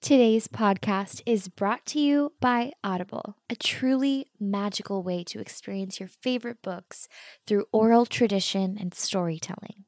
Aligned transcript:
Today's 0.00 0.48
podcast 0.48 1.20
is 1.26 1.48
brought 1.48 1.84
to 1.86 2.00
you 2.00 2.32
by 2.40 2.72
Audible, 2.82 3.36
a 3.50 3.54
truly 3.54 4.28
magical 4.40 5.02
way 5.02 5.22
to 5.24 5.40
experience 5.40 6.00
your 6.00 6.08
favorite 6.08 6.62
books 6.62 7.06
through 7.46 7.66
oral 7.70 8.06
tradition 8.06 8.78
and 8.80 8.94
storytelling. 8.94 9.84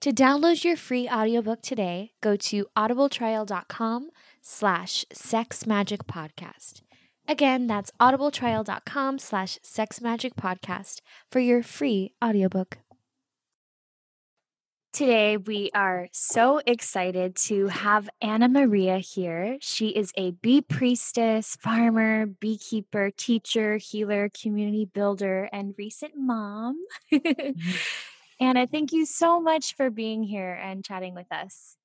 To 0.00 0.12
download 0.12 0.64
your 0.64 0.76
free 0.76 1.08
audiobook 1.08 1.62
today, 1.62 2.12
go 2.20 2.36
to 2.36 2.66
audibletrial.com 2.76 4.10
slash 4.42 5.06
sexmagicpodcast. 5.14 6.82
Again, 7.26 7.66
that's 7.66 7.90
audibletrial.com 7.98 9.18
slash 9.18 9.58
sexmagicpodcast 9.64 11.00
for 11.30 11.40
your 11.40 11.62
free 11.62 12.12
audiobook. 12.22 12.78
Today, 14.94 15.38
we 15.38 15.72
are 15.74 16.06
so 16.12 16.60
excited 16.64 17.34
to 17.48 17.66
have 17.66 18.08
Anna 18.22 18.48
Maria 18.48 18.98
here. 18.98 19.58
She 19.60 19.88
is 19.88 20.12
a 20.16 20.30
bee 20.30 20.60
priestess, 20.60 21.56
farmer, 21.56 22.26
beekeeper, 22.26 23.10
teacher, 23.10 23.76
healer, 23.76 24.28
community 24.28 24.84
builder, 24.84 25.48
and 25.52 25.74
recent 25.76 26.12
mom. 26.16 26.78
mm-hmm. 27.12 27.72
Anna, 28.38 28.68
thank 28.68 28.92
you 28.92 29.04
so 29.04 29.40
much 29.40 29.74
for 29.74 29.90
being 29.90 30.22
here 30.22 30.52
and 30.62 30.84
chatting 30.84 31.16
with 31.16 31.32
us. 31.32 31.76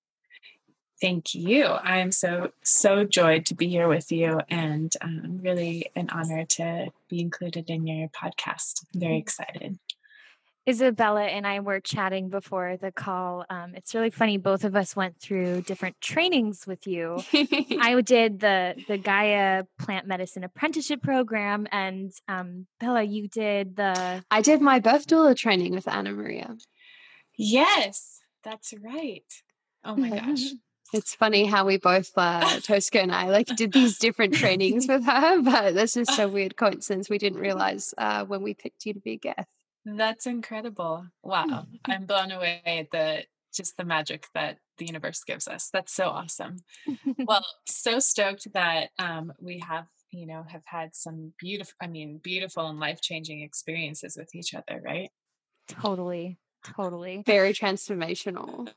Thank 1.02 1.34
you. 1.34 1.66
I'm 1.66 2.12
so, 2.12 2.52
so 2.62 3.06
joyed 3.06 3.48
to 3.48 3.56
be 3.56 3.70
here 3.70 3.88
with 3.88 4.12
you 4.12 4.40
and 4.52 4.94
um, 5.02 5.40
really 5.42 5.90
an 5.96 6.12
honor 6.12 6.46
to 6.46 6.92
be 7.10 7.22
included 7.22 7.72
in 7.72 7.88
your 7.88 8.10
podcast. 8.10 8.86
I'm 8.94 9.00
very 9.00 9.16
mm. 9.16 9.22
excited. 9.22 9.80
Isabella 10.70 11.24
and 11.24 11.48
I 11.48 11.62
were 11.62 11.80
chatting 11.80 12.30
before 12.30 12.78
the 12.78 12.92
call. 12.92 13.44
Um, 13.50 13.74
it's 13.74 13.96
really 13.96 14.12
funny. 14.12 14.38
Both 14.38 14.64
of 14.64 14.76
us 14.76 14.96
went 14.96 15.20
through 15.20 15.62
different 15.62 16.00
trainings 16.00 16.68
with 16.68 16.86
you. 16.86 17.24
I 17.82 18.00
did 18.06 18.40
the 18.40 18.76
the 18.88 19.00
Gaia 19.00 19.64
Plant 19.80 20.06
Medicine 20.06 20.44
Apprenticeship 20.44 21.02
Program, 21.02 21.68
and 21.72 22.12
um, 22.28 22.68
Bella, 22.80 23.02
you 23.02 23.28
did 23.28 23.78
the. 23.78 24.24
I 24.30 24.42
did 24.42 24.62
my 24.62 24.80
birth 24.80 25.08
doula 25.08 25.36
training 25.36 25.74
with 25.74 25.88
Anna 25.88 26.12
Maria. 26.12 26.56
Yes, 27.36 28.20
that's 28.44 28.74
right. 28.84 29.26
Oh 29.84 29.96
my 29.96 30.10
gosh. 30.10 30.44
It's 30.92 31.14
funny 31.14 31.46
how 31.46 31.68
we 31.68 31.78
both, 31.78 32.10
uh, 32.18 32.62
Tosca 32.62 33.00
and 33.00 33.14
I, 33.14 33.30
like 33.30 33.46
did 33.46 33.74
these 33.74 34.00
different 34.00 34.34
trainings 34.34 34.88
with 34.90 35.06
her, 35.06 35.40
but 35.40 35.76
this 35.76 35.96
is 35.96 36.08
so 36.08 36.28
weird 36.28 36.58
coincidence. 36.58 37.12
We 37.12 37.20
didn't 37.20 37.40
realize 37.40 37.94
uh, 37.96 38.26
when 38.26 38.42
we 38.42 38.56
picked 38.56 38.88
you 38.88 38.96
to 38.96 39.00
be 39.00 39.12
a 39.12 39.18
guest. 39.18 39.48
That's 39.86 40.26
incredible. 40.26 41.08
Wow. 41.24 41.66
I'm 41.86 42.06
blown 42.06 42.32
away 42.32 42.62
at 42.66 42.92
the 42.92 43.24
just 43.54 43.78
the 43.78 43.86
magic 43.86 44.28
that 44.34 44.58
the 44.78 44.86
universe 44.86 45.24
gives 45.24 45.48
us. 45.48 45.70
That's 45.74 45.94
so 45.94 46.06
awesome. 46.06 46.58
well, 47.18 47.44
so 47.68 48.00
stoked 48.00 48.52
that 48.54 48.90
um, 49.00 49.34
we 49.40 49.60
have, 49.68 49.86
you 50.12 50.28
know, 50.28 50.46
have 50.48 50.64
had 50.66 50.96
some 50.96 51.34
beautiful, 51.40 51.74
I 51.82 51.88
mean, 51.88 52.20
beautiful 52.24 52.68
and 52.68 52.80
life 52.80 53.02
changing 53.02 53.42
experiences 53.42 54.16
with 54.18 54.34
each 54.36 54.54
other, 54.54 54.82
right? 54.84 55.10
Totally. 55.68 56.38
Totally. 56.64 57.24
Very 57.26 57.54
transformational. 57.54 58.70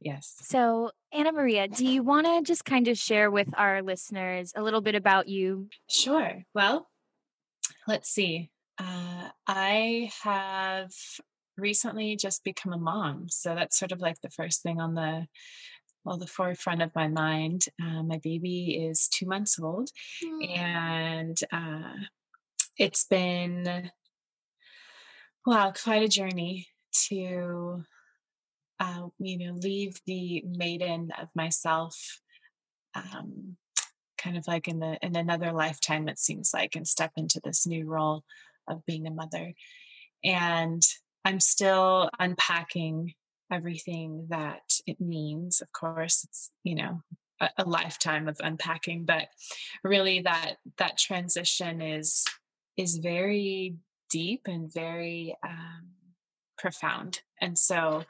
Yes. 0.00 0.36
So, 0.42 0.92
Anna 1.12 1.32
Maria, 1.32 1.66
do 1.66 1.84
you 1.84 2.02
want 2.02 2.26
to 2.26 2.42
just 2.42 2.64
kind 2.64 2.86
of 2.86 2.96
share 2.96 3.30
with 3.30 3.48
our 3.56 3.82
listeners 3.82 4.52
a 4.54 4.62
little 4.62 4.80
bit 4.80 4.94
about 4.94 5.28
you? 5.28 5.68
Sure. 5.88 6.44
Well, 6.54 6.88
let's 7.88 8.10
see. 8.10 8.50
Uh, 8.78 9.30
I 9.46 10.12
have 10.22 10.92
recently 11.56 12.14
just 12.14 12.44
become 12.44 12.72
a 12.72 12.78
mom, 12.78 13.28
so 13.28 13.54
that's 13.54 13.78
sort 13.78 13.90
of 13.90 14.00
like 14.00 14.20
the 14.20 14.30
first 14.30 14.62
thing 14.62 14.80
on 14.80 14.94
the 14.94 15.26
well, 16.04 16.18
the 16.18 16.26
forefront 16.26 16.80
of 16.80 16.94
my 16.94 17.08
mind. 17.08 17.64
Uh, 17.82 18.02
my 18.02 18.18
baby 18.18 18.86
is 18.88 19.08
two 19.08 19.26
months 19.26 19.58
old, 19.58 19.90
mm. 20.22 20.56
and 20.56 21.38
uh, 21.50 21.94
it's 22.76 23.04
been 23.04 23.90
wow, 25.44 25.72
quite 25.82 26.02
a 26.02 26.08
journey 26.08 26.68
to 27.08 27.82
uh, 28.78 29.08
you 29.18 29.38
know 29.38 29.54
leave 29.54 30.00
the 30.06 30.44
maiden 30.46 31.10
of 31.20 31.28
myself 31.34 32.20
um, 32.94 33.56
kind 34.18 34.36
of 34.36 34.46
like 34.46 34.68
in 34.68 34.80
the 34.80 34.98
in 35.02 35.16
another 35.16 35.52
lifetime 35.52 36.08
it 36.08 36.18
seems 36.18 36.50
like 36.52 36.74
and 36.74 36.86
step 36.86 37.12
into 37.16 37.40
this 37.42 37.66
new 37.66 37.86
role 37.86 38.24
of 38.68 38.84
being 38.86 39.06
a 39.06 39.10
mother. 39.10 39.52
And 40.24 40.82
i'm 41.24 41.40
still 41.40 42.10
unpacking 42.18 43.14
everything 43.50 44.26
that 44.30 44.62
it 44.86 45.00
means. 45.00 45.60
Of 45.60 45.72
course 45.72 46.24
it's 46.24 46.50
you 46.64 46.74
know 46.74 47.02
a, 47.40 47.48
a 47.58 47.64
lifetime 47.64 48.28
of 48.28 48.36
unpacking 48.40 49.04
but 49.04 49.28
really 49.84 50.20
that 50.22 50.56
that 50.78 50.98
transition 50.98 51.80
is 51.80 52.24
is 52.76 52.98
very 52.98 53.76
deep 54.10 54.42
and 54.46 54.72
very 54.72 55.36
um, 55.46 55.88
profound. 56.58 57.20
And 57.40 57.58
so 57.58 58.04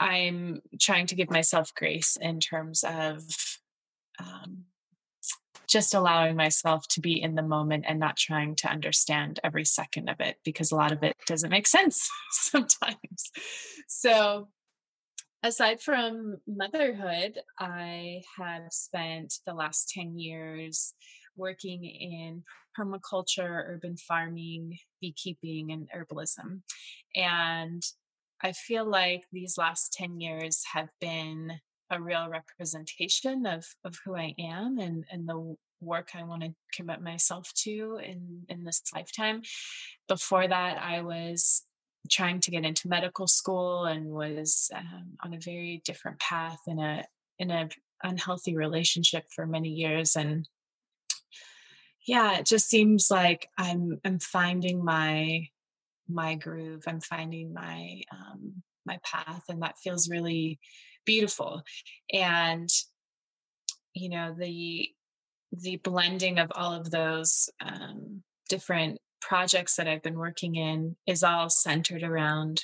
i'm 0.00 0.60
trying 0.80 1.06
to 1.06 1.16
give 1.16 1.30
myself 1.30 1.74
grace 1.74 2.16
in 2.20 2.38
terms 2.38 2.84
of 2.84 3.24
um, 4.20 4.64
just 5.68 5.94
allowing 5.94 6.34
myself 6.34 6.88
to 6.88 7.00
be 7.00 7.20
in 7.20 7.34
the 7.34 7.42
moment 7.42 7.84
and 7.86 8.00
not 8.00 8.16
trying 8.16 8.54
to 8.56 8.68
understand 8.68 9.38
every 9.44 9.64
second 9.64 10.08
of 10.08 10.18
it 10.20 10.36
because 10.44 10.72
a 10.72 10.76
lot 10.76 10.92
of 10.92 11.02
it 11.02 11.14
doesn't 11.26 11.50
make 11.50 11.66
sense 11.66 12.08
sometimes. 12.30 13.30
So, 13.86 14.48
aside 15.42 15.80
from 15.80 16.38
motherhood, 16.46 17.38
I 17.58 18.22
have 18.38 18.72
spent 18.72 19.34
the 19.46 19.54
last 19.54 19.90
10 19.90 20.18
years 20.18 20.94
working 21.36 21.84
in 21.84 22.42
permaculture, 22.78 23.62
urban 23.66 23.96
farming, 23.96 24.78
beekeeping, 25.00 25.70
and 25.70 25.88
herbalism. 25.94 26.62
And 27.14 27.82
I 28.42 28.52
feel 28.52 28.88
like 28.88 29.24
these 29.32 29.58
last 29.58 29.92
10 29.92 30.20
years 30.20 30.62
have 30.72 30.88
been 31.00 31.60
a 31.90 32.00
real 32.00 32.28
representation 32.28 33.46
of 33.46 33.66
of 33.84 33.98
who 34.04 34.16
I 34.16 34.34
am 34.38 34.78
and 34.78 35.04
and 35.10 35.28
the 35.28 35.56
work 35.80 36.10
I 36.14 36.24
want 36.24 36.42
to 36.42 36.54
commit 36.72 37.00
myself 37.00 37.52
to 37.64 38.00
in 38.02 38.44
in 38.48 38.64
this 38.64 38.82
lifetime. 38.94 39.42
Before 40.08 40.46
that, 40.46 40.78
I 40.78 41.02
was 41.02 41.64
trying 42.10 42.40
to 42.40 42.50
get 42.50 42.64
into 42.64 42.88
medical 42.88 43.26
school 43.26 43.84
and 43.84 44.06
was 44.06 44.70
um, 44.74 45.16
on 45.24 45.34
a 45.34 45.40
very 45.40 45.82
different 45.84 46.18
path 46.18 46.58
in 46.66 46.78
a 46.78 47.04
in 47.38 47.50
a 47.50 47.68
unhealthy 48.02 48.56
relationship 48.56 49.24
for 49.34 49.46
many 49.46 49.68
years 49.70 50.14
and 50.14 50.48
yeah 52.06 52.38
it 52.38 52.46
just 52.46 52.68
seems 52.68 53.10
like 53.10 53.48
i'm 53.58 53.98
i'm 54.04 54.20
finding 54.20 54.84
my 54.84 55.46
my 56.08 56.36
groove 56.36 56.84
i'm 56.86 57.00
finding 57.00 57.52
my 57.52 58.00
um 58.12 58.62
my 58.86 58.98
path 59.04 59.42
and 59.48 59.62
that 59.62 59.78
feels 59.78 60.08
really 60.08 60.58
beautiful 61.08 61.62
and 62.12 62.68
you 63.94 64.10
know 64.10 64.34
the 64.38 64.90
the 65.52 65.76
blending 65.76 66.38
of 66.38 66.52
all 66.54 66.74
of 66.74 66.90
those 66.90 67.48
um, 67.64 68.22
different 68.50 68.98
projects 69.22 69.76
that 69.76 69.88
I've 69.88 70.02
been 70.02 70.18
working 70.18 70.56
in 70.56 70.96
is 71.06 71.22
all 71.22 71.48
centered 71.48 72.02
around 72.02 72.62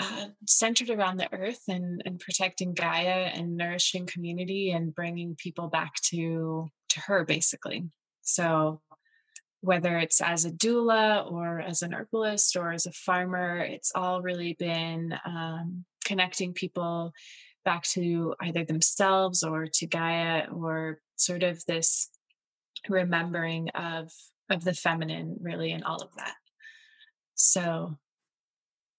uh, 0.00 0.26
centered 0.48 0.90
around 0.90 1.18
the 1.18 1.32
earth 1.32 1.62
and, 1.68 2.02
and 2.04 2.18
protecting 2.18 2.74
Gaia 2.74 3.30
and 3.34 3.56
nourishing 3.56 4.06
community 4.06 4.72
and 4.72 4.94
bringing 4.94 5.36
people 5.36 5.68
back 5.68 5.94
to 6.10 6.68
to 6.88 7.00
her 7.02 7.24
basically. 7.24 7.84
So 8.22 8.80
whether 9.60 9.96
it's 9.98 10.20
as 10.20 10.44
a 10.44 10.50
doula 10.50 11.30
or 11.30 11.60
as 11.60 11.82
an 11.82 11.94
herbalist 11.94 12.56
or 12.56 12.72
as 12.72 12.86
a 12.86 12.92
farmer, 12.92 13.58
it's 13.58 13.92
all 13.94 14.22
really 14.22 14.54
been 14.58 15.14
um, 15.24 15.84
connecting 16.08 16.54
people 16.54 17.12
back 17.64 17.82
to 17.82 18.34
either 18.40 18.64
themselves 18.64 19.42
or 19.42 19.66
to 19.66 19.86
Gaia 19.86 20.46
or 20.50 21.00
sort 21.16 21.42
of 21.42 21.62
this 21.66 22.08
remembering 22.88 23.68
of 23.70 24.10
of 24.50 24.64
the 24.64 24.72
feminine 24.72 25.36
really 25.40 25.72
and 25.72 25.84
all 25.84 26.00
of 26.02 26.14
that. 26.16 26.34
So 27.34 27.98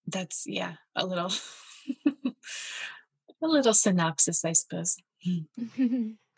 that's 0.06 0.44
yeah, 0.46 0.74
a 0.96 1.06
little 1.06 1.32
a 3.44 3.48
little 3.48 3.74
synopsis, 3.74 4.46
I 4.46 4.54
suppose. 4.54 4.98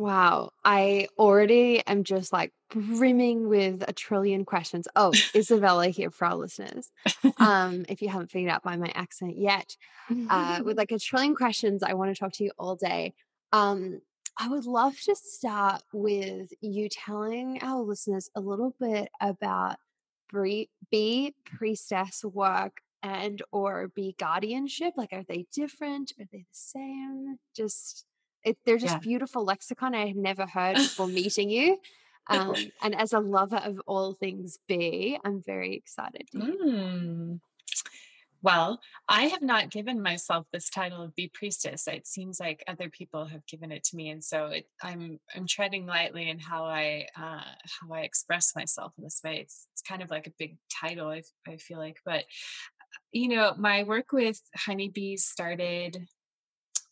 Wow. 0.00 0.52
I 0.64 1.08
already 1.18 1.86
am 1.86 2.04
just 2.04 2.32
like 2.32 2.54
brimming 2.70 3.48
with 3.48 3.84
a 3.86 3.92
trillion 3.92 4.46
questions. 4.46 4.88
Oh, 4.96 5.12
Isabella 5.34 5.88
here 5.88 6.10
for 6.10 6.24
our 6.26 6.36
listeners. 6.36 6.90
Um, 7.36 7.84
if 7.88 8.02
you 8.02 8.08
haven't 8.08 8.30
figured 8.30 8.52
out 8.52 8.62
by 8.62 8.76
my 8.76 8.90
accent 8.94 9.36
yet, 9.36 9.76
uh, 10.28 10.60
with 10.64 10.76
like 10.78 10.92
a 10.92 10.98
trillion 10.98 11.34
questions, 11.34 11.82
I 11.82 11.94
want 11.94 12.14
to 12.14 12.18
talk 12.18 12.32
to 12.34 12.44
you 12.44 12.52
all 12.58 12.76
day. 12.76 13.14
Um, 13.52 14.00
I 14.38 14.48
would 14.48 14.66
love 14.66 14.98
to 15.02 15.14
start 15.14 15.82
with 15.92 16.50
you 16.60 16.88
telling 16.88 17.58
our 17.62 17.80
listeners 17.82 18.30
a 18.34 18.40
little 18.40 18.74
bit 18.78 19.08
about 19.20 19.76
bee 20.32 21.34
priestess 21.44 22.24
work 22.24 22.80
and 23.02 23.42
or 23.52 23.88
bee 23.94 24.14
guardianship. 24.18 24.94
Like, 24.96 25.12
are 25.12 25.24
they 25.26 25.46
different? 25.52 26.12
Are 26.18 26.26
they 26.30 26.40
the 26.40 26.44
same? 26.52 27.38
Just 27.54 28.06
it, 28.44 28.58
they're 28.64 28.78
just 28.78 28.94
yeah. 28.94 29.00
beautiful 29.00 29.44
lexicon 29.44 29.94
I 29.94 30.06
had 30.06 30.16
never 30.16 30.46
heard 30.46 30.76
before 30.76 31.06
meeting 31.06 31.50
you. 31.50 31.78
Um, 32.28 32.54
and 32.82 32.94
as 32.94 33.12
a 33.12 33.20
lover 33.20 33.56
of 33.56 33.80
all 33.86 34.14
things 34.14 34.58
bee, 34.68 35.18
I'm 35.24 35.42
very 35.44 35.74
excited. 35.74 36.28
Mm. 36.34 37.40
Well, 38.42 38.80
I 39.06 39.24
have 39.24 39.42
not 39.42 39.70
given 39.70 40.00
myself 40.00 40.46
this 40.50 40.70
title 40.70 41.02
of 41.02 41.14
bee 41.14 41.30
priestess. 41.32 41.86
It 41.86 42.06
seems 42.06 42.40
like 42.40 42.64
other 42.66 42.88
people 42.88 43.26
have 43.26 43.44
given 43.46 43.70
it 43.70 43.84
to 43.84 43.96
me, 43.96 44.08
and 44.08 44.24
so 44.24 44.46
it, 44.46 44.64
I'm 44.82 45.20
I'm 45.36 45.46
treading 45.46 45.84
lightly 45.84 46.30
in 46.30 46.38
how 46.38 46.64
I 46.64 47.06
uh, 47.14 47.42
how 47.80 47.92
I 47.92 48.00
express 48.00 48.56
myself 48.56 48.92
in 48.96 49.04
this 49.04 49.20
way. 49.22 49.40
It's 49.40 49.66
it's 49.74 49.82
kind 49.82 50.00
of 50.00 50.10
like 50.10 50.26
a 50.26 50.32
big 50.38 50.56
title. 50.80 51.08
I, 51.08 51.22
I 51.46 51.58
feel 51.58 51.78
like, 51.78 51.98
but 52.06 52.24
you 53.12 53.28
know, 53.28 53.54
my 53.58 53.82
work 53.82 54.12
with 54.12 54.40
honeybees 54.56 55.24
started 55.26 55.98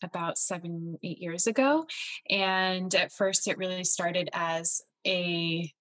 about 0.03 0.37
seven, 0.37 0.97
eight 1.03 1.19
years 1.19 1.47
ago. 1.47 1.85
And 2.29 2.93
at 2.95 3.11
first, 3.11 3.47
it 3.47 3.57
really 3.57 3.83
started 3.83 4.29
as 4.33 4.81
a 5.05 5.71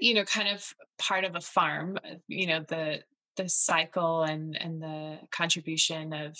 you 0.00 0.14
know 0.14 0.24
kind 0.24 0.48
of 0.48 0.64
part 0.98 1.24
of 1.24 1.34
a 1.34 1.40
farm 1.40 1.98
uh, 2.04 2.16
you 2.28 2.46
know 2.46 2.64
the 2.68 3.00
the 3.36 3.48
cycle 3.48 4.22
and 4.22 4.56
and 4.60 4.82
the 4.82 5.18
contribution 5.30 6.12
of 6.12 6.36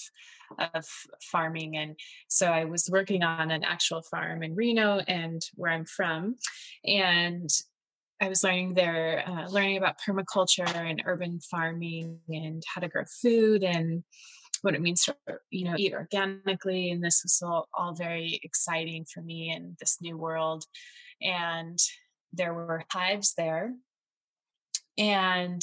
of 0.74 0.86
farming 1.22 1.76
and 1.76 1.96
so 2.28 2.46
i 2.46 2.64
was 2.64 2.88
working 2.90 3.22
on 3.22 3.50
an 3.50 3.64
actual 3.64 4.02
farm 4.02 4.42
in 4.42 4.54
reno 4.54 5.00
and 5.06 5.42
where 5.54 5.72
i'm 5.72 5.84
from 5.84 6.36
and 6.84 7.50
i 8.20 8.28
was 8.28 8.42
learning 8.42 8.74
there 8.74 9.24
uh, 9.26 9.46
learning 9.48 9.76
about 9.76 9.96
permaculture 10.06 10.68
and 10.74 11.02
urban 11.06 11.40
farming 11.40 12.18
and 12.28 12.62
how 12.72 12.80
to 12.80 12.88
grow 12.88 13.04
food 13.22 13.62
and 13.62 14.02
what 14.66 14.74
it 14.74 14.82
means 14.82 15.04
to 15.04 15.14
you 15.50 15.64
know 15.64 15.76
eat 15.78 15.94
organically 15.94 16.90
and 16.90 17.02
this 17.02 17.22
was 17.22 17.40
all, 17.40 17.68
all 17.72 17.94
very 17.94 18.40
exciting 18.42 19.04
for 19.04 19.22
me 19.22 19.54
in 19.54 19.76
this 19.78 19.98
new 20.02 20.18
world 20.18 20.64
and 21.22 21.78
there 22.32 22.52
were 22.52 22.82
hives 22.90 23.32
there 23.38 23.72
and 24.98 25.62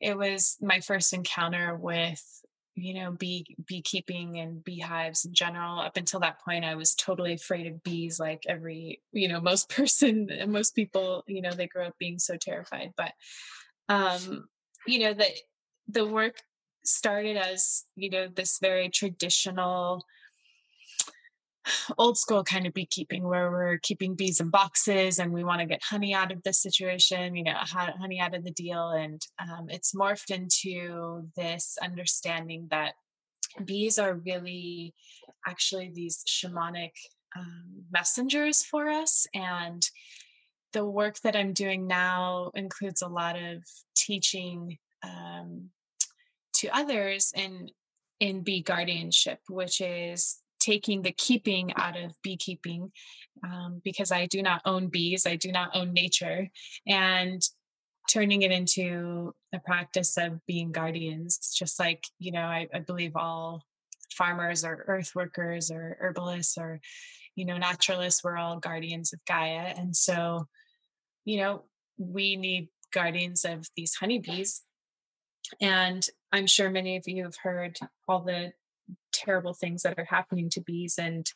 it 0.00 0.18
was 0.18 0.58
my 0.60 0.80
first 0.80 1.14
encounter 1.14 1.74
with 1.74 2.22
you 2.74 2.92
know 2.92 3.12
bee 3.12 3.56
beekeeping 3.66 4.38
and 4.38 4.62
beehives 4.64 5.24
in 5.24 5.32
general. 5.32 5.78
Up 5.78 5.96
until 5.96 6.20
that 6.20 6.40
point 6.44 6.64
i 6.64 6.74
was 6.74 6.94
totally 6.94 7.32
afraid 7.32 7.66
of 7.66 7.82
bees 7.82 8.20
like 8.20 8.42
every 8.46 9.00
you 9.12 9.28
know 9.28 9.40
most 9.40 9.68
person 9.76 10.28
and 10.30 10.52
most 10.52 10.74
people 10.74 11.24
you 11.26 11.40
know 11.40 11.52
they 11.52 11.66
grow 11.66 11.86
up 11.86 11.94
being 11.98 12.18
so 12.18 12.36
terrified 12.36 12.92
but 12.96 13.12
um 13.88 14.48
you 14.86 14.98
know 14.98 15.14
the 15.14 15.26
the 15.88 16.06
work 16.06 16.42
started 16.84 17.36
as 17.36 17.84
you 17.96 18.10
know 18.10 18.28
this 18.28 18.58
very 18.60 18.88
traditional 18.88 20.04
old 21.98 22.18
school 22.18 22.42
kind 22.42 22.66
of 22.66 22.74
beekeeping 22.74 23.22
where 23.22 23.50
we're 23.50 23.78
keeping 23.78 24.14
bees 24.14 24.40
in 24.40 24.50
boxes 24.50 25.18
and 25.18 25.32
we 25.32 25.44
want 25.44 25.60
to 25.60 25.66
get 25.66 25.82
honey 25.82 26.12
out 26.12 26.32
of 26.32 26.42
the 26.42 26.52
situation 26.52 27.36
you 27.36 27.44
know 27.44 27.54
honey 27.54 28.20
out 28.20 28.34
of 28.34 28.44
the 28.44 28.50
deal. 28.50 28.90
And 28.90 29.20
um, 29.40 29.66
it's 29.68 29.94
morphed 29.94 30.30
into 30.30 31.28
this 31.36 31.78
understanding 31.82 32.68
that 32.70 32.94
bees 33.64 33.98
are 33.98 34.14
really 34.14 34.94
actually 35.46 35.92
these 35.94 36.24
shamanic 36.28 36.92
um, 37.36 37.84
messengers 37.92 38.62
for 38.62 38.88
us. 38.88 39.26
And 39.34 39.82
the 40.72 40.84
work 40.86 41.20
that 41.20 41.36
i'm 41.36 41.52
doing 41.52 41.86
now 41.86 42.50
includes 42.54 43.02
a 43.02 43.08
lot 43.08 43.36
of 43.36 43.62
teaching 43.94 44.78
um, 45.02 45.68
to 46.62 46.76
others 46.76 47.32
in 47.36 47.68
in 48.20 48.42
bee 48.42 48.62
guardianship, 48.62 49.40
which 49.48 49.80
is 49.80 50.38
taking 50.60 51.02
the 51.02 51.10
keeping 51.10 51.72
out 51.74 51.98
of 51.98 52.14
beekeeping 52.22 52.92
um, 53.44 53.80
because 53.82 54.12
I 54.12 54.26
do 54.26 54.42
not 54.42 54.62
own 54.64 54.86
bees, 54.86 55.26
I 55.26 55.34
do 55.34 55.50
not 55.50 55.74
own 55.74 55.92
nature, 55.92 56.48
and 56.86 57.42
turning 58.08 58.42
it 58.42 58.52
into 58.52 59.34
a 59.52 59.58
practice 59.58 60.16
of 60.16 60.44
being 60.46 60.70
guardians, 60.70 61.52
just 61.52 61.80
like, 61.80 62.04
you 62.20 62.30
know, 62.30 62.44
I, 62.44 62.68
I 62.72 62.78
believe 62.78 63.16
all 63.16 63.64
farmers 64.12 64.64
or 64.64 64.84
earth 64.86 65.12
workers 65.16 65.72
or 65.72 65.96
herbalists 66.00 66.56
or, 66.56 66.80
you 67.34 67.44
know, 67.44 67.58
naturalists, 67.58 68.22
we're 68.22 68.36
all 68.36 68.60
guardians 68.60 69.12
of 69.12 69.24
Gaia. 69.26 69.74
And 69.76 69.96
so, 69.96 70.46
you 71.24 71.38
know, 71.38 71.64
we 71.98 72.36
need 72.36 72.68
guardians 72.92 73.44
of 73.44 73.66
these 73.76 73.94
honeybees 73.94 74.62
and 75.60 76.06
I'm 76.32 76.46
sure 76.46 76.70
many 76.70 76.96
of 76.96 77.04
you 77.06 77.24
have 77.24 77.36
heard 77.42 77.78
all 78.08 78.20
the 78.20 78.52
terrible 79.12 79.54
things 79.54 79.82
that 79.82 79.98
are 79.98 80.06
happening 80.06 80.48
to 80.50 80.60
bees 80.60 80.98
and 80.98 81.30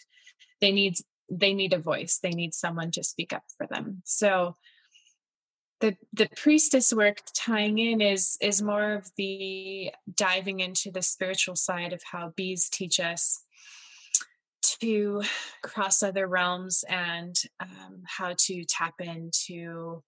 they 0.60 0.72
need 0.72 0.96
they 1.28 1.54
need 1.54 1.72
a 1.72 1.78
voice. 1.78 2.18
They 2.22 2.30
need 2.30 2.54
someone 2.54 2.92
to 2.92 3.02
speak 3.02 3.32
up 3.32 3.42
for 3.56 3.66
them. 3.66 4.02
So 4.04 4.56
the 5.80 5.96
the 6.12 6.28
priestess 6.36 6.92
work 6.92 7.18
tying 7.34 7.78
in 7.78 8.00
is 8.00 8.38
is 8.40 8.62
more 8.62 8.94
of 8.94 9.10
the 9.16 9.92
diving 10.14 10.60
into 10.60 10.90
the 10.90 11.02
spiritual 11.02 11.56
side 11.56 11.92
of 11.92 12.02
how 12.10 12.32
bees 12.36 12.68
teach 12.70 12.98
us 12.98 13.42
to 14.80 15.22
cross 15.62 16.02
other 16.02 16.26
realms 16.26 16.84
and 16.88 17.36
um, 17.60 18.02
how 18.06 18.34
to 18.36 18.64
tap 18.64 18.94
into 19.00 20.02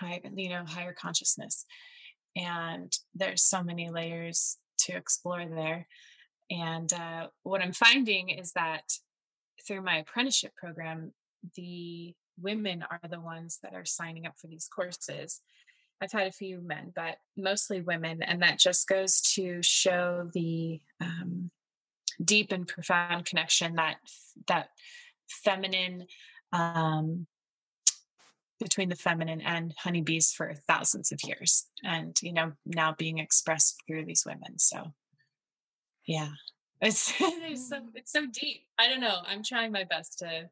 high, 0.00 0.20
you 0.34 0.48
know 0.48 0.64
higher 0.66 0.94
consciousness 0.94 1.66
and 2.36 2.92
there's 3.14 3.42
so 3.42 3.62
many 3.62 3.90
layers 3.90 4.58
to 4.78 4.96
explore 4.96 5.46
there. 5.46 5.86
And 6.50 6.92
uh, 6.92 7.28
what 7.42 7.62
i'm 7.62 7.72
finding 7.72 8.28
is 8.28 8.52
that 8.52 8.82
through 9.66 9.82
my 9.82 9.98
apprenticeship 9.98 10.54
program 10.56 11.12
the 11.56 12.14
women 12.40 12.84
are 12.90 13.00
the 13.08 13.20
ones 13.20 13.58
that 13.62 13.74
are 13.74 13.84
signing 13.84 14.26
up 14.26 14.34
for 14.38 14.48
these 14.48 14.68
courses. 14.68 15.40
I've 16.02 16.12
had 16.12 16.26
a 16.26 16.32
few 16.32 16.60
men 16.60 16.92
but 16.94 17.16
mostly 17.36 17.80
women 17.80 18.22
and 18.22 18.42
that 18.42 18.58
just 18.58 18.88
goes 18.88 19.20
to 19.34 19.62
show 19.62 20.28
the 20.34 20.80
um, 21.00 21.50
deep 22.22 22.52
and 22.52 22.66
profound 22.66 23.24
connection 23.24 23.76
that 23.76 23.96
that 24.48 24.68
feminine 25.28 26.06
um, 26.52 27.26
between 28.60 28.88
the 28.88 28.96
feminine 28.96 29.40
and 29.40 29.74
honeybees 29.78 30.32
for 30.32 30.54
thousands 30.68 31.10
of 31.12 31.20
years 31.24 31.66
and 31.82 32.16
you 32.22 32.32
know 32.32 32.52
now 32.64 32.94
being 32.96 33.18
expressed 33.18 33.82
through 33.86 34.04
these 34.04 34.24
women 34.26 34.58
so 34.58 34.92
yeah. 36.06 36.28
It's 36.80 37.12
it's 37.20 37.68
so 37.68 37.76
mm. 37.76 37.88
it's 37.94 38.12
so 38.12 38.26
deep. 38.26 38.62
I 38.78 38.88
don't 38.88 39.00
know. 39.00 39.18
I'm 39.26 39.42
trying 39.42 39.72
my 39.72 39.84
best 39.84 40.18
to 40.20 40.48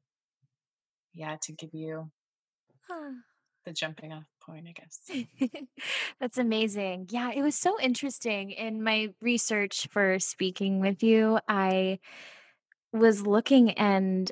yeah 1.15 1.37
to 1.43 1.53
give 1.53 1.71
you 1.75 2.11
the 3.65 3.73
jumping 3.73 4.13
off 4.13 4.25
point 4.41 4.67
i 4.69 4.73
guess. 4.73 5.25
That's 6.21 6.39
amazing. 6.39 7.09
Yeah 7.11 7.31
it 7.35 7.43
was 7.43 7.55
so 7.55 7.79
interesting. 7.81 8.51
In 8.51 8.83
my 8.83 9.11
research 9.21 9.89
for 9.91 10.19
speaking 10.19 10.81
with 10.81 11.03
you 11.03 11.39
i 11.49 11.99
was 12.93 13.27
looking 13.27 13.71
and 13.73 14.31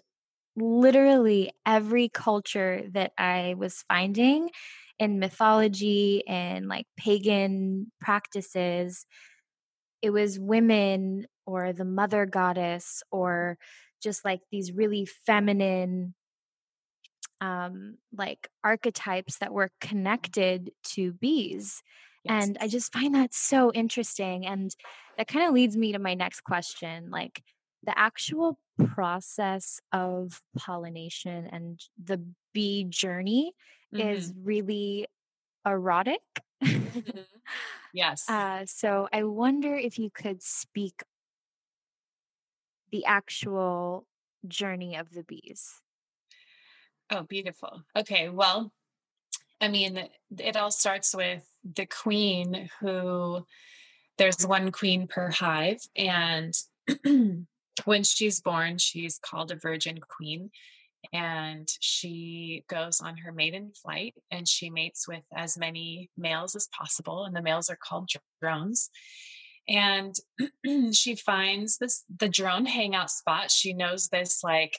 literally 0.61 1.53
every 1.67 2.09
culture 2.09 2.83
that 2.93 3.13
I 3.19 3.55
was 3.59 3.85
finding 3.89 4.51
in 4.99 5.19
mythology 5.19 6.23
and 6.29 6.69
like 6.69 6.87
pagan 6.97 7.91
practices, 8.01 9.07
it 10.03 10.11
was 10.11 10.39
women 10.39 11.27
or 11.47 11.73
the 11.73 11.85
mother 11.85 12.27
goddess 12.27 13.03
or 13.11 13.59
just 14.03 14.25
like 14.25 14.41
these 14.51 14.73
really 14.73 15.07
feminine 15.27 16.15
um 17.41 17.97
like 18.17 18.49
archetypes 18.63 19.39
that 19.39 19.53
were 19.53 19.71
connected 19.81 20.71
to 20.85 21.13
bees 21.15 21.83
yes. 22.25 22.45
and 22.45 22.59
i 22.61 22.69
just 22.69 22.93
find 22.93 23.15
that 23.15 23.33
so 23.33 23.73
interesting 23.73 24.47
and 24.47 24.75
that 25.17 25.27
kind 25.27 25.47
of 25.47 25.55
leads 25.55 25.77
me 25.77 25.93
to 25.93 25.99
my 25.99 26.15
next 26.15 26.43
question 26.43 27.11
like 27.11 27.43
the 27.85 27.99
actual 27.99 28.59
process 28.87 29.81
of 29.93 30.43
pollination 30.59 31.49
and 31.51 31.81
the 32.03 32.23
bee 32.53 32.85
journey 32.85 33.53
mm-hmm. 33.95 34.09
is 34.09 34.33
really 34.43 35.07
erotic. 35.67 36.21
mm-hmm. 36.63 37.21
Yes. 37.93 38.29
Uh, 38.29 38.65
so 38.67 39.09
I 39.13 39.25
wonder 39.25 39.75
if 39.75 39.99
you 39.99 40.11
could 40.11 40.43
speak 40.43 41.03
the 42.91 43.05
actual 43.05 44.07
journey 44.47 44.97
of 44.97 45.13
the 45.13 45.23
bees? 45.23 45.81
Oh, 47.11 47.23
beautiful. 47.23 47.83
Okay, 47.97 48.29
well, 48.29 48.73
I 49.61 49.69
mean, 49.69 50.09
it 50.39 50.57
all 50.57 50.71
starts 50.71 51.15
with 51.15 51.45
the 51.65 51.87
queen 51.87 52.71
who 52.81 53.45
there's 54.17 54.47
one 54.47 54.71
queen 54.73 55.07
per 55.07 55.31
hive 55.31 55.81
and 55.97 56.55
when 57.85 58.05
she's 58.05 58.41
born, 58.41 58.79
she's 58.79 59.19
called 59.19 59.51
a 59.51 59.57
virgin 59.57 59.99
queen 59.99 60.51
and 61.13 61.67
she 61.81 62.65
goes 62.69 63.01
on 63.01 63.17
her 63.17 63.33
maiden 63.33 63.73
flight 63.73 64.15
and 64.31 64.47
she 64.47 64.69
mates 64.69 65.09
with 65.09 65.25
as 65.35 65.57
many 65.57 66.11
males 66.19 66.55
as 66.55 66.69
possible 66.69 67.25
and 67.25 67.35
the 67.35 67.41
males 67.41 67.71
are 67.71 67.79
called 67.83 68.11
drones 68.43 68.91
and 69.69 70.15
she 70.93 71.15
finds 71.15 71.79
this 71.79 72.05
the 72.19 72.29
drone 72.29 72.67
hangout 72.67 73.11
spot. 73.11 73.51
She 73.51 73.73
knows 73.73 74.09
this 74.09 74.43
like 74.43 74.79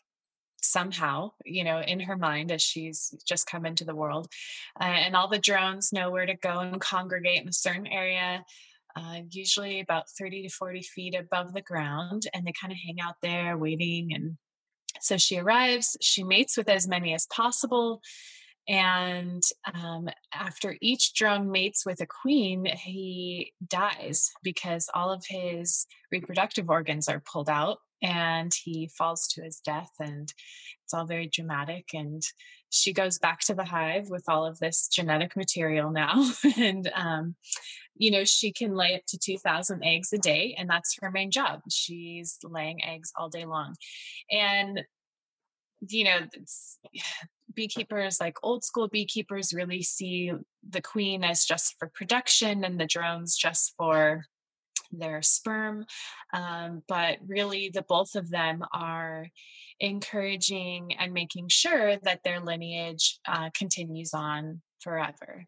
somehow 0.63 1.31
you 1.43 1.63
know 1.63 1.79
in 1.79 1.99
her 1.99 2.15
mind 2.15 2.51
as 2.51 2.61
she's 2.61 3.15
just 3.25 3.47
come 3.47 3.65
into 3.65 3.83
the 3.83 3.95
world 3.95 4.27
uh, 4.79 4.83
and 4.83 5.15
all 5.15 5.27
the 5.27 5.39
drones 5.39 5.91
know 5.91 6.11
where 6.11 6.27
to 6.27 6.35
go 6.35 6.59
and 6.59 6.79
congregate 6.79 7.41
in 7.41 7.47
a 7.47 7.53
certain 7.53 7.87
area 7.87 8.43
uh, 8.95 9.21
usually 9.29 9.79
about 9.79 10.09
30 10.19 10.43
to 10.43 10.49
40 10.49 10.81
feet 10.81 11.15
above 11.15 11.53
the 11.53 11.61
ground 11.61 12.23
and 12.33 12.45
they 12.45 12.53
kind 12.59 12.71
of 12.71 12.79
hang 12.85 12.99
out 12.99 13.15
there 13.21 13.57
waiting 13.57 14.13
and 14.13 14.37
so 14.99 15.17
she 15.17 15.39
arrives, 15.39 15.97
she 16.01 16.23
mates 16.23 16.57
with 16.57 16.69
as 16.69 16.87
many 16.87 17.13
as 17.13 17.25
possible. 17.27 18.01
And 18.67 19.41
um, 19.73 20.09
after 20.33 20.77
each 20.81 21.13
drone 21.13 21.49
mates 21.51 21.85
with 21.85 21.99
a 22.01 22.05
queen, 22.05 22.65
he 22.65 23.53
dies 23.67 24.29
because 24.43 24.89
all 24.93 25.11
of 25.11 25.23
his 25.27 25.87
reproductive 26.11 26.69
organs 26.69 27.09
are 27.09 27.21
pulled 27.21 27.49
out 27.49 27.79
and 28.03 28.53
he 28.53 28.89
falls 28.97 29.27
to 29.29 29.43
his 29.43 29.59
death. 29.59 29.91
And 29.99 30.31
it's 30.83 30.93
all 30.93 31.05
very 31.05 31.27
dramatic. 31.27 31.89
And 31.93 32.21
she 32.69 32.93
goes 32.93 33.17
back 33.17 33.41
to 33.41 33.55
the 33.55 33.65
hive 33.65 34.09
with 34.09 34.25
all 34.27 34.45
of 34.45 34.59
this 34.59 34.87
genetic 34.87 35.35
material 35.35 35.91
now. 35.91 36.31
and 36.57 36.89
um, 36.95 37.35
you 38.01 38.09
know, 38.09 38.23
she 38.23 38.51
can 38.51 38.73
lay 38.73 38.95
up 38.95 39.05
to 39.05 39.19
2,000 39.19 39.83
eggs 39.83 40.11
a 40.11 40.17
day, 40.17 40.55
and 40.57 40.67
that's 40.67 40.97
her 40.99 41.11
main 41.11 41.29
job. 41.29 41.61
She's 41.69 42.39
laying 42.43 42.83
eggs 42.83 43.13
all 43.15 43.29
day 43.29 43.45
long. 43.45 43.75
And, 44.31 44.81
you 45.87 46.05
know, 46.05 46.19
beekeepers, 47.53 48.19
like 48.19 48.37
old 48.41 48.63
school 48.63 48.87
beekeepers, 48.87 49.53
really 49.53 49.83
see 49.83 50.31
the 50.67 50.81
queen 50.81 51.23
as 51.23 51.45
just 51.45 51.75
for 51.77 51.91
production 51.93 52.63
and 52.63 52.79
the 52.79 52.87
drones 52.87 53.37
just 53.37 53.75
for 53.77 54.25
their 54.91 55.21
sperm. 55.21 55.85
Um, 56.33 56.81
but 56.87 57.19
really, 57.27 57.69
the 57.71 57.83
both 57.83 58.15
of 58.15 58.31
them 58.31 58.63
are 58.73 59.27
encouraging 59.79 60.95
and 60.97 61.13
making 61.13 61.49
sure 61.49 61.97
that 61.97 62.23
their 62.23 62.39
lineage 62.39 63.19
uh, 63.27 63.51
continues 63.53 64.15
on 64.15 64.61
forever. 64.79 65.45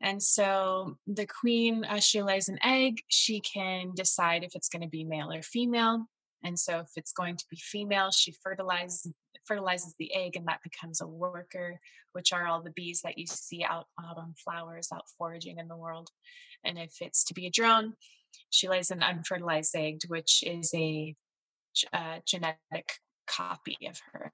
And 0.00 0.22
so 0.22 0.98
the 1.06 1.26
queen, 1.26 1.86
she 2.00 2.22
lays 2.22 2.48
an 2.48 2.58
egg, 2.62 3.02
she 3.08 3.40
can 3.40 3.92
decide 3.94 4.44
if 4.44 4.54
it's 4.54 4.68
going 4.68 4.82
to 4.82 4.88
be 4.88 5.04
male 5.04 5.32
or 5.32 5.42
female. 5.42 6.06
And 6.42 6.58
so 6.58 6.80
if 6.80 6.90
it's 6.96 7.12
going 7.12 7.36
to 7.36 7.44
be 7.50 7.56
female, 7.56 8.10
she 8.10 8.34
fertilizes 8.42 9.10
fertilizes 9.46 9.94
the 9.98 10.14
egg 10.14 10.36
and 10.36 10.46
that 10.46 10.62
becomes 10.62 11.00
a 11.00 11.06
worker, 11.06 11.78
which 12.12 12.32
are 12.32 12.46
all 12.46 12.62
the 12.62 12.70
bees 12.70 13.02
that 13.02 13.18
you 13.18 13.26
see 13.26 13.62
out, 13.62 13.86
out 14.02 14.16
on 14.16 14.34
flowers, 14.42 14.88
out 14.92 15.04
foraging 15.18 15.58
in 15.58 15.68
the 15.68 15.76
world. 15.76 16.08
And 16.64 16.78
if 16.78 16.94
it's 17.00 17.24
to 17.24 17.34
be 17.34 17.46
a 17.46 17.50
drone, 17.50 17.94
she 18.50 18.68
lays 18.68 18.90
an 18.90 19.02
unfertilized 19.02 19.76
egg, 19.76 20.00
which 20.08 20.42
is 20.46 20.72
a, 20.74 21.14
a 21.92 21.98
uh, 21.98 22.18
genetic 22.26 23.00
copy 23.26 23.76
of 23.88 24.00
her. 24.12 24.32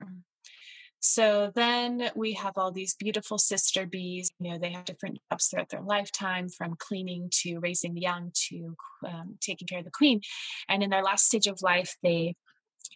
So 1.00 1.50
then 1.54 2.10
we 2.14 2.34
have 2.34 2.52
all 2.56 2.72
these 2.72 2.94
beautiful 2.94 3.38
sister 3.38 3.86
bees. 3.86 4.30
You 4.38 4.52
know, 4.52 4.58
they 4.58 4.70
have 4.70 4.84
different 4.84 5.18
jobs 5.30 5.46
throughout 5.46 5.70
their 5.70 5.80
lifetime 5.80 6.48
from 6.50 6.76
cleaning 6.78 7.30
to 7.42 7.58
raising 7.58 7.94
the 7.94 8.02
young 8.02 8.32
to 8.48 8.76
um, 9.06 9.36
taking 9.40 9.66
care 9.66 9.78
of 9.78 9.86
the 9.86 9.90
queen. 9.90 10.20
And 10.68 10.82
in 10.82 10.90
their 10.90 11.02
last 11.02 11.26
stage 11.26 11.46
of 11.46 11.62
life, 11.62 11.96
they 12.02 12.36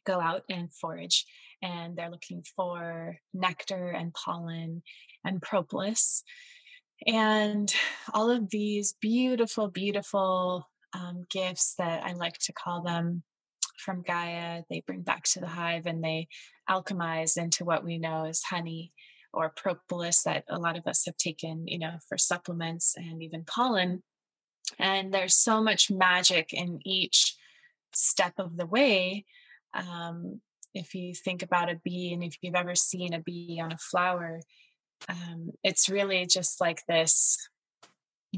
go 0.07 0.21
out 0.21 0.43
and 0.51 0.73
forage 0.73 1.25
and 1.63 1.97
they're 1.97 2.11
looking 2.11 2.45
for 2.55 3.17
nectar 3.33 3.89
and 3.89 4.13
pollen 4.13 4.83
and 5.25 5.41
propolis. 5.41 6.23
And 7.07 7.75
all 8.13 8.31
of 8.31 8.51
these 8.51 8.95
beautiful, 9.01 9.69
beautiful 9.69 10.69
um, 10.93 11.25
gifts 11.31 11.75
that 11.79 12.05
I 12.05 12.13
like 12.13 12.39
to 12.41 12.53
call 12.53 12.83
them 12.83 13.23
from 13.79 14.03
Gaia, 14.03 14.63
they 14.71 14.83
bring 14.87 15.03
back 15.03 15.25
to 15.25 15.41
the 15.41 15.47
hive 15.47 15.87
and 15.87 16.03
they 16.03 16.29
alchemize 16.69 17.37
into 17.37 17.65
what 17.65 17.85
we 17.85 17.99
know 17.99 18.25
as 18.25 18.43
honey 18.43 18.93
or 19.33 19.53
propolis 19.55 20.23
that 20.23 20.45
a 20.49 20.59
lot 20.59 20.79
of 20.79 20.87
us 20.87 21.05
have 21.07 21.17
taken, 21.17 21.67
you 21.67 21.79
know, 21.79 21.97
for 22.09 22.17
supplements 22.17 22.95
and 22.97 23.23
even 23.23 23.45
pollen. 23.45 24.03
And 24.79 25.13
there's 25.13 25.35
so 25.35 25.63
much 25.63 25.91
magic 25.91 26.53
in 26.53 26.79
each 26.85 27.35
step 27.93 28.35
of 28.39 28.57
the 28.57 28.67
way. 28.67 29.25
Um, 29.75 30.41
if 30.73 30.95
you 30.95 31.15
think 31.15 31.43
about 31.43 31.71
a 31.71 31.81
bee 31.85 32.13
and 32.13 32.23
if 32.23 32.37
you've 32.41 32.55
ever 32.55 32.75
seen 32.75 33.13
a 33.13 33.21
bee 33.21 33.61
on 33.63 33.73
a 33.73 33.79
flower, 33.79 34.41
um, 35.09 35.51
it's 35.63 35.89
really 35.89 36.27
just 36.27 36.61
like 36.61 36.83
this 36.89 37.49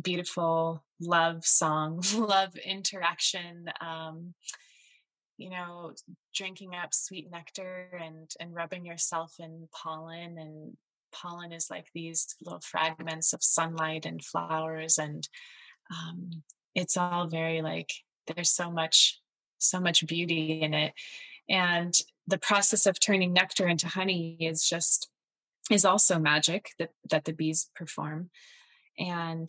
beautiful 0.02 0.84
love 1.00 1.44
song, 1.44 2.02
love 2.14 2.54
interaction. 2.56 3.66
Um, 3.80 4.34
you 5.38 5.50
know 5.50 5.92
drinking 6.34 6.74
up 6.74 6.92
sweet 6.92 7.30
nectar 7.30 7.88
and 8.02 8.30
and 8.40 8.54
rubbing 8.54 8.86
yourself 8.86 9.34
in 9.38 9.68
pollen 9.72 10.38
and 10.38 10.76
pollen 11.12 11.52
is 11.52 11.68
like 11.70 11.86
these 11.94 12.34
little 12.42 12.60
fragments 12.60 13.32
of 13.32 13.42
sunlight 13.42 14.06
and 14.06 14.24
flowers 14.24 14.98
and 14.98 15.28
um, 15.90 16.42
it's 16.74 16.96
all 16.96 17.26
very 17.26 17.62
like 17.62 17.90
there's 18.26 18.50
so 18.50 18.70
much 18.70 19.20
so 19.58 19.80
much 19.80 20.06
beauty 20.06 20.60
in 20.62 20.74
it. 20.74 20.92
And 21.48 21.94
the 22.26 22.38
process 22.38 22.86
of 22.86 22.98
turning 22.98 23.32
nectar 23.32 23.66
into 23.66 23.88
honey 23.88 24.36
is 24.40 24.68
just 24.68 25.08
is 25.70 25.84
also 25.84 26.18
magic 26.18 26.70
that 26.78 26.90
that 27.10 27.24
the 27.24 27.32
bees 27.32 27.70
perform. 27.74 28.30
And 28.98 29.48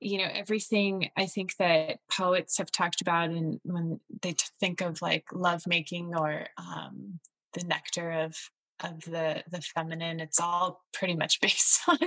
you 0.00 0.18
know 0.18 0.28
everything 0.32 1.10
i 1.16 1.26
think 1.26 1.56
that 1.56 1.98
poets 2.10 2.58
have 2.58 2.70
talked 2.70 3.00
about 3.00 3.30
and 3.30 3.60
when 3.64 4.00
they 4.22 4.34
think 4.60 4.80
of 4.80 5.02
like 5.02 5.24
love 5.32 5.62
making 5.66 6.14
or 6.14 6.46
um, 6.58 7.18
the 7.54 7.64
nectar 7.64 8.10
of 8.10 8.36
of 8.82 9.00
the 9.02 9.42
the 9.50 9.60
feminine 9.60 10.20
it's 10.20 10.40
all 10.40 10.84
pretty 10.92 11.14
much 11.14 11.40
based 11.42 11.80
on 11.88 11.98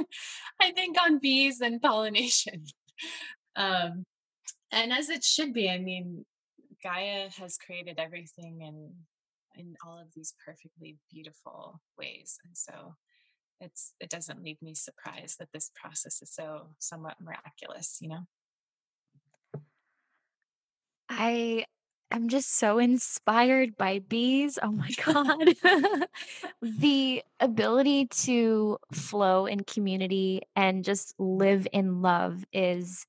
i 0.60 0.72
think 0.72 0.98
on 1.02 1.20
bees 1.20 1.62
and 1.62 1.82
pollination. 1.82 2.66
Um 3.56 4.06
and 4.72 4.92
as 4.92 5.10
it 5.10 5.24
should 5.24 5.54
be 5.54 5.70
i 5.70 5.78
mean 5.78 6.26
gaia 6.82 7.30
has 7.38 7.58
created 7.58 8.00
everything 8.00 8.62
in 8.62 8.92
in 9.56 9.76
all 9.86 10.00
of 10.00 10.08
these 10.16 10.34
perfectly 10.44 10.98
beautiful 11.12 11.80
ways 12.00 12.40
and 12.46 12.58
so 12.58 12.96
it's 13.64 13.94
it 14.00 14.10
doesn't 14.10 14.44
leave 14.44 14.62
me 14.62 14.74
surprised 14.74 15.40
that 15.40 15.50
this 15.54 15.72
process 15.76 16.22
is 16.22 16.32
so 16.32 16.68
somewhat 16.80 17.16
miraculous 17.22 17.98
you 18.02 18.10
know? 18.10 18.26
I 21.10 21.66
am 22.12 22.28
just 22.28 22.58
so 22.58 22.78
inspired 22.78 23.78
by 23.78 24.00
bees 24.00 24.60
oh 24.62 24.72
my 24.72 24.90
god. 25.06 25.56
The 26.62 27.24
ability 27.40 28.08
to 28.08 28.78
flow 28.94 29.46
in 29.46 29.64
community 29.64 30.42
and 30.56 30.84
just 30.84 31.14
live 31.20 31.68
in 31.72 32.02
love 32.02 32.44
is 32.54 33.06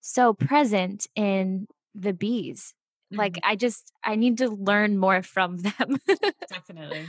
so 0.00 0.32
present 0.32 1.06
in 1.14 1.66
the 1.94 2.12
bees. 2.12 2.74
Like 3.10 3.34
mm-hmm. 3.34 3.50
i 3.50 3.56
just 3.56 3.92
i 4.04 4.16
need 4.16 4.38
to 4.38 4.50
learn 4.50 4.98
more 4.98 5.22
from 5.22 5.56
them. 5.58 5.98
Definitely 6.48 7.06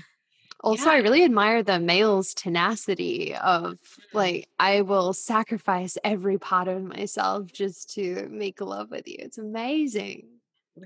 also, 0.61 0.85
yeah. 0.85 0.97
I 0.97 0.97
really 0.97 1.23
admire 1.23 1.63
the 1.63 1.79
male's 1.79 2.33
tenacity 2.33 3.35
of 3.35 3.63
mm-hmm. 3.63 4.17
like, 4.17 4.49
I 4.59 4.81
will 4.81 5.13
sacrifice 5.13 5.97
every 6.03 6.37
part 6.37 6.67
of 6.67 6.83
myself 6.83 7.51
just 7.51 7.93
to 7.95 8.27
make 8.29 8.61
love 8.61 8.91
with 8.91 9.07
you. 9.07 9.17
It's 9.19 9.37
amazing. 9.37 10.27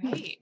Right. 0.03 0.37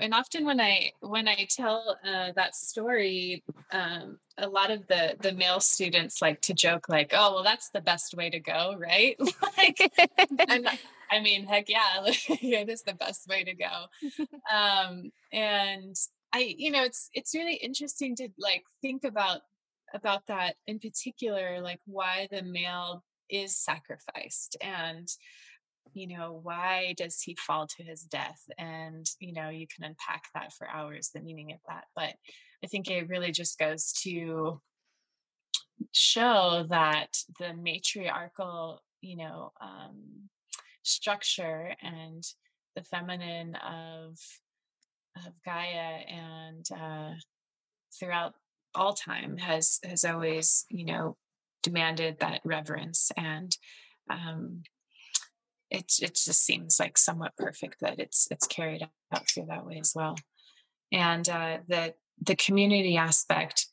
And 0.00 0.14
often 0.14 0.44
when 0.44 0.60
I 0.60 0.92
when 1.00 1.26
I 1.26 1.48
tell 1.50 1.98
uh, 2.06 2.30
that 2.36 2.54
story, 2.54 3.42
um, 3.72 4.18
a 4.36 4.48
lot 4.48 4.70
of 4.70 4.86
the 4.86 5.16
the 5.18 5.32
male 5.32 5.58
students 5.58 6.22
like 6.22 6.40
to 6.42 6.54
joke 6.54 6.88
like, 6.88 7.12
"Oh, 7.16 7.34
well, 7.34 7.42
that's 7.42 7.70
the 7.70 7.80
best 7.80 8.14
way 8.14 8.30
to 8.30 8.38
go, 8.38 8.76
right?" 8.78 9.16
like, 9.58 9.92
and 10.48 10.68
I 11.10 11.20
mean, 11.20 11.46
heck 11.46 11.68
yeah, 11.68 12.00
it 12.04 12.68
is 12.68 12.82
the 12.82 12.94
best 12.94 13.26
way 13.26 13.42
to 13.42 13.54
go. 13.54 13.86
Um, 14.54 15.10
and 15.32 15.96
I, 16.32 16.54
you 16.58 16.70
know, 16.70 16.84
it's 16.84 17.08
it's 17.14 17.34
really 17.34 17.54
interesting 17.54 18.14
to 18.16 18.28
like 18.38 18.64
think 18.82 19.04
about 19.04 19.40
about 19.94 20.26
that 20.26 20.56
in 20.66 20.78
particular, 20.78 21.60
like 21.60 21.80
why 21.86 22.28
the 22.30 22.42
male 22.42 23.04
is 23.30 23.56
sacrificed 23.56 24.56
and 24.62 25.08
you 25.94 26.06
know 26.06 26.38
why 26.42 26.94
does 26.96 27.20
he 27.22 27.34
fall 27.34 27.66
to 27.66 27.82
his 27.82 28.02
death? 28.02 28.42
And 28.58 29.06
you 29.20 29.32
know 29.32 29.48
you 29.48 29.66
can 29.66 29.84
unpack 29.84 30.24
that 30.34 30.52
for 30.52 30.68
hours 30.68 31.10
the 31.14 31.20
meaning 31.20 31.52
of 31.52 31.58
that 31.68 31.84
but 31.94 32.14
i 32.64 32.66
think 32.66 32.90
it 32.90 33.08
really 33.08 33.32
just 33.32 33.58
goes 33.58 33.92
to 33.92 34.60
show 35.92 36.66
that 36.68 37.16
the 37.38 37.54
matriarchal 37.54 38.82
you 39.00 39.16
know 39.16 39.52
um, 39.60 40.28
structure 40.82 41.74
and 41.82 42.24
the 42.74 42.82
feminine 42.82 43.54
of 43.56 44.16
of 45.26 45.32
gaia 45.44 46.00
and 46.08 46.66
uh, 46.72 47.14
throughout 47.98 48.34
all 48.74 48.92
time 48.92 49.38
has 49.38 49.78
has 49.84 50.04
always 50.04 50.64
you 50.70 50.84
know 50.84 51.16
demanded 51.62 52.18
that 52.20 52.40
reverence 52.44 53.10
and 53.16 53.56
um, 54.10 54.62
it 55.70 55.92
it 56.00 56.14
just 56.14 56.44
seems 56.44 56.80
like 56.80 56.96
somewhat 56.96 57.36
perfect 57.36 57.80
that 57.80 57.98
it's 57.98 58.28
it's 58.30 58.46
carried 58.46 58.86
out 59.12 59.28
through 59.28 59.46
that 59.46 59.66
way 59.66 59.78
as 59.78 59.92
well. 59.94 60.16
And 60.92 61.28
uh, 61.28 61.58
the 61.66 61.94
the 62.20 62.36
community 62.36 62.96
aspect, 62.96 63.66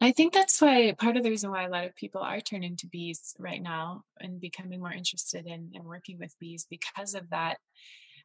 I 0.00 0.12
think 0.12 0.32
that's 0.32 0.60
why 0.60 0.94
part 0.98 1.16
of 1.16 1.22
the 1.22 1.30
reason 1.30 1.50
why 1.50 1.64
a 1.64 1.70
lot 1.70 1.84
of 1.84 1.94
people 1.94 2.20
are 2.20 2.40
turning 2.40 2.76
to 2.76 2.86
bees 2.86 3.34
right 3.38 3.62
now 3.62 4.02
and 4.20 4.40
becoming 4.40 4.80
more 4.80 4.92
interested 4.92 5.46
in, 5.46 5.70
in 5.72 5.84
working 5.84 6.18
with 6.18 6.38
bees 6.38 6.66
because 6.68 7.14
of 7.14 7.30
that 7.30 7.58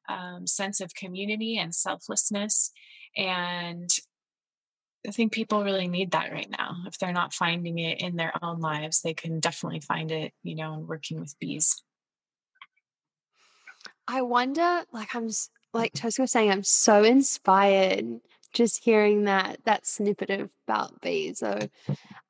um, 0.09 0.47
sense 0.47 0.81
of 0.81 0.93
community 0.93 1.57
and 1.57 1.73
selflessness. 1.73 2.71
And 3.15 3.89
I 5.07 5.11
think 5.11 5.31
people 5.31 5.63
really 5.63 5.87
need 5.87 6.11
that 6.11 6.31
right 6.31 6.49
now. 6.49 6.77
If 6.87 6.97
they're 6.97 7.13
not 7.13 7.33
finding 7.33 7.79
it 7.79 8.01
in 8.01 8.15
their 8.15 8.33
own 8.41 8.59
lives, 8.59 9.01
they 9.01 9.13
can 9.13 9.39
definitely 9.39 9.81
find 9.81 10.11
it, 10.11 10.33
you 10.43 10.55
know, 10.55 10.73
in 10.73 10.87
working 10.87 11.19
with 11.19 11.37
bees. 11.39 11.83
I 14.07 14.21
wonder, 14.21 14.83
like 14.91 15.15
I'm 15.15 15.29
like 15.73 15.93
Tosca 15.93 16.23
was 16.23 16.31
saying, 16.31 16.51
I'm 16.51 16.63
so 16.63 17.03
inspired 17.03 18.05
just 18.55 18.83
hearing 18.83 19.25
that 19.25 19.59
that 19.65 19.85
snippet 19.85 20.31
of 20.31 20.49
about 20.67 20.99
bees. 21.01 21.39
So 21.39 21.59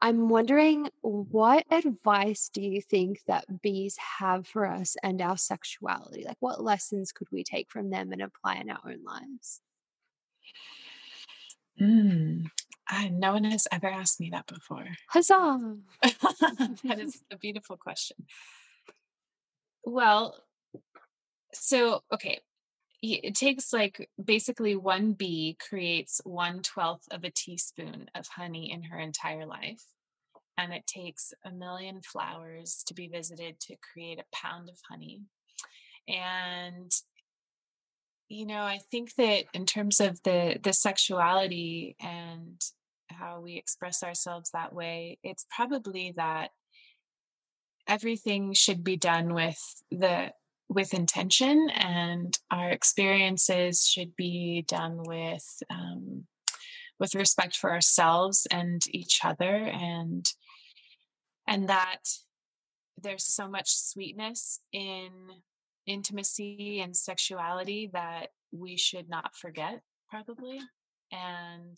I'm 0.01 0.27
wondering 0.27 0.89
what 1.01 1.63
advice 1.71 2.49
do 2.51 2.61
you 2.61 2.81
think 2.81 3.21
that 3.27 3.61
bees 3.61 3.95
have 4.19 4.45
for 4.45 4.65
us 4.65 4.97
and 5.01 5.21
our 5.21 5.37
sexuality? 5.37 6.25
Like 6.25 6.37
what 6.39 6.61
lessons 6.61 7.11
could 7.11 7.27
we 7.31 7.43
take 7.43 7.71
from 7.71 7.91
them 7.91 8.11
and 8.11 8.21
apply 8.21 8.55
in 8.55 8.69
our 8.69 8.79
own 8.85 9.03
lives? 9.05 9.61
Mm, 11.79 12.49
no 13.11 13.33
one 13.33 13.43
has 13.43 13.67
ever 13.71 13.87
asked 13.87 14.19
me 14.19 14.29
that 14.31 14.47
before. 14.47 14.87
Huzzah! 15.09 15.77
that 16.01 16.99
is 16.99 17.23
a 17.31 17.37
beautiful 17.37 17.77
question. 17.77 18.17
Well, 19.83 20.35
so 21.53 22.03
okay 22.11 22.39
it 23.01 23.35
takes 23.35 23.71
like 23.73 24.09
basically 24.23 24.75
one 24.75 25.13
bee 25.13 25.57
creates 25.67 26.21
one 26.23 26.61
twelfth 26.61 27.07
of 27.11 27.23
a 27.23 27.29
teaspoon 27.29 28.09
of 28.15 28.27
honey 28.27 28.71
in 28.71 28.83
her 28.83 28.99
entire 28.99 29.45
life 29.45 29.83
and 30.57 30.73
it 30.73 30.87
takes 30.87 31.33
a 31.45 31.51
million 31.51 32.01
flowers 32.01 32.83
to 32.87 32.93
be 32.93 33.07
visited 33.07 33.59
to 33.59 33.75
create 33.93 34.19
a 34.19 34.35
pound 34.35 34.69
of 34.69 34.77
honey 34.89 35.21
and 36.07 36.91
you 38.29 38.45
know 38.45 38.61
i 38.61 38.79
think 38.91 39.13
that 39.15 39.43
in 39.53 39.65
terms 39.65 39.99
of 39.99 40.21
the 40.23 40.57
the 40.63 40.73
sexuality 40.73 41.95
and 41.99 42.61
how 43.09 43.39
we 43.39 43.55
express 43.55 44.03
ourselves 44.03 44.49
that 44.51 44.73
way 44.73 45.17
it's 45.23 45.45
probably 45.55 46.13
that 46.15 46.49
everything 47.87 48.53
should 48.53 48.83
be 48.83 48.97
done 48.97 49.33
with 49.33 49.59
the 49.91 50.31
with 50.69 50.93
intention 50.93 51.69
and 51.69 52.37
our 52.51 52.69
experiences 52.69 53.87
should 53.87 54.15
be 54.15 54.63
done 54.67 55.03
with 55.03 55.45
um, 55.69 56.25
with 56.99 57.15
respect 57.15 57.55
for 57.55 57.71
ourselves 57.71 58.47
and 58.51 58.83
each 58.89 59.19
other 59.23 59.55
and 59.55 60.25
and 61.47 61.69
that 61.69 62.01
there's 63.01 63.25
so 63.25 63.47
much 63.47 63.75
sweetness 63.75 64.61
in 64.71 65.11
intimacy 65.85 66.79
and 66.81 66.95
sexuality 66.95 67.89
that 67.93 68.29
we 68.51 68.77
should 68.77 69.09
not 69.09 69.35
forget 69.35 69.81
probably 70.09 70.59
and 71.11 71.77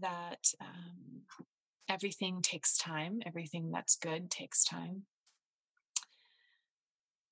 that 0.00 0.52
um, 0.60 1.22
everything 1.88 2.42
takes 2.42 2.76
time 2.76 3.22
everything 3.24 3.70
that's 3.70 3.96
good 3.96 4.30
takes 4.30 4.64
time 4.64 5.04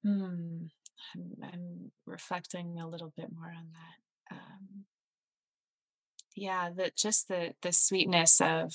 Hmm. 0.06 0.66
I'm, 1.14 1.32
I'm 1.42 1.92
reflecting 2.06 2.78
a 2.78 2.88
little 2.88 3.12
bit 3.16 3.28
more 3.32 3.48
on 3.48 3.68
that. 3.72 4.36
Um, 4.36 4.84
yeah, 6.36 6.70
that 6.76 6.96
just 6.96 7.28
the 7.28 7.54
the 7.62 7.72
sweetness 7.72 8.40
of 8.40 8.72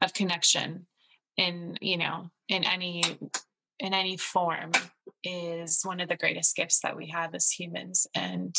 of 0.00 0.12
connection 0.12 0.86
in 1.36 1.76
you 1.80 1.96
know 1.96 2.30
in 2.48 2.64
any 2.64 3.02
in 3.78 3.94
any 3.94 4.16
form 4.16 4.70
is 5.24 5.80
one 5.82 6.00
of 6.00 6.08
the 6.08 6.16
greatest 6.16 6.54
gifts 6.54 6.80
that 6.80 6.96
we 6.96 7.08
have 7.08 7.34
as 7.34 7.50
humans 7.50 8.06
and 8.14 8.54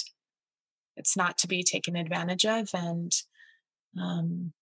it's 0.98 1.16
not 1.16 1.38
to 1.38 1.48
be 1.48 1.64
taken 1.64 1.96
advantage 1.96 2.46
of 2.46 2.70
and 2.74 3.12
um 4.00 4.54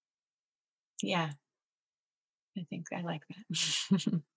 yeah 1.02 1.30
i 2.58 2.66
think 2.70 2.88
i 2.94 3.02
like 3.02 3.22
that 3.28 4.22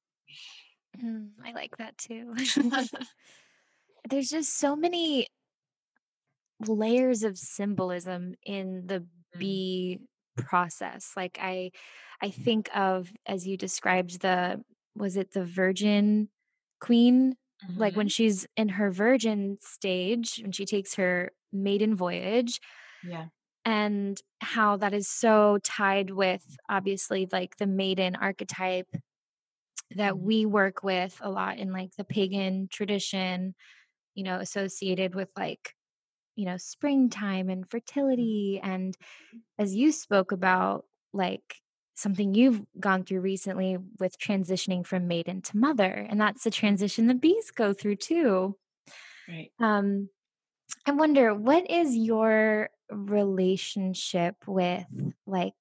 Mm, 1.02 1.30
I 1.44 1.52
like 1.52 1.76
that 1.78 1.96
too. 1.98 2.35
There's 4.11 4.28
just 4.28 4.59
so 4.59 4.76
many 4.76 5.28
layers 6.66 7.22
of 7.22 7.38
symbolism 7.38 8.35
in 8.44 8.87
the 8.87 9.00
mm. 9.00 9.38
bee 9.38 10.00
process. 10.37 11.12
Like 11.16 11.38
I 11.40 11.70
I 12.22 12.30
think 12.30 12.70
of 12.74 13.12
as 13.26 13.46
you 13.46 13.57
described 13.57 14.20
the 14.20 14.62
was 14.96 15.16
it 15.16 15.33
the 15.33 15.44
virgin 15.44 16.28
queen 16.80 17.35
mm-hmm. 17.64 17.80
like 17.80 17.96
when 17.96 18.07
mm-hmm. 18.07 18.11
she's 18.11 18.46
in 18.57 18.68
her 18.70 18.90
virgin 18.90 19.59
stage 19.61 20.40
when 20.42 20.52
she 20.52 20.64
takes 20.64 20.94
her 20.94 21.30
maiden 21.52 21.94
voyage. 21.94 22.61
Yeah. 23.07 23.26
And 23.64 24.20
how 24.40 24.76
that 24.76 24.92
is 24.92 25.09
so 25.09 25.59
tied 25.62 26.11
with 26.11 26.44
obviously 26.68 27.26
like 27.33 27.57
the 27.57 27.66
maiden 27.66 28.14
archetype 28.14 28.88
that 29.96 30.14
mm-hmm. 30.14 30.26
we 30.26 30.46
work 30.46 30.82
with 30.82 31.16
a 31.20 31.30
lot 31.30 31.58
in 31.58 31.72
like 31.72 31.90
the 31.96 32.04
pagan 32.04 32.68
tradition, 32.70 33.54
you 34.14 34.24
know, 34.24 34.38
associated 34.38 35.14
with 35.14 35.28
like, 35.37 35.74
you 36.37 36.46
know, 36.46 36.56
springtime 36.56 37.48
and 37.48 37.62
mm-hmm. 37.62 37.70
fertility. 37.70 38.60
And 38.62 38.96
as 39.58 39.74
you 39.74 39.92
spoke 39.92 40.32
about, 40.32 40.84
like 41.12 41.56
something 41.94 42.34
you've 42.34 42.62
gone 42.78 43.04
through 43.04 43.20
recently 43.20 43.78
with 44.00 44.18
transitioning 44.18 44.84
from 44.84 45.06
maiden 45.06 45.40
to 45.42 45.56
mother. 45.56 46.06
And 46.08 46.20
that's 46.20 46.44
the 46.44 46.50
transition 46.50 47.06
the 47.06 47.14
bees 47.14 47.50
go 47.52 47.72
through 47.72 47.96
too. 47.96 48.56
Right. 49.28 49.50
Um, 49.60 50.08
I 50.87 50.90
wonder 50.90 51.32
what 51.32 51.70
is 51.70 51.94
your 51.96 52.70
relationship 52.90 54.37
with 54.46 54.87
like 55.26 55.54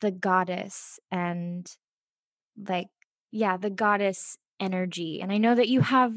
the 0.00 0.10
goddess 0.10 1.00
and 1.10 1.66
like 2.68 2.88
yeah 3.30 3.56
the 3.56 3.70
goddess 3.70 4.36
energy 4.60 5.20
and 5.20 5.32
i 5.32 5.38
know 5.38 5.54
that 5.54 5.68
you 5.68 5.80
have 5.80 6.14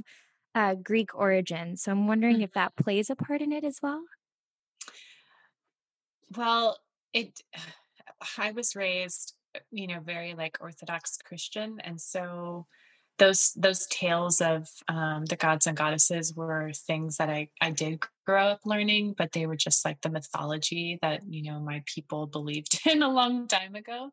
uh, 0.55 0.73
greek 0.75 1.15
origin 1.15 1.77
so 1.77 1.91
i'm 1.91 2.07
wondering 2.07 2.41
if 2.41 2.53
that 2.53 2.75
plays 2.75 3.09
a 3.09 3.15
part 3.15 3.41
in 3.41 3.51
it 3.51 3.63
as 3.63 3.79
well 3.81 4.03
well 6.35 6.77
it 7.13 7.41
i 8.37 8.51
was 8.51 8.75
raised 8.75 9.33
you 9.71 9.87
know 9.87 9.99
very 9.99 10.33
like 10.35 10.57
orthodox 10.61 11.17
christian 11.23 11.79
and 11.83 11.99
so 11.99 12.65
those 13.17 13.53
those 13.53 13.87
tales 13.87 14.41
of 14.41 14.69
um, 14.87 15.25
the 15.25 15.35
gods 15.35 15.67
and 15.67 15.75
goddesses 15.75 16.33
were 16.35 16.71
things 16.73 17.17
that 17.17 17.29
I 17.29 17.49
I 17.59 17.71
did 17.71 18.03
grow 18.25 18.47
up 18.47 18.61
learning, 18.65 19.15
but 19.17 19.31
they 19.31 19.45
were 19.45 19.55
just 19.55 19.83
like 19.83 20.01
the 20.01 20.09
mythology 20.09 20.99
that 21.01 21.21
you 21.27 21.43
know 21.43 21.59
my 21.59 21.83
people 21.85 22.27
believed 22.27 22.79
in 22.85 23.01
a 23.01 23.09
long 23.09 23.47
time 23.47 23.75
ago. 23.75 24.11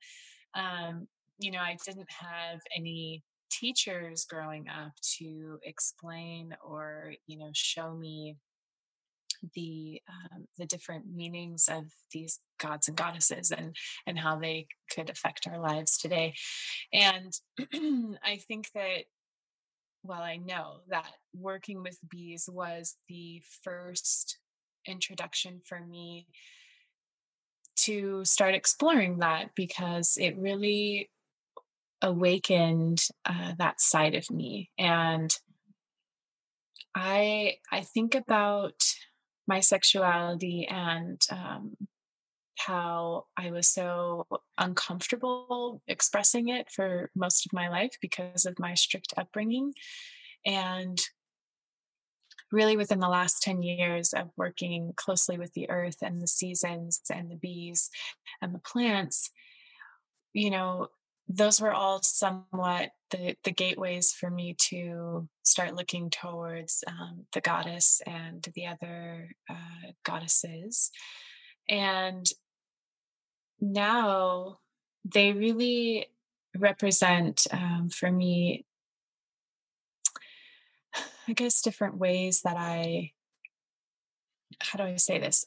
Um, 0.55 1.09
you 1.38 1.51
know, 1.51 1.61
I 1.61 1.77
didn't 1.85 2.11
have 2.11 2.61
any 2.77 3.23
teachers 3.51 4.25
growing 4.25 4.68
up 4.68 4.92
to 5.18 5.59
explain 5.62 6.57
or, 6.64 7.14
you 7.27 7.38
know, 7.38 7.51
show 7.53 7.94
me 7.94 8.37
the 9.55 10.01
um, 10.09 10.47
the 10.59 10.64
different 10.64 11.05
meanings 11.12 11.68
of 11.70 11.85
these 12.12 12.40
gods 12.59 12.88
and 12.88 12.97
goddesses 12.97 13.51
and 13.51 13.77
and 14.07 14.18
how 14.18 14.37
they 14.37 14.66
could 14.90 15.11
affect 15.11 15.47
our 15.47 15.59
lives 15.59 15.99
today. 15.99 16.35
And 16.92 17.33
i 18.25 18.37
think 18.49 18.70
that 18.75 19.05
well 20.03 20.20
i 20.20 20.37
know 20.37 20.79
that 20.88 21.11
working 21.35 21.83
with 21.83 21.99
bees 22.09 22.49
was 22.51 22.97
the 23.09 23.42
first 23.62 24.38
introduction 24.87 25.61
for 25.64 25.81
me 25.81 26.27
to 27.77 28.25
start 28.25 28.55
exploring 28.55 29.18
that 29.18 29.51
because 29.57 30.16
it 30.20 30.38
really 30.38 31.11
awakened 32.05 33.01
uh, 33.25 33.53
that 33.59 33.81
side 33.81 34.14
of 34.14 34.31
me 34.31 34.71
and 34.79 35.35
I 36.95 37.57
I 37.73 37.81
think 37.81 38.14
about 38.14 38.81
my 39.47 39.61
sexuality 39.61 40.67
and 40.71 41.21
um, 41.31 41.77
how 42.57 43.27
I 43.37 43.51
was 43.51 43.69
so 43.69 44.27
uncomfortable 44.57 45.83
expressing 45.87 46.49
it 46.49 46.71
for 46.71 47.11
most 47.14 47.47
of 47.47 47.53
my 47.53 47.69
life 47.69 47.97
because 48.01 48.47
of 48.47 48.59
my 48.59 48.75
strict 48.75 49.12
upbringing. 49.17 49.75
And 50.47 50.99
really, 52.53 52.77
within 52.77 53.01
the 53.01 53.09
last 53.09 53.43
10 53.43 53.62
years 53.62 54.12
of 54.12 54.31
working 54.37 54.93
closely 54.97 55.37
with 55.37 55.53
the 55.55 55.69
earth 55.69 55.99
and 56.01 56.23
the 56.23 56.29
seasons 56.29 57.01
and 57.12 57.31
the 57.31 57.37
bees 57.37 57.90
and 58.40 58.55
the 58.55 58.61
plants, 58.61 59.31
you 60.33 60.51
know, 60.51 60.88
those 61.29 61.61
were 61.61 61.73
all 61.73 62.03
somewhat 62.03 62.91
the, 63.11 63.37
the 63.45 63.51
gateways 63.51 64.13
for 64.13 64.31
me 64.31 64.55
to 64.59 65.29
start 65.43 65.75
looking 65.75 66.11
towards 66.11 66.85
um, 66.87 67.25
the 67.33 67.41
goddess 67.41 68.03
and 68.07 68.47
the 68.55 68.67
other 68.67 69.31
uh, 69.49 69.93
goddesses. 70.05 70.91
And 71.69 72.27
now 73.61 74.59
they 75.05 75.33
really 75.33 76.07
represent 76.57 77.47
um, 77.51 77.89
for 77.91 78.11
me 78.11 78.65
i 81.29 81.33
guess 81.33 81.63
different 81.63 81.97
ways 81.97 82.43
that 82.43 82.57
i 82.57 83.11
how 84.61 84.79
do 84.79 84.85
i 84.85 84.97
say 84.97 85.19
this 85.19 85.47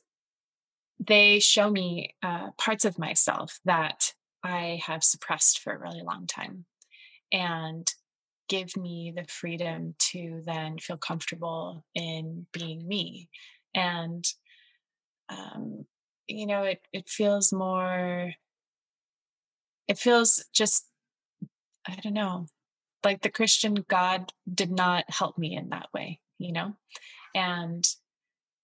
they 0.99 1.39
show 1.39 1.69
me 1.69 2.15
uh, 2.23 2.49
parts 2.57 2.83
of 2.83 2.97
myself 2.97 3.59
that 3.65 4.13
i 4.43 4.79
have 4.85 5.03
suppressed 5.03 5.59
for 5.59 5.73
a 5.73 5.79
really 5.79 6.01
long 6.01 6.27
time 6.27 6.65
and 7.31 7.93
give 8.49 8.77
me 8.77 9.13
the 9.15 9.25
freedom 9.25 9.93
to 9.99 10.41
then 10.45 10.77
feel 10.77 10.95
comfortable 10.95 11.83
in 11.93 12.45
being 12.53 12.87
me. 12.87 13.27
And 13.75 14.25
um, 15.27 15.85
you 16.27 16.45
know 16.45 16.63
it 16.63 16.81
it 16.93 17.09
feels 17.09 17.51
more 17.53 18.33
it 19.87 19.97
feels 19.97 20.43
just 20.53 20.87
i 21.87 21.95
don't 21.95 22.13
know 22.13 22.47
like 23.03 23.21
the 23.21 23.29
christian 23.29 23.75
god 23.87 24.33
did 24.53 24.69
not 24.69 25.05
help 25.09 25.37
me 25.37 25.55
in 25.55 25.69
that 25.69 25.87
way 25.93 26.19
you 26.37 26.51
know? 26.51 26.73
And 27.35 27.87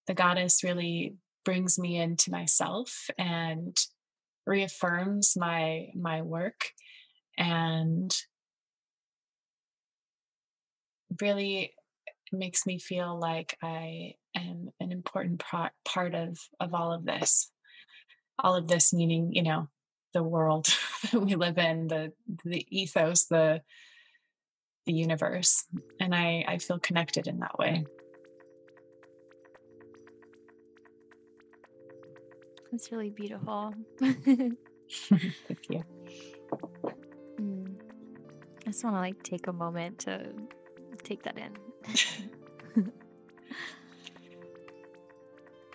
the 0.07 0.13
goddess 0.13 0.63
really 0.63 1.15
brings 1.45 1.77
me 1.77 1.97
into 1.97 2.31
myself 2.31 3.09
and 3.17 3.77
reaffirms 4.45 5.35
my 5.37 5.87
my 5.95 6.21
work 6.21 6.71
and 7.37 8.13
really 11.21 11.73
makes 12.31 12.65
me 12.65 12.79
feel 12.79 13.17
like 13.19 13.57
i 13.61 14.13
am 14.35 14.69
an 14.79 14.91
important 14.91 15.39
pro- 15.39 15.69
part 15.85 16.15
of 16.15 16.37
of 16.59 16.73
all 16.73 16.91
of 16.91 17.05
this 17.05 17.51
all 18.39 18.55
of 18.55 18.67
this 18.67 18.93
meaning 18.93 19.31
you 19.33 19.43
know 19.43 19.67
the 20.13 20.23
world 20.23 20.67
that 21.11 21.21
we 21.21 21.35
live 21.35 21.57
in 21.57 21.87
the 21.87 22.11
the 22.43 22.65
ethos 22.69 23.25
the 23.25 23.61
the 24.85 24.93
universe. 24.93 25.63
And 25.99 26.13
i 26.13 26.43
i 26.47 26.57
feel 26.57 26.79
connected 26.79 27.27
in 27.27 27.39
that 27.39 27.57
way 27.57 27.85
that's 32.73 32.91
really 32.91 33.11
beautiful 33.11 33.71
thank 33.99 34.57
you 35.69 35.83
mm. 37.39 37.75
i 38.65 38.65
just 38.65 38.83
want 38.83 38.95
to 38.95 38.99
like 38.99 39.21
take 39.21 39.45
a 39.45 39.53
moment 39.53 39.99
to 39.99 40.25
take 41.03 41.21
that 41.21 41.37
in 41.37 42.91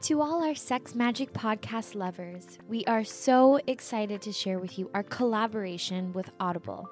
To 0.02 0.22
all 0.22 0.42
our 0.42 0.54
Sex 0.54 0.94
Magic 0.94 1.32
podcast 1.34 1.94
lovers, 1.94 2.58
we 2.66 2.84
are 2.86 3.04
so 3.04 3.60
excited 3.66 4.22
to 4.22 4.32
share 4.32 4.58
with 4.58 4.78
you 4.78 4.88
our 4.94 5.02
collaboration 5.02 6.12
with 6.14 6.30
Audible. 6.40 6.88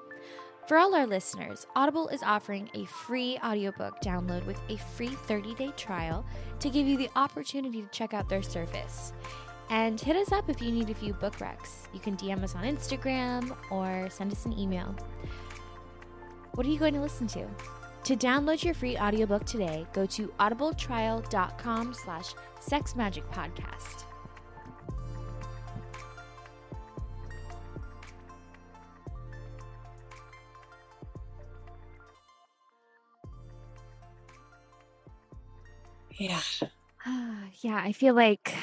For 0.67 0.77
all 0.77 0.93
our 0.93 1.07
listeners, 1.07 1.65
Audible 1.75 2.09
is 2.09 2.21
offering 2.21 2.69
a 2.75 2.85
free 2.85 3.39
audiobook 3.43 4.01
download 4.03 4.45
with 4.45 4.59
a 4.69 4.77
free 4.77 5.07
30 5.07 5.55
day 5.55 5.71
trial 5.77 6.25
to 6.59 6.69
give 6.69 6.85
you 6.85 6.97
the 6.97 7.09
opportunity 7.15 7.81
to 7.81 7.87
check 7.87 8.13
out 8.13 8.27
their 8.27 8.43
service. 8.43 9.13
And 9.69 9.99
hit 9.99 10.15
us 10.15 10.31
up 10.31 10.49
if 10.49 10.61
you 10.61 10.71
need 10.71 10.89
a 10.89 10.93
few 10.93 11.13
book 11.13 11.35
recs. 11.37 11.87
You 11.93 11.99
can 11.99 12.15
DM 12.15 12.43
us 12.43 12.55
on 12.55 12.63
Instagram 12.63 13.55
or 13.69 14.09
send 14.09 14.31
us 14.31 14.45
an 14.45 14.57
email. 14.57 14.95
What 16.53 16.65
are 16.65 16.69
you 16.69 16.79
going 16.79 16.93
to 16.93 17.01
listen 17.01 17.27
to? 17.27 17.45
To 18.05 18.15
download 18.15 18.63
your 18.63 18.73
free 18.73 18.97
audiobook 18.97 19.45
today, 19.45 19.85
go 19.91 20.05
to 20.05 20.27
audibletrial.com 20.39 21.93
slash 21.93 22.33
sexmagicpodcast. 22.61 24.05
Yeah. 36.17 36.41
yeah, 37.61 37.81
I 37.83 37.91
feel 37.91 38.15
like, 38.15 38.53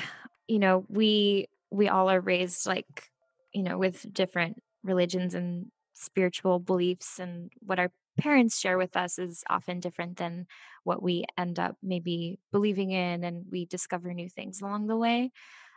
you 0.48 0.59
know, 0.59 0.85
we 0.88 1.48
we 1.70 1.88
all 1.88 2.11
are 2.11 2.20
raised 2.20 2.66
like, 2.66 3.11
you 3.52 3.62
know, 3.62 3.78
with 3.78 4.12
different 4.12 4.62
religions 4.83 5.35
and 5.35 5.66
spiritual 5.94 6.59
beliefs 6.59 7.18
and 7.18 7.50
what 7.61 7.78
our 7.78 7.90
parents 8.16 8.59
share 8.59 8.78
with 8.78 8.96
us 8.96 9.18
is 9.18 9.42
often 9.50 9.80
different 9.80 10.16
than 10.16 10.46
what 10.85 11.02
we 11.02 11.24
end 11.37 11.59
up 11.59 11.76
maybe 11.83 12.38
believing 12.52 12.90
in 12.90 13.24
and 13.24 13.44
we 13.50 13.66
discover 13.66 14.12
new 14.12 14.28
things 14.28 14.61
along 14.61 14.87
the 14.87 14.96
way 14.96 15.33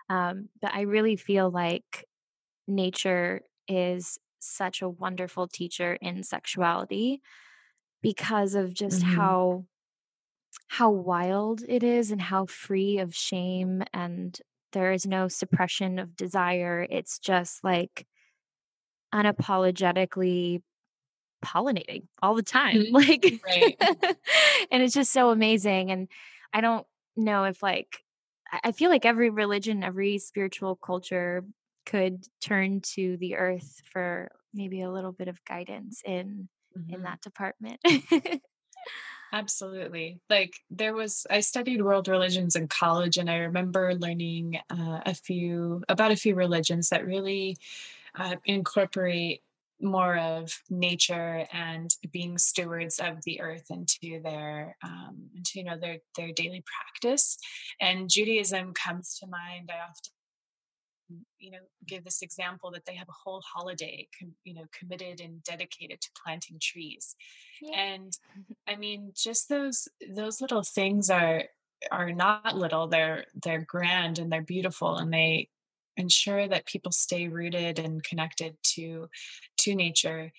um, 0.09 0.49
but 0.61 0.71
i 0.73 0.81
really 0.81 1.15
feel 1.15 1.49
like 1.49 2.05
nature 2.67 3.41
is 3.67 4.19
such 4.39 4.81
a 4.81 4.89
wonderful 4.89 5.47
teacher 5.47 5.97
in 6.01 6.23
sexuality 6.23 7.21
because 8.01 8.53
of 8.53 8.73
just 8.73 9.01
mm-hmm. 9.01 9.15
how 9.15 9.65
how 10.67 10.89
wild 10.89 11.61
it 11.67 11.83
is 11.83 12.11
and 12.11 12.21
how 12.21 12.45
free 12.45 12.99
of 12.99 13.15
shame 13.15 13.83
and 13.93 14.39
there 14.77 14.91
is 14.91 15.07
no 15.07 15.27
suppression 15.27 15.97
of 15.97 16.15
desire 16.15 16.85
it's 16.87 17.17
just 17.17 17.63
like 17.63 18.05
unapologetically 19.11 20.61
pollinating 21.43 22.03
all 22.21 22.35
the 22.35 22.43
time 22.43 22.75
mm-hmm. 22.93 22.95
like 22.95 23.25
and 24.71 24.83
it's 24.83 24.93
just 24.93 25.11
so 25.11 25.31
amazing 25.31 25.89
and 25.89 26.07
i 26.53 26.61
don't 26.61 26.85
know 27.15 27.43
if 27.45 27.63
like 27.63 28.03
i 28.63 28.71
feel 28.71 28.91
like 28.91 29.05
every 29.05 29.31
religion 29.31 29.83
every 29.83 30.19
spiritual 30.19 30.75
culture 30.75 31.43
could 31.87 32.23
turn 32.39 32.79
to 32.81 33.17
the 33.17 33.35
earth 33.35 33.81
for 33.91 34.29
maybe 34.53 34.83
a 34.83 34.91
little 34.91 35.11
bit 35.11 35.27
of 35.27 35.43
guidance 35.43 36.03
in 36.05 36.49
mm-hmm. 36.77 36.93
in 36.93 37.01
that 37.01 37.19
department 37.21 37.79
absolutely. 39.33 40.19
Like 40.29 40.61
there 40.69 40.93
was 40.93 41.25
i 41.29 41.39
studied 41.39 41.81
world 41.81 42.07
religions 42.07 42.55
in 42.55 42.67
college 42.67 43.17
and 43.17 43.29
i 43.29 43.37
remember 43.37 43.93
learning 43.95 44.59
uh, 44.69 44.99
a 45.05 45.13
few 45.13 45.83
about 45.89 46.11
a 46.11 46.15
few 46.15 46.35
religions 46.35 46.89
that 46.89 47.05
really 47.05 47.57
uh, 48.15 48.35
incorporate 48.45 49.41
more 49.79 50.17
of 50.17 50.61
nature 50.69 51.45
and 51.53 51.95
being 52.11 52.37
stewards 52.37 52.99
of 52.99 53.23
the 53.25 53.41
earth 53.41 53.65
into 53.69 54.21
their 54.23 54.75
um, 54.83 55.29
into 55.35 55.51
you 55.59 55.63
know 55.63 55.77
their 55.77 55.97
their 56.15 56.31
daily 56.31 56.63
practice. 56.65 57.37
And 57.79 58.09
judaism 58.09 58.73
comes 58.73 59.17
to 59.19 59.27
mind. 59.27 59.69
I 59.71 59.87
often 59.87 60.13
you 61.39 61.51
know 61.51 61.59
give 61.85 62.03
this 62.03 62.21
example 62.21 62.71
that 62.71 62.85
they 62.85 62.95
have 62.95 63.07
a 63.07 63.19
whole 63.23 63.41
holiday 63.41 64.07
com- 64.19 64.35
you 64.43 64.53
know 64.53 64.65
committed 64.77 65.21
and 65.21 65.43
dedicated 65.43 66.01
to 66.01 66.09
planting 66.23 66.57
trees 66.61 67.15
yeah. 67.61 67.77
and 67.79 68.17
i 68.67 68.75
mean 68.75 69.11
just 69.15 69.49
those 69.49 69.87
those 70.15 70.41
little 70.41 70.63
things 70.63 71.09
are 71.09 71.43
are 71.91 72.11
not 72.11 72.57
little 72.57 72.87
they're 72.87 73.25
they're 73.43 73.65
grand 73.67 74.19
and 74.19 74.31
they're 74.31 74.41
beautiful 74.41 74.97
and 74.97 75.13
they 75.13 75.47
ensure 75.95 76.47
that 76.47 76.65
people 76.65 76.91
stay 76.91 77.27
rooted 77.27 77.79
and 77.79 78.03
connected 78.03 78.55
to 78.63 79.07
to 79.57 79.75
nature 79.75 80.31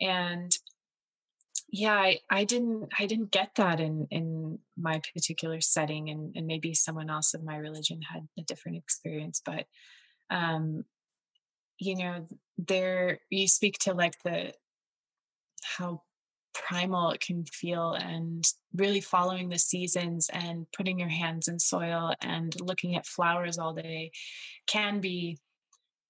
and 0.00 0.56
yeah 1.70 1.94
I, 1.94 2.20
I 2.30 2.44
didn't 2.44 2.88
i 2.98 3.06
didn't 3.06 3.30
get 3.30 3.54
that 3.56 3.80
in 3.80 4.06
in 4.10 4.58
my 4.76 5.00
particular 5.14 5.60
setting 5.60 6.10
and, 6.10 6.34
and 6.36 6.46
maybe 6.46 6.74
someone 6.74 7.10
else 7.10 7.34
of 7.34 7.44
my 7.44 7.56
religion 7.56 8.00
had 8.02 8.28
a 8.38 8.42
different 8.42 8.78
experience 8.78 9.40
but 9.44 9.66
um 10.30 10.84
you 11.78 11.96
know 11.96 12.26
there 12.58 13.18
you 13.30 13.46
speak 13.46 13.78
to 13.78 13.92
like 13.92 14.14
the 14.24 14.52
how 15.62 16.02
primal 16.54 17.10
it 17.10 17.20
can 17.20 17.44
feel 17.44 17.92
and 17.92 18.44
really 18.74 19.00
following 19.00 19.50
the 19.50 19.58
seasons 19.58 20.30
and 20.32 20.66
putting 20.74 20.98
your 20.98 21.08
hands 21.08 21.48
in 21.48 21.58
soil 21.58 22.14
and 22.22 22.58
looking 22.60 22.96
at 22.96 23.06
flowers 23.06 23.58
all 23.58 23.74
day 23.74 24.10
can 24.66 25.00
be 25.00 25.38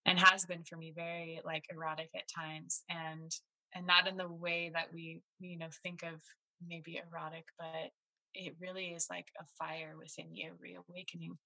and 0.04 0.20
has 0.20 0.46
been 0.46 0.62
for 0.62 0.76
me 0.76 0.92
very 0.94 1.40
like 1.44 1.64
erotic 1.68 2.10
at 2.14 2.22
times 2.32 2.82
and 2.88 3.32
and 3.74 3.86
not 3.86 4.06
in 4.06 4.16
the 4.16 4.28
way 4.28 4.70
that 4.72 4.86
we 4.94 5.20
you 5.40 5.58
know 5.58 5.68
think 5.82 6.04
of 6.04 6.20
maybe 6.66 7.00
erotic 7.10 7.44
but 7.58 7.90
it 8.36 8.54
really 8.60 8.86
is 8.88 9.06
like 9.10 9.26
a 9.40 9.44
fire 9.58 9.94
within 9.98 10.34
you 10.34 10.52
reawakening. 10.60 11.36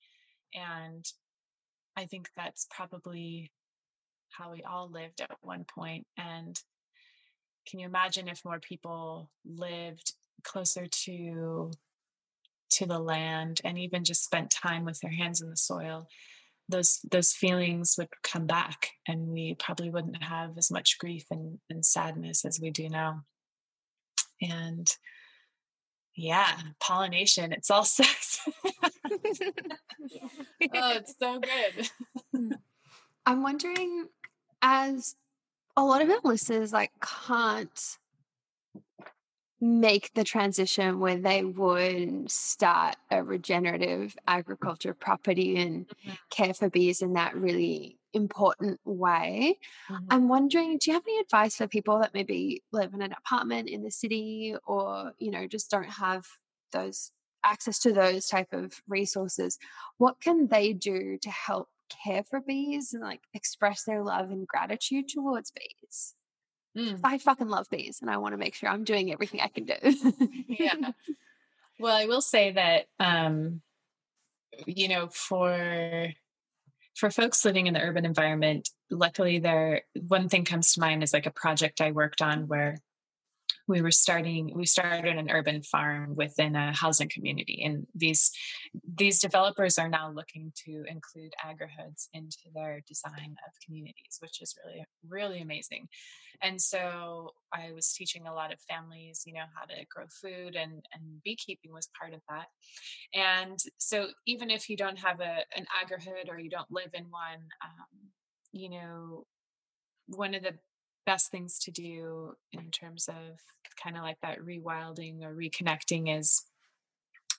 And 0.54 1.04
i 2.00 2.06
think 2.06 2.28
that's 2.36 2.66
probably 2.70 3.50
how 4.30 4.52
we 4.52 4.62
all 4.62 4.88
lived 4.88 5.20
at 5.20 5.36
one 5.42 5.64
point. 5.64 6.06
and 6.16 6.60
can 7.68 7.78
you 7.78 7.86
imagine 7.86 8.26
if 8.26 8.44
more 8.44 8.58
people 8.58 9.30
lived 9.44 10.14
closer 10.42 10.86
to 10.86 11.70
to 12.70 12.86
the 12.86 12.98
land 12.98 13.60
and 13.64 13.78
even 13.78 14.04
just 14.04 14.24
spent 14.24 14.50
time 14.50 14.84
with 14.84 14.98
their 15.00 15.10
hands 15.12 15.42
in 15.42 15.50
the 15.50 15.56
soil 15.56 16.08
those 16.68 17.00
those 17.10 17.32
feelings 17.32 17.96
would 17.98 18.08
come 18.22 18.46
back 18.46 18.88
and 19.06 19.28
we 19.28 19.54
probably 19.58 19.90
wouldn't 19.90 20.22
have 20.22 20.56
as 20.56 20.70
much 20.70 20.98
grief 20.98 21.24
and, 21.30 21.58
and 21.68 21.84
sadness 21.84 22.44
as 22.44 22.60
we 22.60 22.70
do 22.70 22.88
now 22.88 23.22
and 24.40 24.96
yeah 26.20 26.52
pollination 26.80 27.50
it's 27.52 27.70
all 27.70 27.84
sex 27.98 28.40
oh 28.46 28.58
it's 30.60 31.14
so 31.18 31.40
good 31.40 31.90
hmm. 32.34 32.52
i'm 33.24 33.42
wondering 33.42 34.06
as 34.60 35.16
a 35.76 35.84
lot 35.84 36.02
of 36.02 36.10
our 36.10 36.20
listeners 36.24 36.74
like 36.74 36.92
can't 37.00 37.96
make 39.62 40.12
the 40.14 40.24
transition 40.24 41.00
where 41.00 41.16
they 41.16 41.42
would 41.42 42.30
start 42.30 42.96
a 43.10 43.22
regenerative 43.22 44.14
agriculture 44.26 44.94
property 44.94 45.56
and 45.56 45.88
mm-hmm. 45.88 46.12
care 46.30 46.52
for 46.52 46.68
bees 46.68 47.02
in 47.02 47.14
that 47.14 47.34
really 47.34 47.99
important 48.12 48.80
way. 48.84 49.58
Mm-hmm. 49.90 50.04
I'm 50.10 50.28
wondering, 50.28 50.78
do 50.78 50.90
you 50.90 50.94
have 50.94 51.04
any 51.06 51.18
advice 51.18 51.56
for 51.56 51.66
people 51.66 51.98
that 52.00 52.14
maybe 52.14 52.62
live 52.72 52.94
in 52.94 53.02
an 53.02 53.12
apartment 53.12 53.68
in 53.68 53.82
the 53.82 53.90
city 53.90 54.54
or, 54.66 55.12
you 55.18 55.30
know, 55.30 55.46
just 55.46 55.70
don't 55.70 55.90
have 55.90 56.24
those 56.72 57.12
access 57.44 57.78
to 57.80 57.92
those 57.92 58.26
type 58.26 58.52
of 58.52 58.80
resources? 58.88 59.58
What 59.98 60.20
can 60.20 60.48
they 60.48 60.72
do 60.72 61.18
to 61.22 61.30
help 61.30 61.68
care 62.04 62.22
for 62.22 62.40
bees 62.40 62.92
and 62.92 63.02
like 63.02 63.22
express 63.34 63.84
their 63.84 64.02
love 64.02 64.30
and 64.30 64.46
gratitude 64.46 65.08
towards 65.08 65.50
bees? 65.50 66.14
Mm. 66.76 67.00
I 67.02 67.18
fucking 67.18 67.48
love 67.48 67.68
bees 67.70 67.98
and 68.00 68.10
I 68.10 68.18
want 68.18 68.32
to 68.32 68.38
make 68.38 68.54
sure 68.54 68.68
I'm 68.68 68.84
doing 68.84 69.12
everything 69.12 69.40
I 69.40 69.48
can 69.48 69.64
do. 69.64 69.74
yeah. 70.48 70.74
Well, 71.80 71.96
I 71.96 72.04
will 72.04 72.20
say 72.20 72.52
that 72.52 72.88
um 72.98 73.62
you 74.66 74.88
know, 74.88 75.08
for 75.08 76.12
for 76.94 77.10
folks 77.10 77.44
living 77.44 77.66
in 77.66 77.74
the 77.74 77.80
urban 77.80 78.04
environment, 78.04 78.68
luckily 78.90 79.38
there 79.38 79.82
one 80.08 80.28
thing 80.28 80.44
comes 80.44 80.74
to 80.74 80.80
mind 80.80 81.02
is 81.02 81.12
like 81.12 81.26
a 81.26 81.32
project 81.32 81.80
I 81.80 81.92
worked 81.92 82.22
on 82.22 82.48
where 82.48 82.76
we 83.70 83.80
were 83.80 83.90
starting 83.90 84.52
we 84.54 84.66
started 84.66 85.16
an 85.16 85.30
urban 85.30 85.62
farm 85.62 86.14
within 86.16 86.56
a 86.56 86.72
housing 86.74 87.08
community 87.08 87.62
and 87.64 87.86
these 87.94 88.32
these 88.98 89.20
developers 89.20 89.78
are 89.78 89.88
now 89.88 90.10
looking 90.10 90.52
to 90.56 90.84
include 90.88 91.32
agrihoods 91.46 92.08
into 92.12 92.50
their 92.52 92.82
design 92.86 93.36
of 93.46 93.52
communities 93.64 94.18
which 94.18 94.42
is 94.42 94.54
really 94.64 94.84
really 95.08 95.40
amazing. 95.40 95.88
And 96.42 96.60
so 96.60 97.30
i 97.52 97.70
was 97.72 97.92
teaching 97.92 98.26
a 98.26 98.34
lot 98.34 98.52
of 98.52 98.58
families 98.68 99.22
you 99.26 99.34
know 99.34 99.48
how 99.54 99.64
to 99.66 99.74
grow 99.94 100.06
food 100.20 100.56
and 100.56 100.72
and 100.94 101.22
beekeeping 101.24 101.72
was 101.72 101.88
part 101.98 102.12
of 102.14 102.20
that. 102.28 102.48
And 103.14 103.58
so 103.78 104.08
even 104.26 104.50
if 104.50 104.68
you 104.68 104.76
don't 104.76 104.98
have 104.98 105.20
a 105.20 105.44
an 105.56 105.66
agrihood 105.80 106.28
or 106.28 106.38
you 106.38 106.50
don't 106.50 106.70
live 106.70 106.90
in 106.94 107.04
one 107.04 107.42
um, 107.64 107.90
you 108.52 108.70
know 108.70 109.24
one 110.06 110.34
of 110.34 110.42
the 110.42 110.54
best 111.06 111.30
things 111.30 111.58
to 111.60 111.70
do 111.70 112.34
in 112.52 112.70
terms 112.70 113.08
of 113.08 113.40
kind 113.82 113.96
of 113.96 114.02
like 114.02 114.18
that 114.22 114.38
rewilding 114.40 115.22
or 115.22 115.34
reconnecting 115.34 116.16
is 116.18 116.44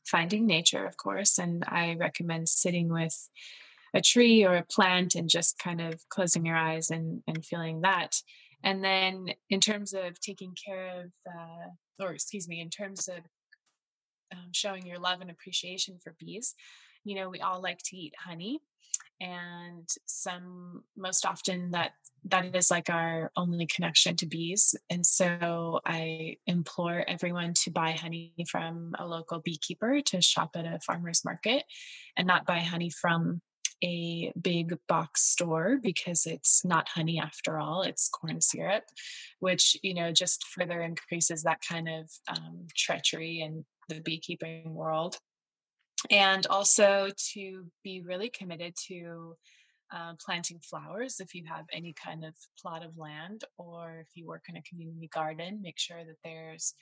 finding 0.05 0.45
nature, 0.45 0.85
of 0.85 0.97
course. 0.97 1.37
And 1.37 1.63
I 1.67 1.95
recommend 1.99 2.49
sitting 2.49 2.89
with 2.89 3.29
a 3.93 4.01
tree 4.01 4.43
or 4.43 4.55
a 4.55 4.65
plant 4.65 5.15
and 5.15 5.29
just 5.29 5.59
kind 5.59 5.81
of 5.81 6.01
closing 6.09 6.45
your 6.45 6.55
eyes 6.55 6.89
and, 6.89 7.21
and 7.27 7.45
feeling 7.45 7.81
that. 7.81 8.15
And 8.63 8.83
then 8.83 9.27
in 9.49 9.59
terms 9.59 9.93
of 9.93 10.19
taking 10.19 10.55
care 10.65 11.01
of, 11.01 11.11
uh, 11.27 12.03
or 12.03 12.13
excuse 12.13 12.47
me, 12.47 12.61
in 12.61 12.69
terms 12.69 13.07
of 13.07 13.19
um, 14.33 14.49
showing 14.53 14.85
your 14.85 14.99
love 14.99 15.21
and 15.21 15.29
appreciation 15.31 15.99
for 16.01 16.15
bees, 16.19 16.55
you 17.03 17.15
know, 17.15 17.29
we 17.29 17.41
all 17.41 17.61
like 17.61 17.79
to 17.85 17.97
eat 17.97 18.13
honey 18.17 18.59
and 19.21 19.87
some 20.07 20.83
most 20.97 21.25
often 21.25 21.71
that 21.71 21.91
that 22.25 22.55
is 22.55 22.71
like 22.71 22.89
our 22.89 23.31
only 23.37 23.67
connection 23.67 24.15
to 24.15 24.25
bees 24.25 24.75
and 24.89 25.05
so 25.05 25.79
i 25.85 26.35
implore 26.47 27.05
everyone 27.07 27.53
to 27.53 27.71
buy 27.71 27.91
honey 27.91 28.33
from 28.49 28.93
a 28.99 29.05
local 29.05 29.39
beekeeper 29.39 30.01
to 30.01 30.21
shop 30.21 30.51
at 30.55 30.65
a 30.65 30.79
farmers 30.85 31.23
market 31.23 31.63
and 32.17 32.27
not 32.27 32.45
buy 32.45 32.59
honey 32.59 32.89
from 32.89 33.41
a 33.83 34.31
big 34.39 34.77
box 34.87 35.23
store 35.23 35.79
because 35.81 36.25
it's 36.25 36.63
not 36.63 36.89
honey 36.89 37.19
after 37.19 37.57
all 37.57 37.81
it's 37.81 38.09
corn 38.09 38.41
syrup 38.41 38.83
which 39.39 39.75
you 39.81 39.93
know 39.93 40.11
just 40.11 40.45
further 40.47 40.81
increases 40.81 41.43
that 41.43 41.59
kind 41.67 41.87
of 41.87 42.09
um, 42.27 42.67
treachery 42.75 43.41
in 43.41 43.65
the 43.89 43.99
beekeeping 44.01 44.73
world 44.73 45.17
and 46.09 46.47
also 46.47 47.09
to 47.33 47.65
be 47.83 48.01
really 48.01 48.29
committed 48.29 48.73
to 48.87 49.35
uh, 49.93 50.13
planting 50.23 50.59
flowers 50.59 51.19
if 51.19 51.35
you 51.35 51.43
have 51.45 51.65
any 51.73 51.93
kind 51.93 52.23
of 52.23 52.33
plot 52.59 52.83
of 52.83 52.97
land 52.97 53.43
or 53.57 53.99
if 53.99 54.07
you 54.15 54.25
work 54.25 54.45
in 54.47 54.55
a 54.55 54.61
community 54.63 55.09
garden 55.13 55.59
make 55.61 55.77
sure 55.77 56.03
that 56.05 56.15
there's 56.23 56.73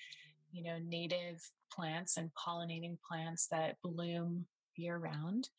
you 0.51 0.63
know 0.63 0.77
native 0.87 1.41
plants 1.71 2.17
and 2.17 2.29
pollinating 2.35 2.97
plants 3.07 3.47
that 3.47 3.77
bloom 3.83 4.45
year 4.75 4.97
round 4.97 5.49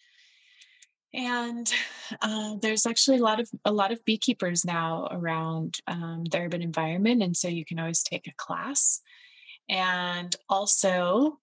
and 1.13 1.73
uh, 2.23 2.55
there's 2.63 2.87
actually 2.87 3.19
a 3.19 3.23
lot 3.23 3.41
of 3.41 3.51
a 3.65 3.73
lot 3.73 3.91
of 3.91 4.05
beekeepers 4.05 4.65
now 4.65 5.09
around 5.11 5.79
um, 5.87 6.25
the 6.31 6.39
urban 6.39 6.63
environment 6.63 7.23
and 7.23 7.37
so 7.37 7.49
you 7.49 7.65
can 7.65 7.79
always 7.79 8.03
take 8.03 8.27
a 8.27 8.35
class. 8.37 9.01
And 9.69 10.35
also 10.49 11.39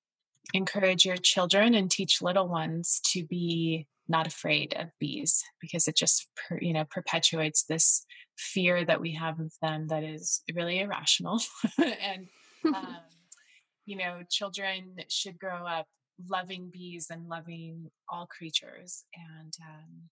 encourage 0.53 1.05
your 1.05 1.17
children 1.17 1.73
and 1.73 1.91
teach 1.91 2.21
little 2.21 2.47
ones 2.47 3.01
to 3.11 3.25
be 3.25 3.87
not 4.07 4.27
afraid 4.27 4.73
of 4.77 4.87
bees 4.99 5.43
because 5.59 5.87
it 5.87 5.95
just 5.95 6.27
per, 6.35 6.57
you 6.61 6.73
know 6.73 6.85
perpetuates 6.89 7.63
this 7.63 8.05
fear 8.37 8.85
that 8.85 9.01
we 9.01 9.13
have 9.13 9.39
of 9.39 9.51
them 9.61 9.87
that 9.87 10.03
is 10.03 10.41
really 10.53 10.79
irrational. 10.79 11.41
And 11.77 12.27
um, 12.65 12.97
you 13.85 13.97
know 13.97 14.21
children 14.29 14.95
should 15.09 15.39
grow 15.39 15.65
up 15.65 15.87
loving 16.29 16.69
bees 16.71 17.07
and 17.11 17.27
loving 17.27 17.89
all 18.09 18.27
creatures 18.27 19.03
and 19.15 19.53
um, 19.61 20.09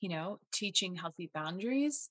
you 0.00 0.08
know 0.08 0.38
teaching 0.52 0.96
healthy 0.96 1.30
boundaries 1.32 2.10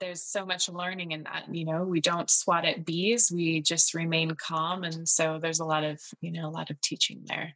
there's 0.00 0.22
so 0.22 0.44
much 0.44 0.68
learning 0.68 1.12
in 1.12 1.24
that 1.24 1.44
you 1.50 1.64
know 1.64 1.84
we 1.84 2.00
don't 2.00 2.30
swat 2.30 2.64
at 2.64 2.84
bees 2.84 3.30
we 3.34 3.60
just 3.60 3.94
remain 3.94 4.32
calm 4.32 4.84
and 4.84 5.08
so 5.08 5.38
there's 5.40 5.60
a 5.60 5.64
lot 5.64 5.84
of 5.84 6.00
you 6.20 6.32
know 6.32 6.48
a 6.48 6.50
lot 6.50 6.70
of 6.70 6.80
teaching 6.80 7.22
there 7.26 7.54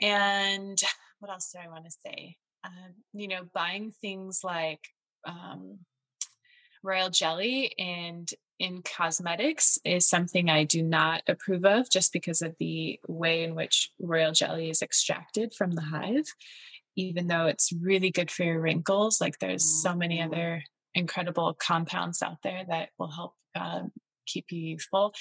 and 0.00 0.80
what 1.20 1.30
else 1.30 1.50
do 1.52 1.58
i 1.62 1.68
want 1.68 1.84
to 1.84 1.90
say 2.04 2.36
um, 2.64 2.94
you 3.12 3.28
know 3.28 3.42
buying 3.52 3.92
things 4.00 4.40
like 4.42 4.80
um, 5.26 5.78
royal 6.82 7.10
jelly 7.10 7.72
and 7.78 8.30
in 8.58 8.82
cosmetics 8.82 9.78
is 9.84 10.08
something 10.08 10.48
I 10.48 10.64
do 10.64 10.82
not 10.82 11.22
approve 11.28 11.64
of 11.64 11.90
just 11.90 12.12
because 12.12 12.40
of 12.40 12.54
the 12.58 13.00
way 13.08 13.42
in 13.42 13.54
which 13.54 13.90
royal 13.98 14.32
jelly 14.32 14.70
is 14.70 14.82
extracted 14.82 15.54
from 15.54 15.72
the 15.72 15.82
hive. 15.82 16.26
Even 16.96 17.26
though 17.26 17.46
it's 17.46 17.72
really 17.72 18.10
good 18.10 18.30
for 18.30 18.44
your 18.44 18.60
wrinkles, 18.60 19.20
like 19.20 19.38
there's 19.40 19.64
so 19.64 19.96
many 19.96 20.18
mm-hmm. 20.18 20.32
other 20.32 20.64
incredible 20.94 21.54
compounds 21.54 22.22
out 22.22 22.38
there 22.42 22.64
that 22.68 22.90
will 22.98 23.10
help 23.10 23.34
uh, 23.54 23.82
keep 24.26 24.46
you 24.50 24.60
youthful. 24.60 25.12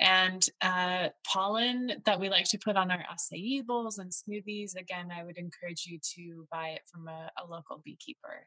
And 0.00 0.44
uh, 0.60 1.08
pollen 1.26 2.02
that 2.06 2.20
we 2.20 2.28
like 2.28 2.46
to 2.50 2.58
put 2.58 2.76
on 2.76 2.90
our 2.90 3.04
acai 3.12 3.64
bowls 3.64 3.98
and 3.98 4.10
smoothies, 4.10 4.76
again, 4.76 5.10
I 5.16 5.24
would 5.24 5.38
encourage 5.38 5.86
you 5.86 5.98
to 6.16 6.46
buy 6.50 6.68
it 6.68 6.82
from 6.90 7.08
a, 7.08 7.30
a 7.42 7.50
local 7.50 7.80
beekeeper. 7.84 8.46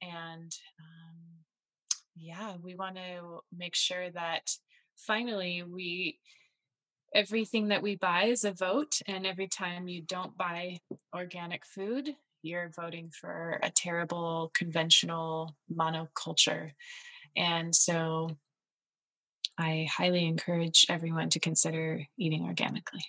And 0.00 0.52
um, 0.80 1.42
yeah, 2.16 2.54
we 2.62 2.74
want 2.74 2.96
to 2.96 3.40
make 3.56 3.74
sure 3.74 4.10
that 4.10 4.50
finally 4.96 5.62
we 5.62 6.18
everything 7.14 7.68
that 7.68 7.82
we 7.82 7.94
buy 7.94 8.24
is 8.24 8.42
a 8.42 8.52
vote 8.52 8.94
and 9.06 9.26
every 9.26 9.46
time 9.46 9.86
you 9.86 10.00
don't 10.00 10.36
buy 10.36 10.78
organic 11.14 11.62
food 11.66 12.14
you're 12.42 12.70
voting 12.70 13.10
for 13.10 13.60
a 13.62 13.70
terrible 13.70 14.50
conventional 14.54 15.56
monoculture. 15.72 16.72
And 17.36 17.74
so 17.74 18.38
I 19.56 19.88
highly 19.90 20.26
encourage 20.26 20.84
everyone 20.90 21.30
to 21.30 21.40
consider 21.40 22.06
eating 22.18 22.42
organically. 22.44 23.04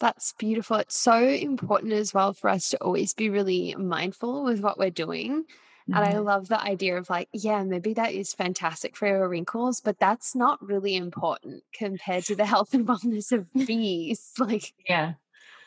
That's 0.00 0.32
beautiful. 0.38 0.76
It's 0.78 0.96
so 0.98 1.18
important 1.26 1.92
as 1.92 2.12
well 2.12 2.32
for 2.32 2.50
us 2.50 2.68
to 2.70 2.82
always 2.82 3.14
be 3.14 3.30
really 3.30 3.74
mindful 3.76 4.44
with 4.44 4.60
what 4.60 4.78
we're 4.78 4.90
doing 4.90 5.44
And 5.92 6.04
I 6.04 6.18
Mhm. 6.18 6.18
love 6.18 6.48
the 6.48 6.60
idea 6.60 6.96
of 6.98 7.08
like, 7.08 7.28
yeah, 7.32 7.62
maybe 7.62 7.94
that 7.94 8.12
is 8.12 8.34
fantastic 8.34 8.96
for 8.96 9.06
your 9.06 9.28
wrinkles, 9.28 9.80
but 9.80 10.00
that's 10.00 10.34
not 10.34 10.60
really 10.60 10.96
important 10.96 11.62
compared 11.72 12.24
to 12.24 12.34
the 12.34 12.46
health 12.46 12.74
and 12.74 12.86
wellness 12.88 13.30
of 13.30 13.46
bees. 13.66 14.32
Like, 14.38 14.74
Yeah. 14.88 15.14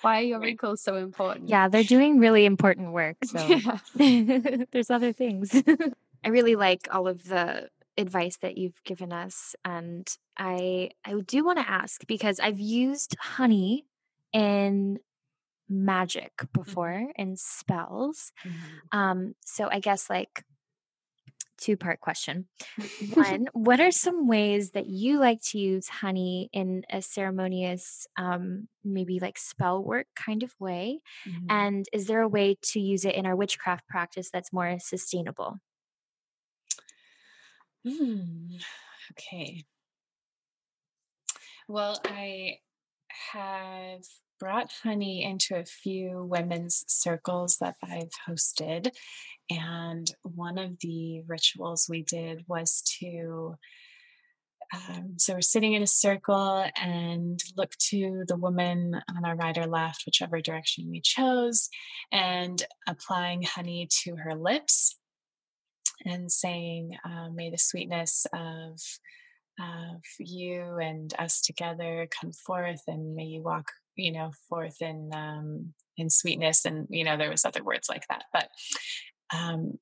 Why 0.02 0.20
are 0.20 0.24
your 0.24 0.40
wrinkles 0.40 0.82
so 0.82 0.96
important? 0.96 1.50
Yeah, 1.50 1.68
they're 1.70 1.84
doing 1.84 2.20
really 2.20 2.46
important 2.46 2.92
work. 2.92 3.18
So 3.26 3.40
Yeah. 3.40 3.80
there's 4.72 4.90
other 4.90 5.14
things. 5.14 5.54
I 6.24 6.30
really 6.30 6.56
like 6.56 6.88
all 6.94 7.08
of 7.08 7.24
the 7.26 7.70
advice 7.98 8.38
that 8.38 8.58
you've 8.58 8.84
given 8.84 9.12
us 9.12 9.56
and 9.66 10.08
I 10.38 10.92
I 11.04 11.14
do 11.26 11.44
want 11.44 11.58
to 11.58 11.68
ask 11.68 12.06
because 12.06 12.40
I've 12.40 12.60
used 12.60 13.16
honey 13.20 13.86
in 14.34 15.00
magic 15.70 16.32
before 16.54 17.12
in 17.16 17.36
spells. 17.38 18.32
Mhm. 18.46 18.98
Um 18.98 19.36
so 19.44 19.68
I 19.72 19.80
guess 19.80 20.10
like 20.10 20.44
two 21.58 21.78
part 21.78 22.00
question. 22.02 22.48
One, 23.00 23.48
what 23.54 23.80
are 23.80 23.92
some 23.92 24.28
ways 24.28 24.72
that 24.72 24.88
you 24.88 25.20
like 25.20 25.42
to 25.44 25.60
use 25.60 25.88
honey 25.88 26.50
in 26.54 26.84
a 26.90 27.02
ceremonious 27.02 28.08
um 28.18 28.68
maybe 28.84 29.20
like 29.20 29.38
spell 29.38 29.84
work 29.84 30.08
kind 30.16 30.44
of 30.44 30.54
way? 30.60 31.02
Mhm. 31.26 31.48
And 31.50 31.86
is 31.94 32.08
there 32.08 32.22
a 32.22 32.28
way 32.30 32.58
to 32.74 32.80
use 32.80 33.06
it 33.06 33.16
in 33.16 33.26
our 33.26 33.36
witchcraft 33.36 33.88
practice 33.88 34.30
that's 34.32 34.54
more 34.54 34.78
sustainable? 34.80 35.60
Mm, 37.86 38.60
okay. 39.12 39.66
Well, 41.68 42.02
I 42.06 42.60
have 43.10 44.04
brought 44.40 44.72
honey 44.84 45.24
into 45.24 45.56
a 45.56 45.66
few 45.66 46.24
women's 46.24 46.84
circles 46.88 47.58
that 47.58 47.76
I've 47.84 48.12
hosted. 48.28 48.92
And 49.50 50.10
one 50.24 50.58
of 50.58 50.80
the 50.80 51.22
rituals 51.28 51.88
we 51.90 52.04
did 52.04 52.44
was 52.48 52.82
to, 53.00 53.56
um, 54.74 55.14
so 55.18 55.34
we're 55.34 55.42
sitting 55.42 55.74
in 55.74 55.82
a 55.82 55.88
circle 55.88 56.66
and 56.80 57.40
look 57.56 57.72
to 57.90 58.24
the 58.28 58.36
woman 58.36 59.02
on 59.16 59.26
our 59.26 59.36
right 59.36 59.58
or 59.58 59.68
left, 59.68 60.04
whichever 60.06 60.42
direction 60.42 60.90
we 60.90 61.02
chose, 61.02 61.70
and 62.12 62.64
applying 62.88 63.44
honey 63.44 63.88
to 64.04 64.18
her 64.18 64.36
lips 64.36 64.98
and 66.06 66.32
saying, 66.32 66.98
uh, 67.06 67.30
May 67.34 67.50
the 67.50 67.58
sweetness 67.58 68.28
of 68.34 68.80
of 69.60 70.04
you 70.20 70.78
and 70.78 71.14
us 71.18 71.42
together 71.42 72.08
come 72.22 72.32
forth 72.32 72.82
and 72.88 73.16
may 73.16 73.26
you 73.26 73.42
walk 73.42 73.72
you 73.98 74.12
know 74.12 74.32
forth 74.50 74.82
in 74.82 75.10
um 75.14 75.74
in 75.98 76.10
sweetness 76.10 76.66
and 76.66 76.88
you 76.90 77.04
know 77.04 77.18
there 77.18 77.30
was 77.30 77.46
other 77.46 77.64
words 77.64 77.90
like 77.90 78.06
that 78.10 78.26
but 78.32 78.50
um 79.34 79.74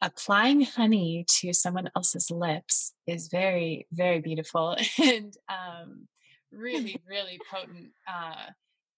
applying 0.00 0.62
honey 0.62 1.24
to 1.28 1.52
someone 1.52 1.88
else's 1.96 2.30
lips 2.30 2.94
is 3.06 3.28
very 3.28 3.86
very 3.92 4.20
beautiful 4.20 4.76
and 5.02 5.34
um 5.48 6.06
really 6.52 6.96
really 7.08 7.38
potent 7.50 7.90
uh 8.08 8.50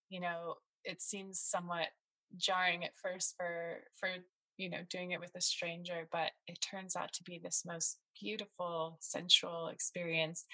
you 0.08 0.20
know 0.20 0.54
it 0.84 1.02
seems 1.02 1.40
somewhat 1.40 1.88
jarring 2.36 2.84
at 2.84 2.92
first 3.02 3.34
for 3.36 3.78
for 3.98 4.08
you 4.56 4.70
know 4.70 4.78
doing 4.90 5.12
it 5.12 5.20
with 5.20 5.32
a 5.36 5.40
stranger 5.40 6.08
but 6.10 6.30
it 6.46 6.58
turns 6.60 6.96
out 6.96 7.12
to 7.12 7.22
be 7.24 7.38
this 7.42 7.62
most 7.66 7.98
beautiful 8.20 8.98
sensual 9.00 9.68
experience. 9.68 10.44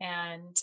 And 0.00 0.56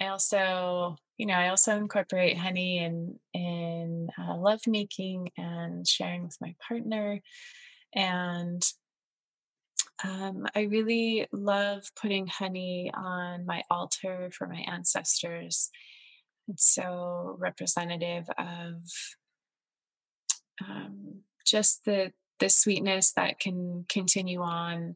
i 0.00 0.06
also 0.06 0.96
you 1.18 1.26
know 1.26 1.34
i 1.34 1.48
also 1.48 1.76
incorporate 1.76 2.38
honey 2.38 2.78
in 2.78 3.18
in 3.34 4.08
uh, 4.18 4.36
love 4.36 4.60
making 4.66 5.30
and 5.36 5.86
sharing 5.86 6.22
with 6.22 6.36
my 6.40 6.54
partner 6.66 7.20
and 7.94 8.62
um, 10.04 10.46
i 10.54 10.62
really 10.62 11.26
love 11.32 11.82
putting 12.00 12.26
honey 12.26 12.90
on 12.94 13.44
my 13.44 13.62
altar 13.70 14.30
for 14.32 14.46
my 14.46 14.64
ancestors 14.66 15.70
it's 16.48 16.74
so 16.74 17.36
representative 17.38 18.24
of 18.38 18.76
um, 20.66 21.20
just 21.46 21.84
the 21.84 22.12
the 22.40 22.48
sweetness 22.48 23.12
that 23.14 23.40
can 23.40 23.84
continue 23.88 24.40
on 24.40 24.94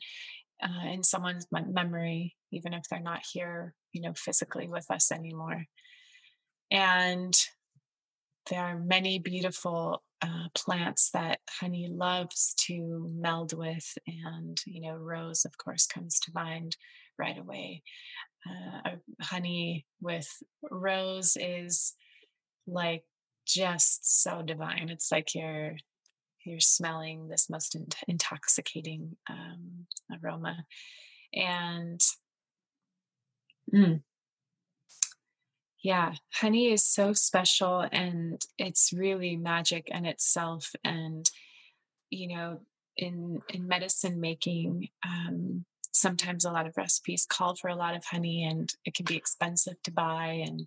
uh, 0.62 0.88
in 0.92 1.02
someone's 1.02 1.46
memory, 1.50 2.36
even 2.52 2.72
if 2.72 2.84
they're 2.88 3.00
not 3.00 3.22
here, 3.32 3.74
you 3.92 4.00
know, 4.00 4.12
physically 4.14 4.68
with 4.68 4.86
us 4.90 5.10
anymore. 5.10 5.64
And 6.72 7.34
there 8.50 8.60
are 8.60 8.78
many 8.78 9.18
beautiful 9.18 10.02
uh, 10.22 10.48
plants 10.54 11.10
that 11.10 11.40
honey 11.60 11.88
loves 11.92 12.54
to 12.66 13.10
meld 13.14 13.52
with, 13.56 13.96
and 14.06 14.58
you 14.66 14.80
know, 14.80 14.94
rose, 14.94 15.44
of 15.44 15.56
course, 15.58 15.86
comes 15.86 16.18
to 16.20 16.32
mind 16.34 16.76
right 17.18 17.38
away. 17.38 17.82
Uh, 18.48 18.90
honey 19.20 19.84
with 20.00 20.28
rose 20.70 21.36
is 21.38 21.92
like 22.66 23.04
just 23.46 24.22
so 24.22 24.42
divine. 24.42 24.88
It's 24.88 25.12
like 25.12 25.34
you're 25.34 25.76
you're 26.44 26.60
smelling 26.60 27.28
this 27.28 27.50
most 27.50 27.74
in- 27.74 27.86
intoxicating 28.08 29.16
um, 29.28 29.86
aroma, 30.22 30.64
and 31.34 32.00
mm, 33.72 34.00
yeah, 35.82 36.14
honey 36.32 36.72
is 36.72 36.84
so 36.84 37.12
special, 37.12 37.86
and 37.90 38.40
it's 38.58 38.92
really 38.92 39.36
magic 39.36 39.88
in 39.88 40.06
itself. 40.06 40.72
And 40.84 41.28
you 42.10 42.28
know, 42.28 42.60
in 42.96 43.40
in 43.48 43.68
medicine 43.68 44.20
making. 44.20 44.88
Um, 45.06 45.64
sometimes 45.92 46.44
a 46.44 46.50
lot 46.50 46.66
of 46.66 46.76
recipes 46.76 47.26
call 47.28 47.54
for 47.54 47.68
a 47.68 47.76
lot 47.76 47.94
of 47.94 48.04
honey 48.04 48.44
and 48.44 48.72
it 48.84 48.94
can 48.94 49.04
be 49.04 49.16
expensive 49.16 49.80
to 49.84 49.90
buy 49.90 50.42
and 50.44 50.66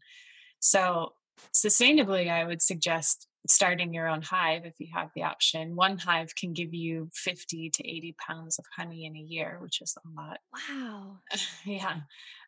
so 0.60 1.14
sustainably 1.54 2.30
i 2.30 2.46
would 2.46 2.62
suggest 2.62 3.28
starting 3.48 3.94
your 3.94 4.08
own 4.08 4.22
hive 4.22 4.66
if 4.66 4.74
you 4.80 4.88
have 4.94 5.10
the 5.16 5.24
option 5.24 5.76
one 5.76 5.98
hive 5.98 6.34
can 6.36 6.54
give 6.54 6.74
you 6.74 7.10
50 7.14 7.72
to 7.72 7.88
80 7.88 8.16
pounds 8.28 8.60
of 8.60 8.66
honey 8.76 9.06
in 9.06 9.16
a 9.16 9.20
year 9.20 9.58
which 9.62 9.82
is 9.82 9.96
a 9.98 10.22
lot 10.22 10.40
Wow. 10.70 11.18
yeah 11.66 12.02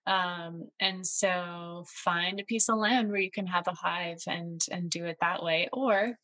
um, 0.08 0.70
and 0.80 1.06
so 1.06 1.84
find 1.88 2.40
a 2.40 2.46
piece 2.46 2.70
of 2.70 2.78
land 2.78 3.10
where 3.10 3.20
you 3.20 3.30
can 3.30 3.46
have 3.46 3.68
a 3.68 3.74
hive 3.74 4.24
and 4.26 4.64
and 4.72 4.90
do 4.90 5.06
it 5.06 5.18
that 5.22 5.44
way. 5.44 5.68
Or 5.74 6.18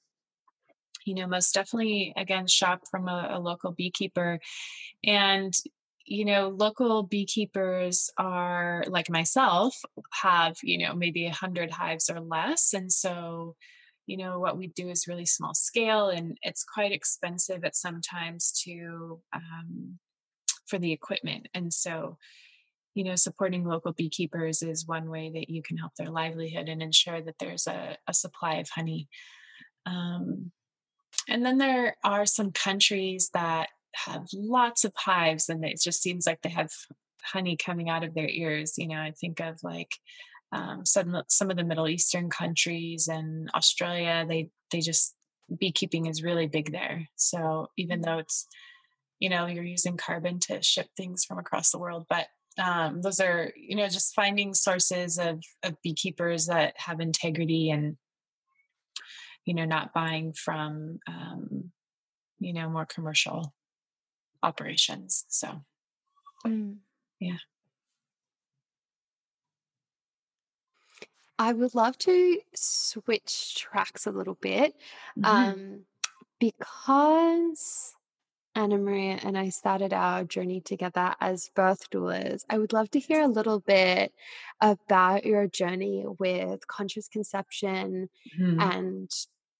you 1.05 1.15
know 1.15 1.27
most 1.27 1.53
definitely 1.53 2.13
again 2.15 2.47
shop 2.47 2.83
from 2.89 3.09
a, 3.09 3.27
a 3.31 3.39
local 3.39 3.71
beekeeper. 3.71 4.39
And 5.03 5.53
you 6.05 6.23
know 6.23 6.49
local 6.49 7.03
beekeepers 7.03 8.09
are 8.17 8.83
like 8.87 9.09
myself 9.09 9.75
have 10.21 10.57
you 10.63 10.77
know 10.77 10.93
maybe 10.95 11.25
a 11.25 11.33
hundred 11.33 11.71
hives 11.71 12.09
or 12.09 12.21
less. 12.21 12.73
And 12.73 12.91
so 12.91 13.55
you 14.05 14.15
know 14.15 14.39
what 14.39 14.57
we 14.57 14.67
do 14.67 14.89
is 14.89 15.09
really 15.09 15.25
small 15.25 15.53
scale 15.53 16.07
and 16.07 16.37
it's 16.41 16.63
quite 16.63 16.93
expensive 16.93 17.65
at 17.65 17.75
sometimes 17.75 18.53
to 18.63 19.19
um, 19.33 19.99
for 20.67 20.79
the 20.79 20.93
equipment. 20.93 21.49
And 21.53 21.73
so 21.73 22.17
you 22.93 23.03
know 23.03 23.15
supporting 23.15 23.65
local 23.65 23.93
beekeepers 23.93 24.61
is 24.61 24.87
one 24.87 25.09
way 25.09 25.31
that 25.33 25.49
you 25.49 25.61
can 25.61 25.77
help 25.77 25.93
their 25.95 26.09
livelihood 26.09 26.69
and 26.69 26.81
ensure 26.81 27.21
that 27.21 27.35
there's 27.39 27.67
a, 27.67 27.97
a 28.07 28.13
supply 28.13 28.55
of 28.55 28.69
honey. 28.69 29.07
Um, 29.85 30.51
and 31.29 31.45
then 31.45 31.57
there 31.57 31.95
are 32.03 32.25
some 32.25 32.51
countries 32.51 33.29
that 33.33 33.69
have 33.95 34.25
lots 34.33 34.83
of 34.83 34.93
hives 34.95 35.49
and 35.49 35.63
it 35.63 35.79
just 35.81 36.01
seems 36.01 36.25
like 36.25 36.41
they 36.41 36.49
have 36.49 36.71
honey 37.23 37.55
coming 37.55 37.89
out 37.89 38.03
of 38.03 38.13
their 38.15 38.27
ears 38.27 38.73
you 38.77 38.87
know 38.87 38.99
i 38.99 39.11
think 39.11 39.39
of 39.39 39.57
like 39.63 39.91
um, 40.51 40.85
some 40.85 41.21
some 41.27 41.51
of 41.51 41.57
the 41.57 41.63
middle 41.63 41.87
eastern 41.87 42.29
countries 42.29 43.07
and 43.07 43.49
australia 43.53 44.25
they 44.27 44.49
they 44.71 44.79
just 44.79 45.15
beekeeping 45.57 46.05
is 46.05 46.23
really 46.23 46.47
big 46.47 46.71
there. 46.71 47.07
So 47.15 47.69
even 47.77 48.01
though 48.01 48.17
it's 48.19 48.47
you 49.19 49.29
know 49.29 49.45
you're 49.45 49.63
using 49.63 49.97
carbon 49.97 50.39
to 50.39 50.61
ship 50.61 50.87
things 50.97 51.23
from 51.23 51.39
across 51.39 51.71
the 51.71 51.77
world 51.77 52.05
but 52.09 52.25
um, 52.60 53.01
those 53.01 53.20
are 53.20 53.51
you 53.56 53.76
know 53.76 53.88
just 53.88 54.14
finding 54.14 54.54
sources 54.54 55.18
of, 55.18 55.43
of 55.64 55.76
beekeepers 55.84 56.47
that 56.47 56.74
have 56.78 56.99
integrity 56.99 57.70
and 57.70 57.97
you 59.45 59.54
know 59.54 59.66
not 59.66 59.93
buying 59.93 60.34
from 60.34 60.99
um, 61.08 61.72
you 62.39 62.54
know 62.54 62.70
more 62.70 62.86
commercial 62.86 63.54
operations 64.43 65.26
so 65.30 65.62
Mm. 66.45 66.78
I 71.39 71.54
would 71.54 71.74
love 71.74 71.97
to 71.99 72.39
switch 72.54 73.56
tracks 73.56 74.06
a 74.06 74.12
little 74.12 74.36
bit 74.36 74.76
mhm. 75.18 75.26
um, 75.26 75.86
because 76.39 77.95
Anna 78.56 78.78
Maria 78.78 79.20
and 79.24 79.38
I 79.38 79.49
started 79.49 79.93
our 79.93 80.24
journey 80.24 80.62
together 80.62 81.16
as 81.20 81.49
birth 81.56 81.89
doulas. 81.89 82.43
I 82.49 82.60
would 82.60 82.72
love 82.74 82.91
to 82.91 82.99
hear 82.99 83.22
a 83.22 83.28
little 83.28 83.60
bit 83.60 84.14
about 84.62 85.26
your 85.26 85.47
journey 85.47 86.06
with 86.20 86.68
conscious 86.68 87.08
conception 87.08 88.10
Mhm. 88.38 88.62
and 88.62 89.12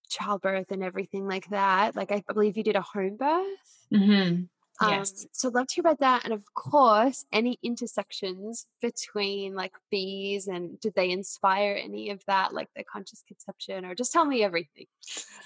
childbirth 0.10 0.72
and 0.72 0.84
everything 0.84 1.28
like 1.28 1.50
that. 1.50 1.96
Like, 1.96 2.12
I 2.12 2.24
believe 2.28 2.56
you 2.56 2.64
did 2.64 2.76
a 2.76 2.82
home 2.82 3.16
birth. 3.18 3.88
Mhm. 3.92 4.50
Um, 4.80 4.90
yes. 4.90 5.26
So 5.32 5.48
I'd 5.48 5.56
love 5.56 5.68
to 5.68 5.76
hear 5.76 5.82
about 5.82 6.00
that. 6.00 6.24
And 6.26 6.34
of 6.34 6.54
course, 6.54 7.26
any 7.32 7.58
intersections 7.64 8.68
between 8.82 9.56
like 9.56 9.74
bees 9.90 10.48
and 10.48 10.80
did 10.80 10.94
they 10.96 11.10
inspire 11.10 11.74
any 11.82 12.12
of 12.12 12.24
that, 12.26 12.54
like 12.54 12.70
the 12.76 12.84
conscious 12.84 13.24
conception, 13.28 13.86
or 13.86 13.96
just 13.96 14.12
tell 14.12 14.26
me 14.26 14.44
everything? 14.44 14.88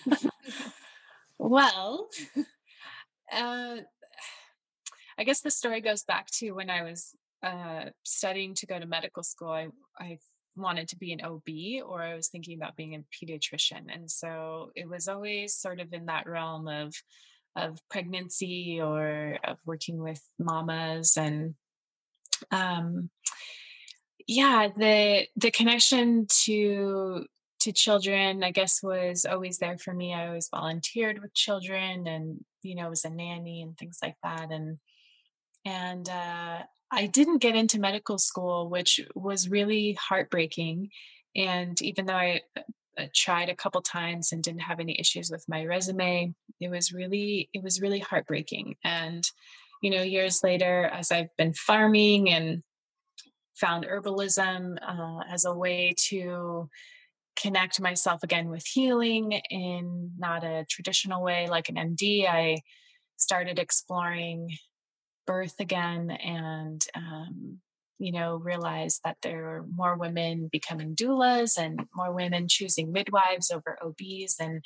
well, 1.37 2.09
uh, 3.31 3.77
I 5.17 5.23
guess 5.23 5.41
the 5.41 5.51
story 5.51 5.81
goes 5.81 6.03
back 6.03 6.27
to 6.37 6.51
when 6.51 6.69
I 6.69 6.83
was 6.83 7.15
uh, 7.43 7.85
studying 8.03 8.53
to 8.55 8.65
go 8.65 8.79
to 8.79 8.85
medical 8.85 9.23
school. 9.23 9.49
I, 9.49 9.69
I 9.99 10.19
wanted 10.55 10.87
to 10.89 10.97
be 10.97 11.13
an 11.13 11.21
OB 11.23 11.87
or 11.87 12.01
I 12.01 12.15
was 12.15 12.29
thinking 12.29 12.57
about 12.57 12.75
being 12.75 12.95
a 12.95 13.25
pediatrician. 13.25 13.93
And 13.93 14.09
so 14.09 14.71
it 14.75 14.89
was 14.89 15.07
always 15.07 15.55
sort 15.55 15.79
of 15.79 15.93
in 15.93 16.05
that 16.07 16.27
realm 16.27 16.67
of 16.67 16.93
of 17.55 17.79
pregnancy 17.89 18.79
or 18.79 19.39
of 19.43 19.57
working 19.65 19.97
with 19.97 20.21
mamas 20.37 21.17
and 21.17 21.55
um 22.51 23.09
yeah 24.27 24.67
the 24.77 25.25
the 25.35 25.49
connection 25.49 26.27
to 26.43 27.25
to 27.59 27.71
children 27.71 28.43
i 28.43 28.51
guess 28.51 28.81
was 28.83 29.25
always 29.25 29.57
there 29.57 29.77
for 29.77 29.93
me. 29.93 30.13
I 30.13 30.27
always 30.27 30.49
volunteered 30.49 31.19
with 31.21 31.33
children 31.33 32.07
and 32.07 32.43
you 32.63 32.75
know 32.75 32.89
was 32.89 33.05
a 33.05 33.09
nanny 33.09 33.61
and 33.61 33.77
things 33.77 33.99
like 34.01 34.15
that 34.23 34.51
and 34.51 34.77
and 35.65 36.07
uh, 36.09 36.59
i 36.91 37.05
didn't 37.07 37.39
get 37.39 37.55
into 37.55 37.79
medical 37.79 38.17
school 38.17 38.69
which 38.69 38.99
was 39.15 39.49
really 39.49 39.97
heartbreaking 39.99 40.89
and 41.35 41.81
even 41.81 42.05
though 42.05 42.13
i 42.13 42.41
uh, 42.57 43.05
tried 43.13 43.49
a 43.49 43.55
couple 43.55 43.81
times 43.81 44.31
and 44.31 44.43
didn't 44.43 44.61
have 44.61 44.79
any 44.79 44.99
issues 44.99 45.29
with 45.29 45.45
my 45.47 45.65
resume 45.65 46.33
it 46.59 46.69
was 46.69 46.91
really 46.91 47.49
it 47.53 47.63
was 47.63 47.81
really 47.81 47.99
heartbreaking 47.99 48.75
and 48.83 49.29
you 49.81 49.89
know 49.89 50.01
years 50.01 50.43
later 50.43 50.85
as 50.85 51.11
i've 51.11 51.35
been 51.37 51.53
farming 51.53 52.29
and 52.29 52.63
found 53.55 53.85
herbalism 53.85 54.77
uh, 54.81 55.23
as 55.31 55.45
a 55.45 55.53
way 55.53 55.93
to 55.97 56.69
connect 57.39 57.79
myself 57.79 58.23
again 58.23 58.49
with 58.49 58.65
healing 58.65 59.39
in 59.49 60.11
not 60.17 60.43
a 60.43 60.65
traditional 60.69 61.23
way 61.23 61.47
like 61.47 61.69
an 61.69 61.75
md 61.75 62.27
i 62.27 62.57
started 63.17 63.59
exploring 63.59 64.49
birth 65.25 65.55
again 65.59 66.09
and 66.11 66.85
um, 66.95 67.59
you 67.99 68.11
know, 68.11 68.35
realized 68.35 69.01
that 69.03 69.17
there 69.21 69.45
are 69.47 69.65
more 69.73 69.97
women 69.97 70.49
becoming 70.51 70.95
doulas 70.95 71.57
and 71.57 71.81
more 71.95 72.13
women 72.13 72.47
choosing 72.47 72.91
midwives 72.91 73.51
over 73.51 73.77
OBs. 73.83 74.35
And 74.39 74.63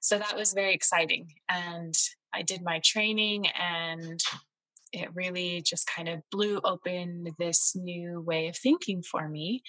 so 0.00 0.18
that 0.18 0.36
was 0.36 0.52
very 0.52 0.74
exciting. 0.74 1.28
And 1.48 1.94
I 2.34 2.42
did 2.42 2.62
my 2.62 2.80
training 2.84 3.46
and 3.48 4.20
it 4.92 5.08
really 5.14 5.62
just 5.62 5.88
kind 5.94 6.08
of 6.08 6.20
blew 6.30 6.60
open 6.64 7.28
this 7.38 7.72
new 7.74 8.20
way 8.20 8.48
of 8.48 8.56
thinking 8.56 9.02
for 9.02 9.28
me, 9.28 9.62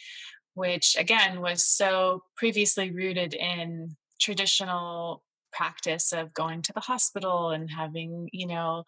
which 0.57 0.95
again 0.97 1.39
was 1.39 1.65
so 1.65 2.23
previously 2.35 2.91
rooted 2.91 3.35
in 3.35 3.95
traditional 4.19 5.23
practice 5.53 6.11
of 6.11 6.33
going 6.33 6.63
to 6.63 6.73
the 6.73 6.79
hospital 6.79 7.51
and 7.51 7.69
having, 7.69 8.27
you 8.33 8.47
know, 8.47 8.83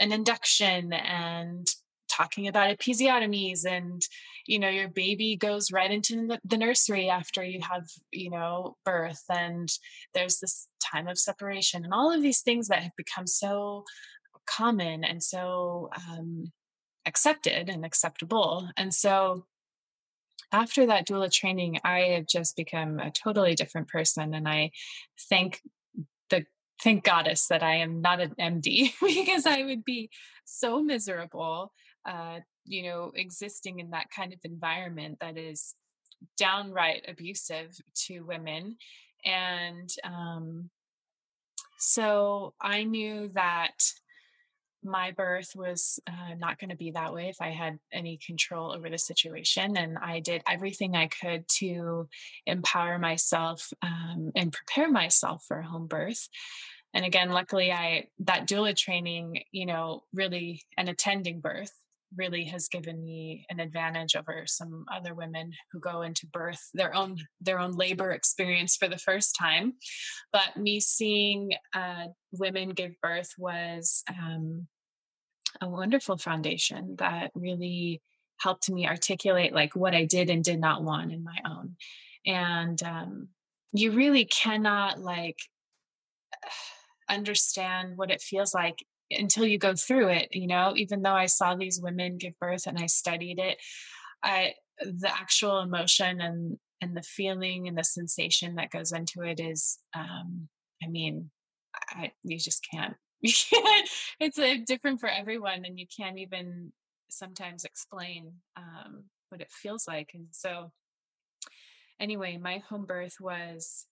an 0.00 0.10
induction 0.10 0.92
and 0.92 1.66
talking 2.10 2.48
about 2.48 2.76
episiotomies 2.76 3.64
and 3.64 4.02
you 4.44 4.58
know 4.58 4.68
your 4.68 4.88
baby 4.88 5.36
goes 5.36 5.70
right 5.70 5.92
into 5.92 6.36
the 6.44 6.56
nursery 6.56 7.08
after 7.08 7.44
you 7.44 7.60
have 7.62 7.86
you 8.10 8.28
know 8.28 8.74
birth 8.84 9.22
and 9.30 9.68
there's 10.12 10.40
this 10.40 10.66
time 10.82 11.06
of 11.06 11.16
separation 11.16 11.84
and 11.84 11.94
all 11.94 12.12
of 12.12 12.20
these 12.20 12.40
things 12.40 12.66
that 12.66 12.82
have 12.82 12.96
become 12.96 13.28
so 13.28 13.84
common 14.44 15.04
and 15.04 15.22
so 15.22 15.88
um, 15.94 16.50
accepted 17.06 17.68
and 17.68 17.84
acceptable. 17.84 18.68
And 18.76 18.92
so 18.92 19.44
after 20.52 20.86
that 20.86 21.06
doula 21.06 21.30
training 21.30 21.78
i 21.84 22.00
have 22.00 22.26
just 22.26 22.56
become 22.56 22.98
a 22.98 23.10
totally 23.10 23.54
different 23.54 23.88
person 23.88 24.34
and 24.34 24.48
i 24.48 24.70
thank 25.28 25.60
the 26.30 26.44
thank 26.82 27.04
goddess 27.04 27.46
that 27.48 27.62
i 27.62 27.76
am 27.76 28.00
not 28.00 28.20
an 28.20 28.34
md 28.40 28.92
because 29.00 29.46
i 29.46 29.62
would 29.62 29.84
be 29.84 30.10
so 30.44 30.82
miserable 30.82 31.72
uh, 32.06 32.40
you 32.64 32.82
know, 32.84 33.12
existing 33.14 33.80
in 33.80 33.90
that 33.90 34.10
kind 34.14 34.32
of 34.32 34.38
environment 34.44 35.18
that 35.20 35.36
is 35.36 35.74
downright 36.38 37.04
abusive 37.08 37.76
to 37.94 38.20
women. 38.20 38.76
And 39.24 39.88
um, 40.04 40.70
so 41.78 42.54
I 42.60 42.84
knew 42.84 43.30
that 43.34 43.74
my 44.82 45.10
birth 45.10 45.52
was 45.54 46.00
uh, 46.06 46.34
not 46.38 46.58
going 46.58 46.70
to 46.70 46.76
be 46.76 46.92
that 46.92 47.12
way 47.12 47.28
if 47.28 47.36
I 47.40 47.50
had 47.50 47.78
any 47.92 48.18
control 48.24 48.72
over 48.72 48.88
the 48.88 48.98
situation. 48.98 49.76
And 49.76 49.98
I 49.98 50.20
did 50.20 50.42
everything 50.48 50.96
I 50.96 51.08
could 51.08 51.46
to 51.58 52.08
empower 52.46 52.98
myself 52.98 53.72
um, 53.82 54.32
and 54.34 54.52
prepare 54.52 54.90
myself 54.90 55.44
for 55.46 55.62
home 55.62 55.86
birth. 55.86 56.28
And 56.92 57.04
again, 57.04 57.30
luckily, 57.30 57.70
I 57.70 58.08
that 58.20 58.48
doula 58.48 58.76
training, 58.76 59.42
you 59.52 59.66
know, 59.66 60.02
really 60.12 60.62
and 60.76 60.88
attending 60.88 61.40
birth 61.40 61.72
really 62.16 62.44
has 62.44 62.68
given 62.68 63.02
me 63.02 63.46
an 63.50 63.60
advantage 63.60 64.16
over 64.16 64.44
some 64.46 64.84
other 64.92 65.14
women 65.14 65.52
who 65.72 65.80
go 65.80 66.02
into 66.02 66.26
birth 66.26 66.60
their 66.74 66.94
own 66.94 67.16
their 67.40 67.58
own 67.58 67.72
labor 67.72 68.10
experience 68.10 68.76
for 68.76 68.88
the 68.88 68.98
first 68.98 69.36
time. 69.38 69.74
But 70.32 70.56
me 70.56 70.80
seeing 70.80 71.52
uh, 71.74 72.06
women 72.32 72.70
give 72.70 72.92
birth 73.02 73.30
was 73.38 74.02
um, 74.08 74.66
a 75.60 75.68
wonderful 75.68 76.16
foundation 76.16 76.96
that 76.98 77.30
really 77.34 78.02
helped 78.40 78.70
me 78.70 78.86
articulate 78.86 79.52
like 79.52 79.76
what 79.76 79.94
i 79.94 80.04
did 80.06 80.30
and 80.30 80.42
did 80.42 80.58
not 80.58 80.82
want 80.82 81.12
in 81.12 81.22
my 81.24 81.36
own. 81.48 81.76
And 82.26 82.82
um, 82.82 83.28
you 83.72 83.92
really 83.92 84.24
cannot 84.24 84.98
like 85.00 85.38
understand 87.08 87.96
what 87.96 88.10
it 88.10 88.22
feels 88.22 88.54
like 88.54 88.84
until 89.10 89.46
you 89.46 89.58
go 89.58 89.74
through 89.74 90.08
it 90.08 90.28
you 90.32 90.46
know 90.46 90.72
even 90.76 91.02
though 91.02 91.14
i 91.14 91.26
saw 91.26 91.54
these 91.54 91.80
women 91.80 92.16
give 92.16 92.38
birth 92.38 92.66
and 92.66 92.78
i 92.78 92.86
studied 92.86 93.38
it 93.38 93.58
i 94.22 94.52
the 94.80 95.10
actual 95.12 95.60
emotion 95.60 96.20
and 96.20 96.58
and 96.80 96.96
the 96.96 97.02
feeling 97.02 97.68
and 97.68 97.76
the 97.76 97.84
sensation 97.84 98.54
that 98.54 98.70
goes 98.70 98.92
into 98.92 99.22
it 99.22 99.40
is 99.40 99.78
um 99.94 100.48
i 100.82 100.86
mean 100.86 101.30
I, 101.90 102.12
you 102.24 102.38
just 102.38 102.66
can't 102.72 102.94
you 103.20 103.32
can't 103.32 103.88
it's 104.18 104.38
uh, 104.38 104.54
different 104.66 105.00
for 105.00 105.08
everyone 105.08 105.64
and 105.64 105.78
you 105.78 105.86
can't 105.94 106.18
even 106.18 106.72
sometimes 107.10 107.64
explain 107.64 108.32
um 108.56 109.04
what 109.28 109.40
it 109.40 109.50
feels 109.50 109.86
like 109.86 110.10
and 110.14 110.26
so 110.30 110.72
anyway 111.98 112.38
my 112.38 112.62
home 112.68 112.86
birth 112.86 113.16
was 113.20 113.86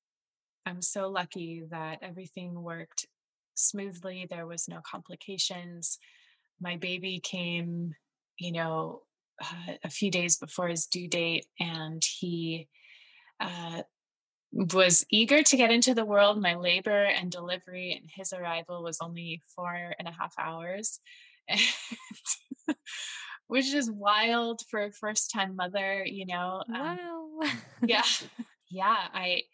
i'm 0.67 0.81
so 0.81 1.09
lucky 1.09 1.65
that 1.71 1.99
everything 2.03 2.63
worked 2.63 3.07
smoothly. 3.59 4.27
There 4.29 4.47
was 4.47 4.69
no 4.69 4.81
complications. 4.89 5.99
My 6.61 6.77
baby 6.77 7.21
came, 7.21 7.95
you 8.39 8.53
know, 8.53 9.03
uh, 9.43 9.75
a 9.85 9.91
few 9.91 10.11
days 10.11 10.37
before 10.37 10.69
his 10.69 10.87
due 10.87 11.09
date, 11.09 11.47
and 11.61 12.03
he 12.05 12.69
uh, 13.41 13.83
was 14.53 15.05
eager 15.11 15.43
to 15.43 15.57
get 15.57 15.71
into 15.71 15.95
the 15.95 16.05
world. 16.05 16.41
My 16.41 16.55
labor 16.55 17.05
and 17.05 17.31
delivery 17.31 17.93
and 18.01 18.11
his 18.13 18.33
arrival 18.33 18.83
was 18.83 18.99
only 19.01 19.43
four 19.55 19.95
and 19.99 20.09
a 20.09 20.13
half 20.13 20.35
hours, 20.39 21.01
which 23.47 23.73
is 23.73 23.91
wild 23.91 24.63
for 24.71 24.85
a 24.85 24.93
first 24.93 25.31
time 25.31 25.55
mother, 25.55 26.05
you 26.05 26.27
know. 26.27 26.63
Um, 26.75 26.99
wow. 27.41 27.41
yeah. 27.87 28.03
Yeah. 28.71 28.99
I, 29.15 29.45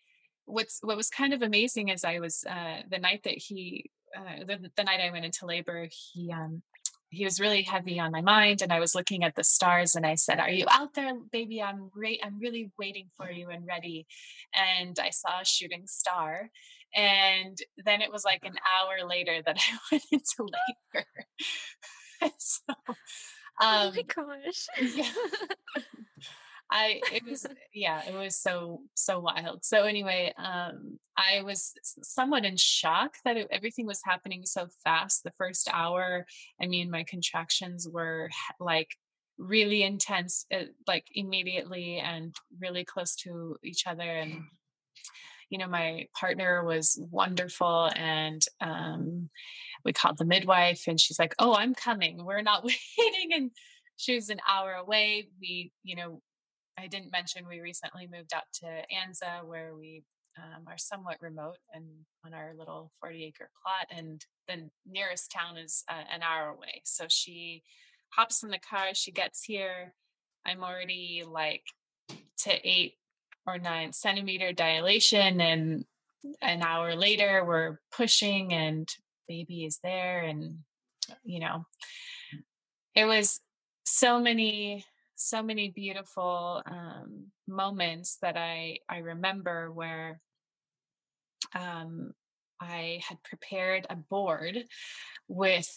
what's 0.44 0.80
what 0.82 0.96
was 0.96 1.08
kind 1.08 1.32
of 1.32 1.42
amazing 1.42 1.88
is 1.88 2.04
I 2.04 2.18
was 2.18 2.42
uh, 2.50 2.78
the 2.90 2.98
night 2.98 3.22
that 3.22 3.38
he 3.38 3.92
uh, 4.16 4.44
the, 4.46 4.70
the 4.76 4.84
night 4.84 5.00
I 5.00 5.10
went 5.10 5.24
into 5.24 5.46
labor, 5.46 5.88
he 5.90 6.32
um 6.32 6.62
he 7.10 7.24
was 7.24 7.38
really 7.38 7.62
heavy 7.62 8.00
on 8.00 8.10
my 8.10 8.20
mind 8.20 8.60
and 8.60 8.72
I 8.72 8.80
was 8.80 8.94
looking 8.94 9.22
at 9.22 9.36
the 9.36 9.44
stars 9.44 9.94
and 9.94 10.04
I 10.04 10.16
said, 10.16 10.40
"Are 10.40 10.50
you 10.50 10.66
out 10.70 10.94
there, 10.94 11.12
baby? 11.32 11.62
I'm 11.62 11.90
re- 11.94 12.20
I'm 12.22 12.38
really 12.38 12.70
waiting 12.78 13.08
for 13.16 13.30
you 13.30 13.50
and 13.50 13.66
ready." 13.66 14.06
And 14.52 14.98
I 14.98 15.10
saw 15.10 15.40
a 15.40 15.44
shooting 15.44 15.84
star. 15.86 16.50
And 16.96 17.58
then 17.84 18.02
it 18.02 18.12
was 18.12 18.24
like 18.24 18.44
an 18.44 18.54
hour 18.72 19.08
later 19.08 19.42
that 19.44 19.58
I 19.58 19.78
went 19.90 20.04
into 20.12 20.48
labor. 20.94 21.06
so, 22.38 22.62
um, 22.68 22.96
oh 23.60 23.92
my 23.92 23.98
um, 23.98 24.04
gosh. 24.14 24.66
yeah. 24.94 25.10
I 26.70 27.00
it 27.12 27.24
was 27.24 27.46
yeah, 27.72 28.02
it 28.08 28.14
was 28.14 28.36
so 28.40 28.82
so 28.94 29.20
wild. 29.20 29.64
So 29.64 29.84
anyway, 29.84 30.32
um 30.36 30.98
I 31.16 31.42
was 31.42 31.72
somewhat 32.02 32.44
in 32.44 32.56
shock 32.56 33.14
that 33.24 33.36
it, 33.36 33.48
everything 33.50 33.86
was 33.86 34.00
happening 34.04 34.42
so 34.44 34.68
fast. 34.82 35.22
The 35.22 35.32
first 35.38 35.68
hour, 35.72 36.26
I 36.60 36.66
mean, 36.66 36.90
my 36.90 37.04
contractions 37.04 37.88
were 37.90 38.30
like 38.58 38.88
really 39.38 39.82
intense, 39.82 40.46
uh, 40.52 40.64
like 40.86 41.06
immediately 41.14 41.98
and 41.98 42.34
really 42.60 42.84
close 42.84 43.14
to 43.16 43.56
each 43.62 43.86
other 43.86 44.02
and 44.02 44.44
you 45.50 45.58
know, 45.58 45.68
my 45.68 46.06
partner 46.18 46.64
was 46.64 46.98
wonderful 47.10 47.90
and 47.94 48.42
um, 48.60 49.28
we 49.84 49.92
called 49.92 50.18
the 50.18 50.24
midwife 50.24 50.84
and 50.88 50.98
she's 50.98 51.18
like, 51.18 51.34
Oh, 51.38 51.54
I'm 51.54 51.74
coming. 51.74 52.24
We're 52.24 52.42
not 52.42 52.64
waiting. 52.98 53.32
And 53.32 53.50
she 53.96 54.14
was 54.14 54.30
an 54.30 54.40
hour 54.48 54.72
away. 54.72 55.28
We, 55.40 55.70
you 55.82 55.96
know, 55.96 56.22
I 56.78 56.86
didn't 56.86 57.12
mention 57.12 57.46
we 57.48 57.60
recently 57.60 58.08
moved 58.10 58.32
out 58.34 58.44
to 58.60 58.66
Anza 58.66 59.44
where 59.46 59.74
we 59.74 60.02
um, 60.36 60.64
are 60.66 60.78
somewhat 60.78 61.18
remote 61.20 61.58
and 61.72 61.84
on 62.24 62.34
our 62.34 62.52
little 62.58 62.90
40 63.00 63.24
acre 63.24 63.50
plot. 63.62 63.96
And 63.96 64.24
the 64.48 64.68
nearest 64.90 65.32
town 65.32 65.56
is 65.56 65.84
uh, 65.88 66.04
an 66.12 66.22
hour 66.22 66.48
away. 66.48 66.82
So 66.84 67.06
she 67.08 67.62
hops 68.10 68.42
in 68.42 68.50
the 68.50 68.58
car, 68.58 68.88
she 68.94 69.12
gets 69.12 69.44
here. 69.44 69.94
I'm 70.46 70.62
already 70.62 71.22
like 71.26 71.62
to 72.38 72.68
eight 72.68 72.94
or 73.46 73.58
nine 73.58 73.92
centimeter 73.92 74.52
dilation. 74.52 75.40
And 75.40 75.84
an 76.42 76.62
hour 76.62 76.96
later, 76.96 77.44
we're 77.46 77.78
pushing 77.94 78.52
and 78.52 78.88
baby 79.28 79.64
is 79.64 79.78
there. 79.82 80.22
And, 80.22 80.58
you 81.22 81.40
know, 81.40 81.64
it 82.94 83.04
was 83.04 83.40
so 83.84 84.18
many 84.18 84.84
so 85.16 85.42
many 85.42 85.70
beautiful 85.70 86.62
um, 86.66 87.26
moments 87.46 88.18
that 88.22 88.36
I 88.36 88.78
I 88.88 88.98
remember 88.98 89.70
where 89.72 90.20
um, 91.54 92.12
I 92.60 93.00
had 93.06 93.22
prepared 93.22 93.86
a 93.88 93.96
board 93.96 94.64
with 95.28 95.68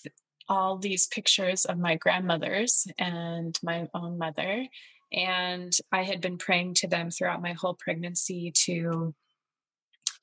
all 0.49 0.77
these 0.77 1.07
pictures 1.07 1.65
of 1.65 1.77
my 1.77 1.95
grandmothers 1.95 2.87
and 2.97 3.57
my 3.61 3.87
own 3.93 4.17
mother. 4.17 4.65
And 5.11 5.71
I 5.91 6.03
had 6.03 6.21
been 6.21 6.37
praying 6.37 6.75
to 6.75 6.87
them 6.87 7.11
throughout 7.11 7.41
my 7.41 7.53
whole 7.53 7.75
pregnancy 7.77 8.51
to 8.65 9.13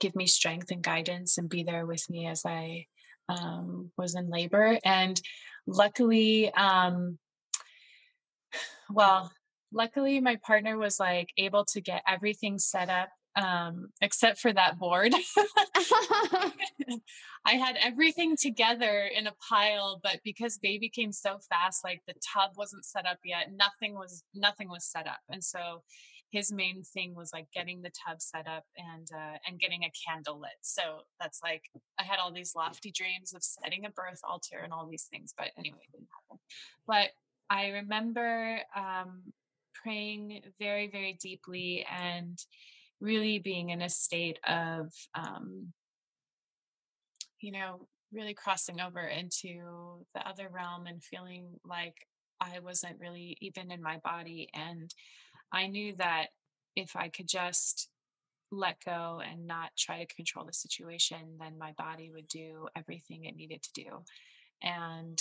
give 0.01 0.15
me 0.15 0.27
strength 0.27 0.71
and 0.71 0.83
guidance 0.83 1.39
and 1.39 1.49
be 1.49 1.62
there 1.62 1.87
with 1.87 2.09
me 2.11 2.27
as 2.27 2.45
I 2.45 2.87
um, 3.29 3.91
was 3.97 4.15
in 4.15 4.29
labor. 4.29 4.79
And 4.85 5.21
luckily, 5.67 6.53
um, 6.53 7.19
well, 8.91 9.33
luckily 9.73 10.21
my 10.21 10.37
partner 10.37 10.77
was 10.77 11.01
like 11.01 11.31
able 11.37 11.65
to 11.67 11.81
get 11.81 12.03
everything 12.09 12.59
set 12.59 12.89
up 12.89 13.09
um, 13.37 13.89
except 14.01 14.39
for 14.39 14.53
that 14.53 14.79
board. 14.79 15.13
I 17.47 17.53
had 17.53 17.77
everything 17.83 18.37
together 18.37 19.11
in 19.15 19.27
a 19.27 19.35
pile, 19.49 20.01
but 20.03 20.21
because 20.25 20.59
baby 20.59 20.89
came 20.89 21.13
so 21.13 21.39
fast, 21.49 21.85
like 21.85 22.03
the 22.07 22.15
tub 22.15 22.53
wasn't 22.57 22.85
set 22.85 23.07
up 23.07 23.19
yet, 23.25 23.49
nothing 23.55 23.95
was 23.95 24.23
nothing 24.35 24.69
was 24.69 24.85
set 24.85 25.07
up, 25.07 25.21
and 25.29 25.43
so 25.43 25.83
his 26.31 26.53
main 26.53 26.83
thing 26.83 27.15
was 27.15 27.31
like 27.33 27.47
getting 27.55 27.81
the 27.81 27.93
tub 28.07 28.21
set 28.21 28.47
up 28.49 28.65
and 28.77 29.09
uh, 29.15 29.39
and 29.47 29.61
getting 29.61 29.85
a 29.85 29.93
candle 30.07 30.41
lit. 30.41 30.51
So 30.63 30.83
that's 31.21 31.41
like 31.43 31.63
I 31.99 32.05
had 32.05 32.19
all 32.19 32.33
these 32.33 32.55
lofty 32.57 32.93
dreams 32.93 33.35
of 33.35 33.43
setting 33.43 33.85
a 33.85 33.91
birth 33.91 34.21
altar 34.29 34.59
and 34.63 34.73
all 34.73 34.89
these 34.89 35.07
things, 35.11 35.35
but 35.37 35.51
anyway, 35.59 35.79
it 35.83 35.93
didn't 35.93 36.09
happen. 36.29 36.41
But 36.87 37.11
I 37.51 37.69
remember 37.69 38.59
um, 38.77 39.23
praying 39.75 40.43
very, 40.59 40.89
very 40.89 41.19
deeply 41.21 41.87
and 41.91 42.39
really 43.01 43.39
being 43.39 43.71
in 43.71 43.83
a 43.83 43.89
state 43.89 44.39
of, 44.49 44.93
um, 45.15 45.73
you 47.41 47.53
know, 47.53 47.87
really 48.13 48.35
crossing 48.35 48.81
over 48.81 49.01
into 49.01 50.05
the 50.15 50.27
other 50.27 50.49
realm 50.51 50.87
and 50.87 51.03
feeling 51.03 51.49
like 51.65 51.97
I 52.41 52.61
wasn't 52.61 53.01
really 53.01 53.37
even 53.41 53.71
in 53.71 53.83
my 53.83 53.99
body. 53.99 54.49
And 54.55 54.93
I 55.53 55.67
knew 55.67 55.95
that 55.97 56.29
if 56.77 56.97
I 56.97 57.09
could 57.09 57.29
just 57.29 57.89
let 58.51 58.77
go 58.85 59.21
and 59.25 59.47
not 59.47 59.71
try 59.77 59.99
to 59.99 60.15
control 60.15 60.45
the 60.45 60.53
situation, 60.53 61.37
then 61.39 61.59
my 61.59 61.73
body 61.77 62.11
would 62.11 62.29
do 62.29 62.69
everything 62.77 63.25
it 63.25 63.37
needed 63.37 63.63
to 63.63 63.73
do. 63.75 64.05
And 64.63 65.21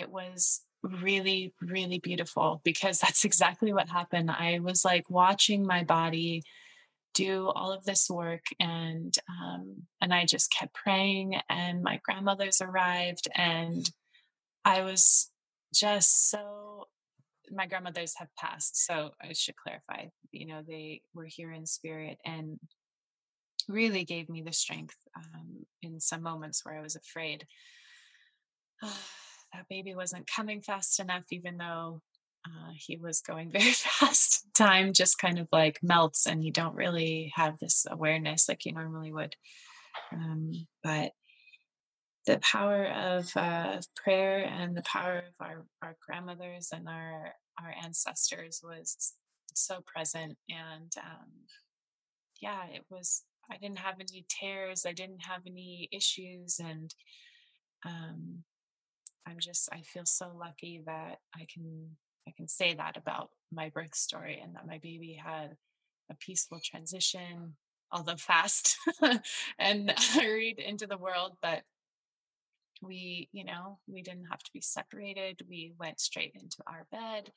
it 0.00 0.10
was 0.10 0.62
really, 0.84 1.54
really 1.60 1.98
beautiful 1.98 2.60
because 2.64 2.98
that's 3.00 3.24
exactly 3.24 3.72
what 3.72 3.88
happened. 3.88 4.30
I 4.30 4.60
was 4.60 4.84
like 4.84 5.08
watching 5.08 5.66
my 5.66 5.84
body 5.84 6.42
do 7.14 7.48
all 7.54 7.72
of 7.72 7.84
this 7.84 8.10
work 8.10 8.42
and 8.58 9.14
um, 9.28 9.84
and 10.00 10.12
I 10.12 10.26
just 10.26 10.52
kept 10.52 10.74
praying 10.74 11.36
and 11.48 11.82
my 11.82 12.00
grandmothers 12.04 12.60
arrived 12.60 13.28
and 13.36 13.88
I 14.64 14.82
was 14.82 15.30
just 15.72 16.28
so 16.28 16.88
my 17.52 17.66
grandmothers 17.66 18.14
have 18.16 18.34
passed 18.36 18.84
so 18.84 19.10
I 19.22 19.32
should 19.32 19.54
clarify 19.54 20.08
you 20.32 20.46
know 20.46 20.62
they 20.66 21.02
were 21.14 21.26
here 21.26 21.52
in 21.52 21.66
spirit 21.66 22.18
and 22.24 22.58
really 23.68 24.04
gave 24.04 24.28
me 24.28 24.42
the 24.42 24.52
strength 24.52 24.96
um, 25.16 25.66
in 25.82 26.00
some 26.00 26.22
moments 26.22 26.64
where 26.64 26.76
I 26.76 26.82
was 26.82 26.96
afraid 26.96 27.46
that 29.54 29.68
baby 29.70 29.94
wasn't 29.94 30.26
coming 30.26 30.60
fast 30.60 31.00
enough 31.00 31.24
even 31.30 31.56
though 31.56 32.02
uh, 32.46 32.72
he 32.76 32.96
was 32.96 33.20
going 33.20 33.50
very 33.52 33.72
fast. 33.72 34.46
Time 34.54 34.92
just 34.92 35.18
kind 35.18 35.38
of 35.38 35.48
like 35.52 35.78
melts, 35.82 36.26
and 36.26 36.44
you 36.44 36.52
don't 36.52 36.74
really 36.74 37.32
have 37.34 37.58
this 37.58 37.86
awareness 37.90 38.48
like 38.48 38.64
you 38.64 38.72
normally 38.72 39.12
would. 39.12 39.34
Um, 40.12 40.52
but 40.82 41.12
the 42.26 42.38
power 42.38 42.86
of 42.86 43.30
uh, 43.36 43.80
prayer 43.96 44.44
and 44.44 44.76
the 44.76 44.82
power 44.82 45.18
of 45.18 45.46
our, 45.46 45.66
our 45.82 45.96
grandmothers 46.06 46.70
and 46.72 46.88
our 46.88 47.34
our 47.62 47.72
ancestors 47.84 48.60
was 48.62 49.14
so 49.54 49.80
present, 49.86 50.36
and 50.48 50.92
um, 50.98 51.30
yeah, 52.40 52.64
it 52.72 52.84
was. 52.90 53.22
I 53.50 53.58
didn't 53.58 53.80
have 53.80 53.96
any 54.00 54.24
tears. 54.28 54.86
I 54.86 54.92
didn't 54.92 55.20
have 55.20 55.42
any 55.46 55.88
issues, 55.92 56.58
and 56.58 56.94
um, 57.84 58.42
I'm 59.26 59.38
just. 59.38 59.68
I 59.72 59.80
feel 59.82 60.04
so 60.04 60.30
lucky 60.38 60.82
that 60.86 61.18
I 61.34 61.46
can 61.52 61.96
I 62.26 62.32
can 62.36 62.48
say 62.48 62.74
that 62.74 62.96
about 62.96 63.30
my 63.52 63.68
birth 63.68 63.94
story 63.94 64.40
and 64.42 64.54
that 64.54 64.66
my 64.66 64.78
baby 64.78 65.18
had 65.22 65.56
a 66.10 66.14
peaceful 66.14 66.60
transition, 66.62 67.56
although 67.92 68.16
fast 68.16 68.76
and 69.58 69.90
hurried 70.14 70.58
into 70.58 70.86
the 70.86 70.98
world. 70.98 71.36
But 71.42 71.62
we, 72.82 73.28
you 73.32 73.44
know, 73.44 73.78
we 73.86 74.02
didn't 74.02 74.26
have 74.30 74.42
to 74.42 74.52
be 74.52 74.60
separated. 74.60 75.46
We 75.48 75.74
went 75.78 76.00
straight 76.00 76.32
into 76.34 76.58
our 76.66 76.86
bed 76.90 77.30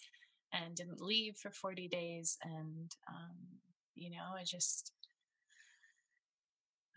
and 0.53 0.75
didn't 0.75 1.01
leave 1.01 1.35
for 1.37 1.51
40 1.51 1.87
days. 1.87 2.37
And, 2.43 2.93
um, 3.07 3.37
you 3.95 4.09
know, 4.09 4.35
I 4.37 4.43
just, 4.43 4.91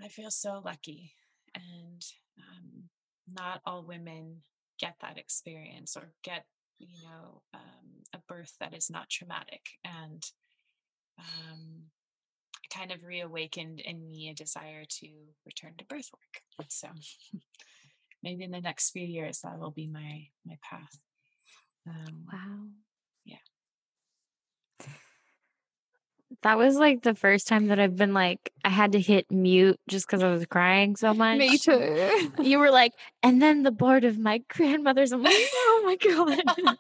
I 0.02 0.08
feel 0.08 0.30
so 0.30 0.62
lucky. 0.64 1.12
And 1.54 2.02
um, 2.38 2.84
not 3.32 3.60
all 3.66 3.84
women 3.84 4.42
get 4.80 4.94
that 5.00 5.18
experience 5.18 5.96
or 5.96 6.12
get 6.24 6.44
you 6.78 6.88
know 7.04 7.42
um, 7.54 8.02
a 8.14 8.18
birth 8.26 8.54
that 8.60 8.74
is 8.74 8.90
not 8.90 9.10
traumatic 9.10 9.62
and 9.84 10.24
um, 11.18 11.82
kind 12.72 12.92
of 12.92 13.04
reawakened 13.04 13.80
in 13.80 14.08
me 14.08 14.28
a 14.30 14.34
desire 14.34 14.84
to 14.88 15.08
return 15.44 15.72
to 15.76 15.84
birth 15.84 16.08
work. 16.12 16.66
So 16.68 16.88
maybe 18.22 18.44
in 18.44 18.50
the 18.50 18.60
next 18.60 18.90
few 18.90 19.04
years 19.06 19.40
that 19.40 19.58
will 19.58 19.70
be 19.70 19.86
my 19.86 20.28
my 20.46 20.58
path. 20.62 20.98
Um, 21.86 22.26
wow. 22.30 22.68
yeah 23.24 23.36
that 26.42 26.56
was 26.56 26.76
like 26.76 27.02
the 27.02 27.14
first 27.14 27.48
time 27.48 27.66
that 27.66 27.78
I've 27.78 27.96
been 27.96 28.14
like, 28.14 28.52
I 28.64 28.68
had 28.68 28.92
to 28.92 29.00
hit 29.00 29.30
mute 29.30 29.78
just 29.88 30.06
because 30.06 30.22
I 30.22 30.30
was 30.30 30.46
crying 30.46 30.96
so 30.96 31.12
much. 31.12 31.38
Me 31.38 31.58
too. 31.58 32.30
You 32.40 32.58
were 32.58 32.70
like, 32.70 32.92
and 33.22 33.42
then 33.42 33.62
the 33.62 33.72
board 33.72 34.04
of 34.04 34.18
my 34.18 34.42
grandmother's. 34.48 35.12
I'm 35.12 35.22
like, 35.22 35.34
oh 35.34 35.82
my 35.84 35.96
God. 35.96 36.76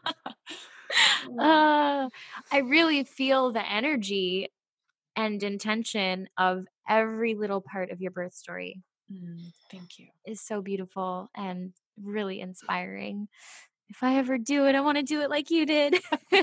uh, 1.38 2.08
I 2.52 2.58
really 2.58 3.04
feel 3.04 3.52
the 3.52 3.68
energy 3.68 4.48
and 5.16 5.42
intention 5.42 6.28
of 6.38 6.66
every 6.88 7.34
little 7.34 7.60
part 7.60 7.90
of 7.90 8.00
your 8.00 8.10
birth 8.10 8.34
story. 8.34 8.82
Mm, 9.12 9.52
thank 9.70 9.98
you. 9.98 10.06
Is 10.24 10.40
so 10.40 10.62
beautiful 10.62 11.30
and 11.36 11.72
really 12.02 12.40
inspiring. 12.40 13.28
If 13.88 14.02
I 14.02 14.18
ever 14.18 14.38
do 14.38 14.66
it, 14.66 14.76
I 14.76 14.80
want 14.80 14.98
to 14.98 15.02
do 15.02 15.20
it 15.20 15.30
like 15.30 15.50
you 15.50 15.66
did. 15.66 16.00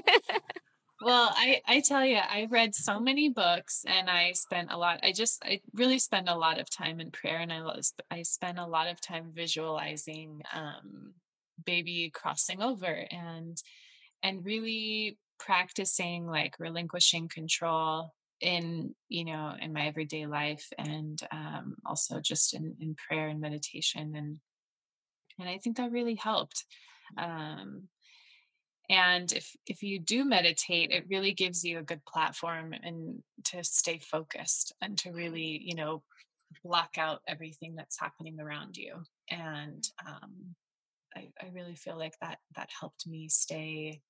well 1.01 1.31
i 1.35 1.61
i 1.67 1.79
tell 1.79 2.03
you 2.05 2.17
i 2.17 2.47
read 2.49 2.73
so 2.73 2.99
many 2.99 3.29
books 3.29 3.83
and 3.87 4.09
i 4.09 4.31
spent 4.31 4.71
a 4.71 4.77
lot 4.77 4.99
i 5.03 5.11
just 5.11 5.43
i 5.45 5.59
really 5.73 5.99
spend 5.99 6.27
a 6.27 6.35
lot 6.35 6.59
of 6.59 6.69
time 6.69 6.99
in 6.99 7.11
prayer 7.11 7.37
and 7.37 7.51
i 7.53 7.61
i 8.09 8.21
spend 8.21 8.57
a 8.57 8.65
lot 8.65 8.87
of 8.87 8.99
time 8.99 9.31
visualizing 9.33 10.41
um 10.53 11.13
baby 11.65 12.11
crossing 12.13 12.61
over 12.61 13.05
and 13.11 13.57
and 14.23 14.45
really 14.45 15.17
practicing 15.39 16.25
like 16.25 16.55
relinquishing 16.59 17.27
control 17.27 18.13
in 18.41 18.93
you 19.09 19.25
know 19.25 19.53
in 19.59 19.73
my 19.73 19.87
everyday 19.87 20.25
life 20.25 20.67
and 20.77 21.21
um 21.31 21.75
also 21.85 22.19
just 22.19 22.53
in 22.53 22.75
in 22.79 22.95
prayer 22.95 23.27
and 23.27 23.41
meditation 23.41 24.15
and 24.15 24.37
and 25.39 25.49
i 25.49 25.57
think 25.57 25.77
that 25.77 25.91
really 25.91 26.15
helped 26.15 26.65
um 27.17 27.87
and 28.89 29.33
if 29.33 29.55
if 29.65 29.83
you 29.83 29.99
do 29.99 30.23
meditate 30.23 30.91
it 30.91 31.05
really 31.09 31.33
gives 31.33 31.63
you 31.63 31.79
a 31.79 31.83
good 31.83 32.03
platform 32.05 32.73
and 32.83 33.21
to 33.43 33.63
stay 33.63 33.99
focused 33.99 34.73
and 34.81 34.97
to 34.97 35.11
really 35.11 35.61
you 35.63 35.75
know 35.75 36.03
block 36.63 36.97
out 36.97 37.19
everything 37.27 37.75
that's 37.75 37.99
happening 37.99 38.39
around 38.39 38.77
you 38.77 38.95
and 39.29 39.89
um, 40.07 40.55
I, 41.17 41.29
I 41.41 41.49
really 41.53 41.75
feel 41.75 41.97
like 41.97 42.13
that 42.21 42.39
that 42.55 42.69
helped 42.79 43.07
me 43.07 43.27
stay 43.27 44.01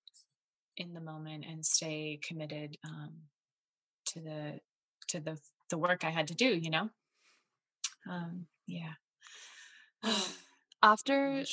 in 0.76 0.94
the 0.94 1.02
moment 1.02 1.46
and 1.50 1.66
stay 1.66 2.20
committed 2.22 2.78
um, 2.84 3.14
to 4.08 4.20
the 4.22 4.60
to 5.08 5.20
the 5.20 5.38
the 5.70 5.78
work 5.78 6.04
I 6.04 6.10
had 6.10 6.28
to 6.28 6.36
do. 6.36 6.48
You 6.48 6.70
know, 6.70 6.90
um, 8.10 8.46
yeah. 8.68 8.94
After 10.84 11.44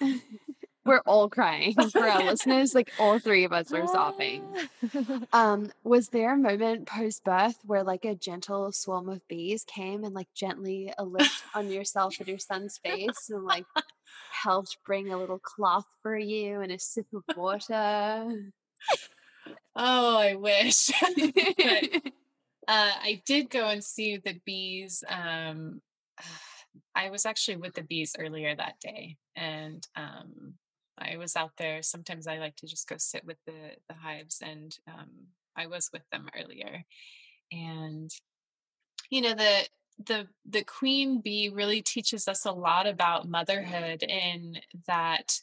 we're 0.84 1.00
all 1.06 1.28
crying 1.28 1.74
for 1.90 2.00
our 2.00 2.24
listeners, 2.24 2.74
like 2.74 2.90
all 2.98 3.18
three 3.18 3.44
of 3.44 3.52
us 3.52 3.72
are 3.72 3.86
sobbing. 3.86 4.44
Um, 5.32 5.70
was 5.84 6.08
there 6.08 6.34
a 6.34 6.38
moment 6.38 6.86
post 6.86 7.24
birth 7.24 7.56
where 7.64 7.84
like 7.84 8.04
a 8.04 8.14
gentle 8.14 8.72
swarm 8.72 9.08
of 9.08 9.26
bees 9.28 9.64
came 9.64 10.04
and 10.04 10.14
like 10.14 10.28
gently 10.34 10.92
a 10.98 11.04
lift 11.04 11.42
on 11.54 11.70
yourself 11.70 12.16
and 12.18 12.28
your 12.28 12.38
son's 12.38 12.78
face 12.78 13.28
and 13.28 13.44
like 13.44 13.64
helped 14.42 14.78
bring 14.84 15.12
a 15.12 15.16
little 15.16 15.38
cloth 15.38 15.86
for 16.02 16.16
you 16.16 16.60
and 16.60 16.72
a 16.72 16.78
sip 16.78 17.06
of 17.14 17.36
water? 17.36 18.52
oh, 19.76 20.18
I 20.18 20.34
wish. 20.34 20.90
but, 21.16 22.12
uh, 22.68 22.92
I 23.02 23.22
did 23.26 23.50
go 23.50 23.68
and 23.68 23.82
see 23.82 24.16
the 24.16 24.40
bees. 24.44 25.04
Um, 25.08 25.80
I 26.94 27.10
was 27.10 27.26
actually 27.26 27.56
with 27.56 27.74
the 27.74 27.82
bees 27.82 28.14
earlier 28.18 28.54
that 28.54 28.78
day, 28.80 29.16
and 29.36 29.86
um, 29.96 30.54
I 31.00 31.16
was 31.16 31.36
out 31.36 31.52
there. 31.56 31.82
Sometimes 31.82 32.26
I 32.26 32.38
like 32.38 32.56
to 32.56 32.66
just 32.66 32.88
go 32.88 32.96
sit 32.98 33.24
with 33.24 33.38
the 33.46 33.76
the 33.88 33.94
hives, 33.94 34.42
and 34.42 34.76
um, 34.86 35.08
I 35.56 35.66
was 35.66 35.90
with 35.92 36.02
them 36.10 36.28
earlier. 36.38 36.84
And 37.52 38.10
you 39.10 39.20
know 39.20 39.34
the 39.34 39.66
the 40.06 40.28
the 40.48 40.64
queen 40.64 41.20
bee 41.20 41.50
really 41.52 41.82
teaches 41.82 42.28
us 42.28 42.46
a 42.46 42.52
lot 42.52 42.86
about 42.86 43.28
motherhood 43.28 44.02
in 44.02 44.58
that 44.86 45.40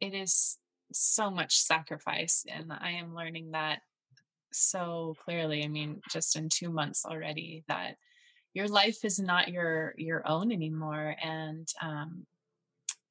it 0.00 0.12
is 0.12 0.58
so 0.92 1.30
much 1.30 1.58
sacrifice 1.58 2.44
and 2.48 2.72
i 2.72 2.90
am 2.90 3.14
learning 3.14 3.52
that 3.52 3.80
so 4.52 5.16
clearly 5.24 5.64
i 5.64 5.68
mean 5.68 6.00
just 6.10 6.36
in 6.36 6.48
2 6.48 6.70
months 6.70 7.04
already 7.04 7.64
that 7.68 7.96
your 8.54 8.68
life 8.68 9.04
is 9.04 9.18
not 9.18 9.48
your 9.48 9.94
your 9.96 10.26
own 10.28 10.52
anymore 10.52 11.16
and 11.22 11.68
um 11.80 12.26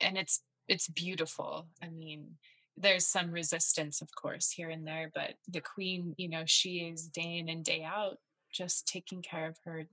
and 0.01 0.17
it's 0.17 0.41
it's 0.67 0.87
beautiful 0.87 1.67
i 1.81 1.89
mean 1.89 2.35
there's 2.77 3.07
some 3.07 3.31
resistance 3.31 4.01
of 4.01 4.09
course 4.15 4.51
here 4.51 4.69
and 4.69 4.85
there 4.85 5.11
but 5.13 5.35
the 5.47 5.61
queen 5.61 6.13
you 6.17 6.27
know 6.29 6.43
she 6.45 6.79
is 6.79 7.07
day 7.07 7.37
in 7.37 7.49
and 7.49 7.63
day 7.63 7.83
out 7.83 8.17
just 8.53 8.87
taking 8.87 9.21
care 9.21 9.47
of 9.47 9.57
her 9.65 9.85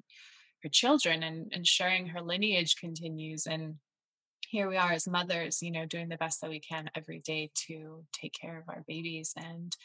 her 0.63 0.69
children 0.69 1.23
and 1.23 1.53
ensuring 1.53 2.07
her 2.07 2.21
lineage 2.21 2.77
continues 2.77 3.47
and 3.47 3.75
here 4.49 4.69
we 4.69 4.77
are 4.77 4.93
as 4.93 5.09
mothers 5.09 5.63
you 5.63 5.71
know 5.71 5.87
doing 5.87 6.09
the 6.09 6.17
best 6.17 6.41
that 6.41 6.51
we 6.51 6.61
can 6.61 6.91
every 6.95 7.21
day 7.21 7.51
to 7.55 8.05
take 8.13 8.33
care 8.33 8.59
of 8.59 8.69
our 8.69 8.85
babies 8.87 9.33
and 9.37 9.77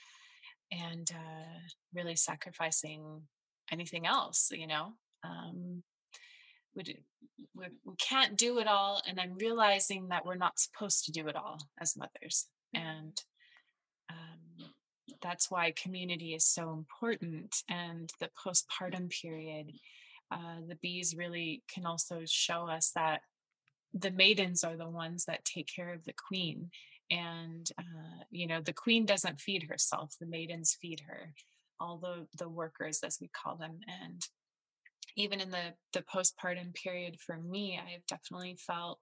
and 0.72 1.12
uh, 1.14 1.60
really 1.94 2.16
sacrificing 2.16 3.22
anything 3.72 4.06
else 4.06 4.50
you 4.52 4.68
know 4.68 4.94
um, 5.24 5.84
we, 6.78 7.66
we, 7.86 7.96
can't 7.98 8.38
do 8.38 8.60
it 8.60 8.68
all 8.68 9.02
and 9.08 9.20
i'm 9.20 9.36
realizing 9.36 10.08
that 10.10 10.26
we're 10.26 10.36
not 10.36 10.60
supposed 10.60 11.06
to 11.06 11.12
do 11.12 11.28
it 11.28 11.36
all 11.36 11.60
as 11.80 11.98
mothers 11.98 12.48
and 12.74 13.22
um, 14.10 14.70
that's 15.22 15.50
why 15.50 15.72
community 15.72 16.34
is 16.34 16.46
so 16.46 16.72
important 16.72 17.64
and 17.70 18.12
the 18.20 18.30
postpartum 18.38 19.10
period 19.10 19.72
uh, 20.32 20.60
the 20.68 20.78
bees 20.82 21.16
really 21.18 21.64
can 21.74 21.86
also 21.86 22.22
show 22.26 22.68
us 22.68 22.92
that 22.94 23.22
the 23.94 24.12
maidens 24.12 24.64
are 24.64 24.76
the 24.76 24.90
ones 24.90 25.26
that 25.26 25.46
take 25.46 25.70
care 25.74 25.94
of 25.94 26.04
the 26.06 26.14
queen 26.28 26.70
and 27.10 27.72
uh, 27.80 28.24
you 28.30 28.46
know 28.46 28.62
the 28.62 28.74
queen 28.74 29.06
doesn't 29.06 29.40
feed 29.40 29.64
herself 29.70 30.16
the 30.20 30.26
maidens 30.26 30.78
feed 30.82 31.02
her 31.08 31.34
all 31.80 31.98
the 31.98 32.28
the 32.38 32.50
workers 32.50 33.00
as 33.04 33.18
we 33.22 33.30
call 33.30 33.56
them 33.56 33.80
and 34.02 34.28
even 35.18 35.42
in 35.42 35.52
the 35.52 35.74
the 35.94 36.02
postpartum 36.02 36.74
period 36.74 37.18
for 37.20 37.38
me 37.38 37.80
i've 37.80 38.06
definitely 38.08 38.56
felt 38.56 39.00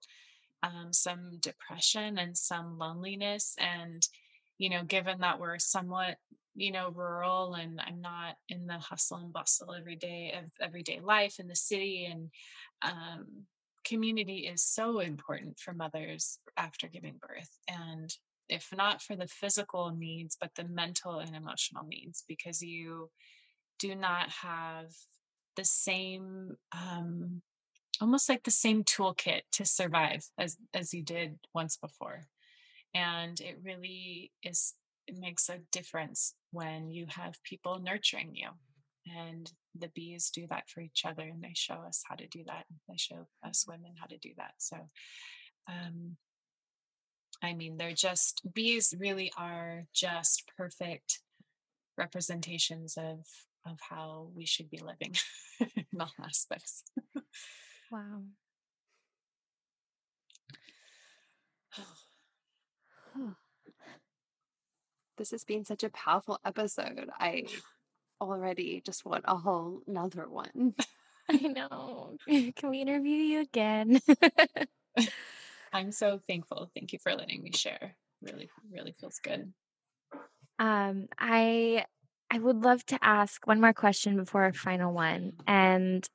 um, 0.62 0.92
some 0.92 1.38
depression 1.40 2.18
and 2.18 2.36
some 2.36 2.78
loneliness 2.78 3.54
and 3.58 4.02
you 4.58 4.68
know 4.68 4.82
given 4.82 5.20
that 5.20 5.38
we're 5.38 5.58
somewhat 5.58 6.16
you 6.54 6.72
know 6.72 6.90
rural 6.90 7.54
and 7.54 7.80
i'm 7.86 8.00
not 8.00 8.34
in 8.48 8.66
the 8.66 8.78
hustle 8.78 9.18
and 9.18 9.32
bustle 9.32 9.74
every 9.74 9.96
day 9.96 10.34
of 10.36 10.50
everyday 10.60 10.98
life 11.00 11.38
in 11.38 11.46
the 11.46 11.54
city 11.54 12.08
and 12.10 12.30
um, 12.82 13.46
community 13.86 14.48
is 14.52 14.64
so 14.64 14.98
important 14.98 15.58
for 15.60 15.72
mothers 15.72 16.40
after 16.56 16.88
giving 16.88 17.14
birth. 17.20 17.50
And 17.68 18.12
if 18.48 18.68
not 18.76 19.00
for 19.00 19.16
the 19.16 19.28
physical 19.28 19.94
needs 19.96 20.36
but 20.40 20.50
the 20.56 20.64
mental 20.64 21.18
and 21.18 21.34
emotional 21.34 21.84
needs 21.86 22.24
because 22.28 22.62
you 22.62 23.10
do 23.78 23.94
not 23.94 24.28
have 24.30 24.86
the 25.56 25.64
same 25.64 26.56
um, 26.72 27.42
almost 28.00 28.28
like 28.28 28.42
the 28.44 28.50
same 28.50 28.84
toolkit 28.84 29.42
to 29.52 29.64
survive 29.64 30.24
as 30.38 30.56
as 30.74 30.92
you 30.92 31.02
did 31.02 31.38
once 31.54 31.76
before. 31.76 32.26
And 32.94 33.40
it 33.40 33.58
really 33.62 34.32
is 34.42 34.74
it 35.06 35.16
makes 35.18 35.48
a 35.48 35.60
difference 35.72 36.34
when 36.50 36.90
you 36.90 37.06
have 37.08 37.42
people 37.44 37.78
nurturing 37.80 38.34
you 38.34 38.48
and 39.16 39.52
the 39.78 39.88
bees 39.88 40.30
do 40.30 40.46
that 40.50 40.68
for 40.68 40.80
each 40.80 41.04
other 41.04 41.22
and 41.22 41.42
they 41.42 41.52
show 41.54 41.74
us 41.74 42.02
how 42.08 42.16
to 42.16 42.26
do 42.26 42.42
that 42.46 42.64
they 42.88 42.96
show 42.96 43.26
us 43.44 43.64
women 43.68 43.94
how 43.98 44.06
to 44.06 44.18
do 44.18 44.30
that. 44.36 44.54
So 44.58 44.76
um 45.68 46.16
i 47.42 47.52
mean 47.52 47.76
they're 47.76 47.92
just 47.92 48.42
bees 48.54 48.94
really 48.98 49.30
are 49.36 49.84
just 49.92 50.44
perfect 50.56 51.20
representations 51.98 52.96
of 52.96 53.26
of 53.66 53.78
how 53.80 54.28
we 54.34 54.46
should 54.46 54.70
be 54.70 54.78
living 54.78 55.14
in 55.60 56.00
all 56.00 56.12
aspects 56.22 56.84
wow 57.90 58.22
this 65.16 65.30
has 65.30 65.44
been 65.44 65.64
such 65.64 65.82
a 65.82 65.90
powerful 65.90 66.38
episode. 66.44 67.10
I 67.18 67.44
already 68.20 68.82
just 68.84 69.04
want 69.04 69.24
a 69.26 69.36
whole 69.36 69.82
another 69.86 70.28
one. 70.28 70.74
I 71.28 71.38
know. 71.38 72.16
Can 72.28 72.70
we 72.70 72.82
interview 72.82 73.16
you 73.16 73.40
again? 73.40 74.00
I'm 75.72 75.90
so 75.90 76.20
thankful. 76.28 76.70
Thank 76.72 76.92
you 76.92 77.00
for 77.00 77.12
letting 77.16 77.42
me 77.42 77.50
share. 77.52 77.96
Really, 78.22 78.48
really 78.70 78.94
feels 79.00 79.18
good. 79.18 79.52
Um, 80.60 81.08
I 81.18 81.84
I 82.30 82.38
would 82.38 82.62
love 82.62 82.84
to 82.86 82.98
ask 83.02 83.46
one 83.46 83.60
more 83.60 83.72
question 83.72 84.16
before 84.16 84.44
our 84.44 84.52
final 84.52 84.92
one. 84.92 85.32
And 85.46 86.08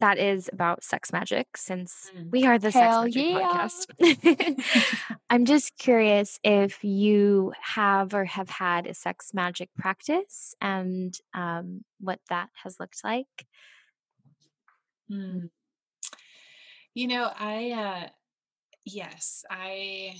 that 0.00 0.18
is 0.18 0.50
about 0.52 0.82
sex 0.82 1.12
magic 1.12 1.56
since 1.56 2.10
mm. 2.16 2.30
we 2.30 2.44
are 2.44 2.58
the 2.58 2.70
Hell 2.70 3.04
sex 3.04 3.16
magic 3.16 3.30
yeah. 3.30 3.68
podcast. 4.00 5.16
I'm 5.30 5.44
just 5.44 5.76
curious 5.78 6.40
if 6.42 6.82
you 6.82 7.52
have 7.60 8.14
or 8.14 8.24
have 8.24 8.50
had 8.50 8.86
a 8.86 8.94
sex 8.94 9.32
magic 9.32 9.70
practice 9.76 10.54
and 10.60 11.16
um, 11.34 11.84
what 12.00 12.18
that 12.30 12.48
has 12.64 12.80
looked 12.80 13.04
like. 13.04 13.46
Mm. 15.10 15.50
You 16.94 17.06
know, 17.08 17.30
I, 17.38 17.70
uh, 17.70 18.08
yes, 18.84 19.44
I, 19.50 20.16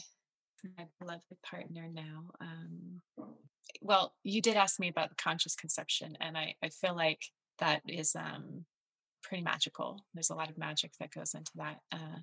love 0.64 0.72
my 0.78 0.86
beloved 1.00 1.42
partner 1.42 1.88
now. 1.92 2.30
Um, 2.40 3.00
well, 3.80 4.14
you 4.22 4.40
did 4.42 4.56
ask 4.56 4.78
me 4.80 4.88
about 4.88 5.10
the 5.10 5.16
conscious 5.16 5.54
conception, 5.54 6.16
and 6.20 6.36
I, 6.36 6.54
I 6.62 6.68
feel 6.68 6.94
like 6.94 7.20
that 7.58 7.82
is 7.88 8.14
um, 8.14 8.64
pretty 9.22 9.42
magical. 9.42 10.04
There's 10.14 10.30
a 10.30 10.34
lot 10.34 10.50
of 10.50 10.58
magic 10.58 10.92
that 11.00 11.12
goes 11.12 11.34
into 11.34 11.52
that. 11.56 11.78
Uh, 11.92 12.20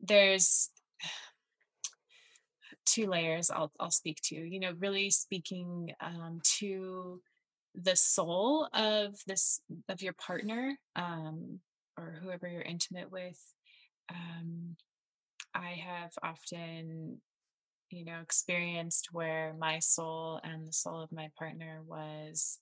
there's 0.00 0.70
two 2.86 3.06
layers 3.06 3.50
I'll 3.50 3.72
I'll 3.78 3.90
speak 3.90 4.18
to. 4.24 4.36
You 4.36 4.60
know, 4.60 4.72
really 4.78 5.10
speaking 5.10 5.92
um, 6.00 6.40
to 6.58 7.20
the 7.74 7.96
soul 7.96 8.68
of 8.74 9.16
this 9.26 9.60
of 9.88 10.02
your 10.02 10.12
partner 10.14 10.76
um, 10.96 11.60
or 11.98 12.18
whoever 12.22 12.48
you're 12.48 12.62
intimate 12.62 13.10
with. 13.10 13.40
Um, 14.10 14.76
I 15.54 15.80
have 15.86 16.12
often, 16.22 17.20
you 17.92 18.04
know, 18.04 18.20
experienced 18.22 19.08
where 19.12 19.54
my 19.58 19.78
soul 19.78 20.40
and 20.42 20.68
the 20.68 20.72
soul 20.72 21.00
of 21.00 21.12
my 21.12 21.28
partner 21.38 21.82
was 21.86 22.58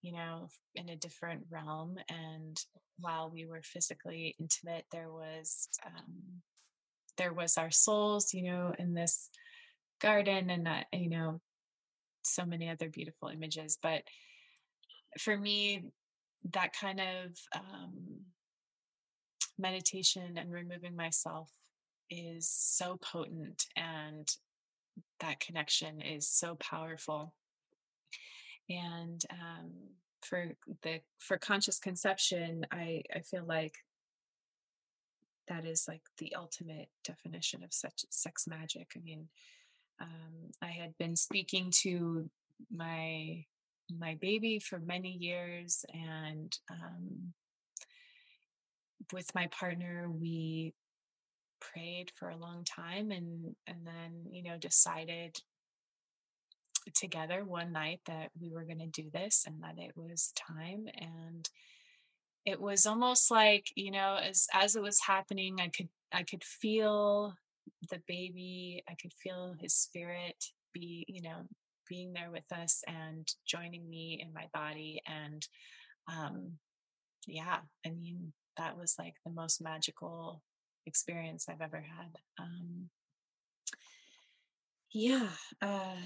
you 0.00 0.12
know, 0.12 0.48
in 0.76 0.88
a 0.90 0.96
different 0.96 1.42
realm. 1.50 1.96
And 2.08 2.56
while 3.00 3.30
we 3.34 3.46
were 3.46 3.62
physically 3.64 4.36
intimate, 4.38 4.84
there 4.92 5.10
was 5.10 5.68
um, 5.84 6.40
there 7.16 7.32
was 7.32 7.58
our 7.58 7.72
souls, 7.72 8.32
you 8.32 8.44
know, 8.44 8.72
in 8.78 8.94
this 8.94 9.28
garden 10.00 10.50
and 10.50 10.68
uh, 10.68 10.82
you 10.92 11.10
know 11.10 11.40
so 12.22 12.44
many 12.44 12.68
other 12.68 12.88
beautiful 12.88 13.28
images 13.28 13.78
but 13.82 14.02
for 15.18 15.36
me 15.36 15.82
that 16.52 16.72
kind 16.78 17.00
of 17.00 17.36
um, 17.54 18.20
meditation 19.58 20.36
and 20.36 20.52
removing 20.52 20.94
myself 20.94 21.50
is 22.10 22.48
so 22.48 22.98
potent 23.00 23.66
and 23.76 24.28
that 25.20 25.40
connection 25.40 26.00
is 26.00 26.28
so 26.28 26.56
powerful. 26.56 27.34
And 28.70 29.24
um, 29.30 29.70
for 30.22 30.52
the 30.82 31.00
for 31.18 31.38
conscious 31.38 31.78
conception 31.78 32.66
i 32.72 33.02
i 33.14 33.20
feel 33.20 33.44
like 33.44 33.74
that 35.48 35.64
is 35.64 35.86
like 35.88 36.02
the 36.18 36.34
ultimate 36.34 36.90
definition 37.04 37.64
of 37.64 37.72
such 37.72 38.04
sex 38.10 38.46
magic. 38.46 38.92
I 38.96 39.00
mean 39.00 39.28
um, 40.00 40.50
i 40.62 40.68
had 40.68 40.96
been 40.98 41.16
speaking 41.16 41.70
to 41.82 42.28
my 42.70 43.44
my 43.98 44.16
baby 44.20 44.58
for 44.58 44.78
many 44.78 45.10
years 45.10 45.84
and 45.94 46.56
um, 46.70 47.32
with 49.12 49.34
my 49.34 49.46
partner 49.46 50.10
we 50.10 50.74
prayed 51.60 52.12
for 52.16 52.28
a 52.28 52.36
long 52.36 52.64
time 52.64 53.10
and 53.10 53.54
and 53.66 53.86
then 53.86 54.24
you 54.30 54.42
know 54.42 54.56
decided 54.58 55.38
together 56.94 57.44
one 57.44 57.72
night 57.72 58.00
that 58.06 58.30
we 58.40 58.50
were 58.50 58.64
going 58.64 58.78
to 58.78 58.86
do 58.86 59.10
this 59.12 59.44
and 59.46 59.62
that 59.62 59.78
it 59.78 59.92
was 59.96 60.32
time. 60.36 60.86
And 60.98 61.48
it 62.46 62.60
was 62.60 62.86
almost 62.86 63.30
like 63.30 63.66
you 63.74 63.90
know 63.90 64.18
as 64.22 64.46
as 64.54 64.74
it 64.74 64.82
was 64.82 65.00
happening 65.00 65.58
i 65.60 65.68
could 65.68 65.88
i 66.14 66.22
could 66.22 66.42
feel 66.42 67.34
the 67.90 68.00
baby 68.08 68.82
i 68.88 68.94
could 68.94 69.12
feel 69.12 69.54
his 69.60 69.74
spirit 69.74 70.42
be 70.72 71.04
you 71.08 71.20
know 71.20 71.42
being 71.88 72.12
there 72.12 72.30
with 72.30 72.50
us 72.52 72.82
and 72.86 73.28
joining 73.46 73.88
me 73.88 74.22
in 74.22 74.32
my 74.34 74.44
body. 74.52 75.00
And 75.06 75.46
um 76.10 76.52
yeah 77.26 77.58
i 77.84 77.90
mean 77.90 78.32
that 78.56 78.78
was 78.78 78.94
like 78.98 79.14
the 79.24 79.32
most 79.32 79.60
magical 79.60 80.42
experience 80.88 81.46
i've 81.48 81.60
ever 81.60 81.84
had 81.96 82.16
um 82.40 82.88
yeah 84.92 85.28
uh 85.62 86.02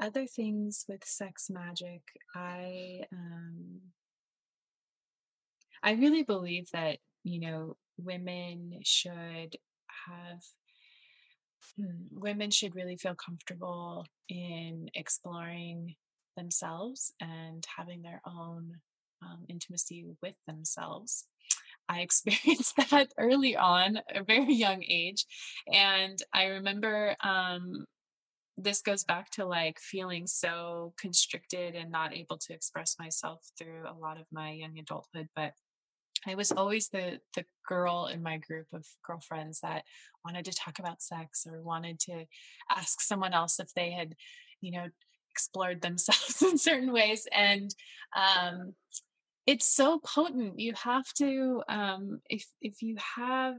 other 0.00 0.26
things 0.26 0.84
with 0.88 1.04
sex 1.04 1.48
magic 1.50 2.02
i 2.34 3.00
um 3.12 3.80
i 5.82 5.92
really 5.92 6.22
believe 6.22 6.68
that 6.72 6.98
you 7.24 7.40
know 7.40 7.76
women 7.96 8.78
should 8.84 9.56
have 10.06 10.42
hmm, 11.76 12.06
women 12.10 12.50
should 12.50 12.76
really 12.76 12.96
feel 12.96 13.14
comfortable 13.14 14.06
in 14.28 14.90
exploring 14.94 15.94
themselves 16.36 17.12
and 17.20 17.64
having 17.76 18.02
their 18.02 18.20
own 18.26 18.74
um, 19.22 19.44
intimacy 19.48 20.04
with 20.22 20.34
themselves 20.46 21.26
I 21.88 22.00
experienced 22.00 22.76
that 22.90 23.12
early 23.18 23.56
on, 23.56 23.98
a 24.14 24.22
very 24.22 24.54
young 24.54 24.82
age. 24.82 25.24
And 25.72 26.18
I 26.32 26.44
remember 26.46 27.16
um, 27.22 27.86
this 28.56 28.82
goes 28.82 29.04
back 29.04 29.30
to 29.30 29.44
like 29.44 29.78
feeling 29.80 30.26
so 30.26 30.92
constricted 30.98 31.74
and 31.74 31.90
not 31.90 32.14
able 32.14 32.38
to 32.38 32.52
express 32.52 32.96
myself 32.98 33.44
through 33.58 33.84
a 33.86 33.98
lot 33.98 34.18
of 34.18 34.26
my 34.32 34.52
young 34.52 34.78
adulthood 34.78 35.28
but 35.34 35.52
i 36.26 36.34
was 36.34 36.52
always 36.52 36.88
the 36.88 37.18
the 37.34 37.44
girl 37.66 38.06
in 38.06 38.22
my 38.22 38.38
group 38.38 38.66
of 38.72 38.86
girlfriends 39.04 39.60
that 39.60 39.82
wanted 40.24 40.44
to 40.44 40.52
talk 40.52 40.78
about 40.78 41.02
sex 41.02 41.46
or 41.50 41.62
wanted 41.62 41.98
to 41.98 42.24
ask 42.70 43.00
someone 43.00 43.32
else 43.32 43.58
if 43.58 43.72
they 43.74 43.90
had 43.90 44.14
you 44.60 44.70
know 44.70 44.86
explored 45.32 45.82
themselves 45.82 46.40
in 46.42 46.56
certain 46.56 46.92
ways 46.92 47.26
and 47.32 47.74
um 48.16 48.72
it's 49.46 49.66
so 49.66 49.98
potent 49.98 50.58
you 50.58 50.72
have 50.74 51.10
to 51.12 51.62
um 51.68 52.20
if 52.30 52.46
if 52.60 52.82
you 52.82 52.96
have 53.16 53.56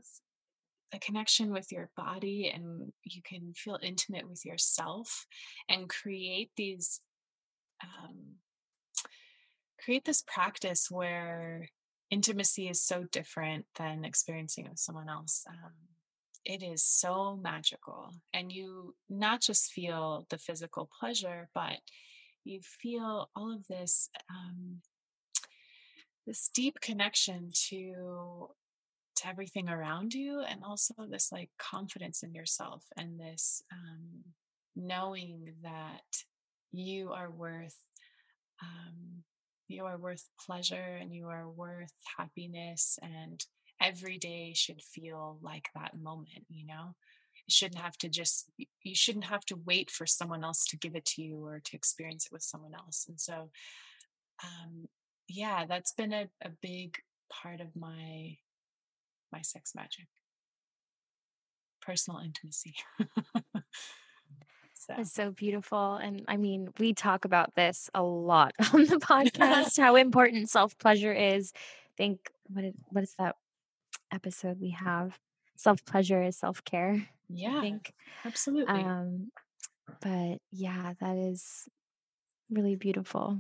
a 0.94 1.00
connection 1.00 1.52
with 1.52 1.72
your 1.72 1.90
body 1.98 2.52
and 2.54 2.92
you 3.04 3.22
can 3.24 3.54
feel 3.56 3.78
intimate 3.82 4.28
with 4.30 4.46
yourself 4.46 5.26
and 5.68 5.90
create 5.90 6.52
these 6.56 7.02
um, 7.84 8.36
create 9.84 10.06
this 10.06 10.24
practice 10.26 10.88
where 10.90 11.68
intimacy 12.10 12.70
is 12.70 12.82
so 12.82 13.04
different 13.12 13.66
than 13.78 14.06
experiencing 14.06 14.68
with 14.70 14.80
someone 14.80 15.10
else 15.10 15.44
um, 15.50 15.74
it 16.46 16.62
is 16.62 16.84
so 16.84 17.40
magical. 17.42 18.12
And 18.34 18.52
you 18.52 18.94
not 19.10 19.42
just 19.42 19.72
feel 19.72 20.28
the 20.30 20.38
physical 20.38 20.90
pleasure 21.00 21.50
but 21.54 21.78
you 22.44 22.62
feel 22.62 23.30
all 23.36 23.52
of 23.52 23.66
this 23.68 24.10
um, 24.30 24.82
this 26.26 26.50
deep 26.54 26.80
connection 26.82 27.50
to 27.70 28.50
to 29.16 29.28
everything 29.28 29.70
around 29.70 30.14
you 30.14 30.42
and 30.42 30.62
also 30.64 30.94
this 31.10 31.32
like 31.32 31.50
confidence 31.58 32.22
in 32.22 32.34
yourself 32.34 32.84
and 32.98 33.20
this 33.20 33.64
um, 33.72 34.24
knowing 34.76 35.54
that 35.64 36.02
you 36.72 37.12
are 37.12 37.32
worth 37.32 37.78
um, 38.62 39.24
you 39.68 39.86
are 39.86 39.98
worth 39.98 40.28
pleasure 40.46 40.98
and 41.00 41.14
you 41.14 41.28
are 41.28 41.50
worth 41.50 41.94
happiness 42.18 43.00
and 43.02 43.46
every 43.82 44.18
day 44.18 44.54
should 44.54 44.82
feel 44.82 45.38
like 45.42 45.70
that 45.76 45.98
moment 45.98 46.46
you 46.50 46.66
know? 46.66 46.96
You 47.36 47.52
shouldn't 47.52 47.82
have 47.82 47.98
to 48.00 48.10
just 48.10 48.50
you 48.82 48.96
shouldn't 48.96 49.26
have 49.26 49.46
to 49.46 49.60
wait 49.66 49.92
for 49.92 50.06
someone 50.06 50.44
else 50.44 50.66
to 50.66 50.78
give 50.78 50.96
it 50.96 51.06
to 51.06 51.22
you 51.22 51.46
or 51.46 51.60
to 51.64 51.76
experience 51.76 52.26
it 52.26 52.32
with 52.32 52.44
someone 52.44 52.74
else. 52.74 53.06
And 53.08 53.20
so 53.20 53.50
um 54.44 54.88
yeah 55.28 55.66
that's 55.66 55.94
been 55.94 56.14
a, 56.14 56.30
a 56.44 56.50
big 56.62 56.98
part 57.30 57.62
of 57.62 57.76
my 57.76 58.38
my 59.32 59.42
sex 59.42 59.74
magic 59.76 60.08
personal 61.82 62.20
intimacy 62.20 62.76
so. 64.86 64.94
It's 64.98 65.14
so 65.14 65.32
beautiful. 65.32 65.96
And 65.96 66.24
I 66.28 66.38
mean, 66.38 66.70
we 66.80 66.94
talk 66.94 67.26
about 67.26 67.56
this 67.56 67.90
a 67.94 68.04
lot 68.04 68.54
on 68.74 68.86
the 68.86 68.98
podcast, 68.98 69.80
how 69.80 69.96
important 69.96 70.50
self 70.50 70.78
pleasure 70.78 71.14
is. 71.14 71.52
I 71.56 71.94
think 71.98 72.32
what 72.48 72.66
is, 72.66 72.74
what 72.90 73.04
is 73.04 73.16
that 73.18 73.36
episode 74.12 74.60
we 74.60 74.72
have? 74.72 75.18
Self 75.56 75.84
pleasure 75.86 76.22
is 76.22 76.38
self 76.38 76.64
care. 76.64 77.08
Yeah. 77.30 77.58
I 77.58 77.62
think. 77.62 77.94
Absolutely. 78.24 78.74
Um, 78.74 79.32
but 80.02 80.40
yeah, 80.52 80.94
that 81.00 81.18
is 81.18 81.68
really 82.50 82.76
beautiful. 82.76 83.40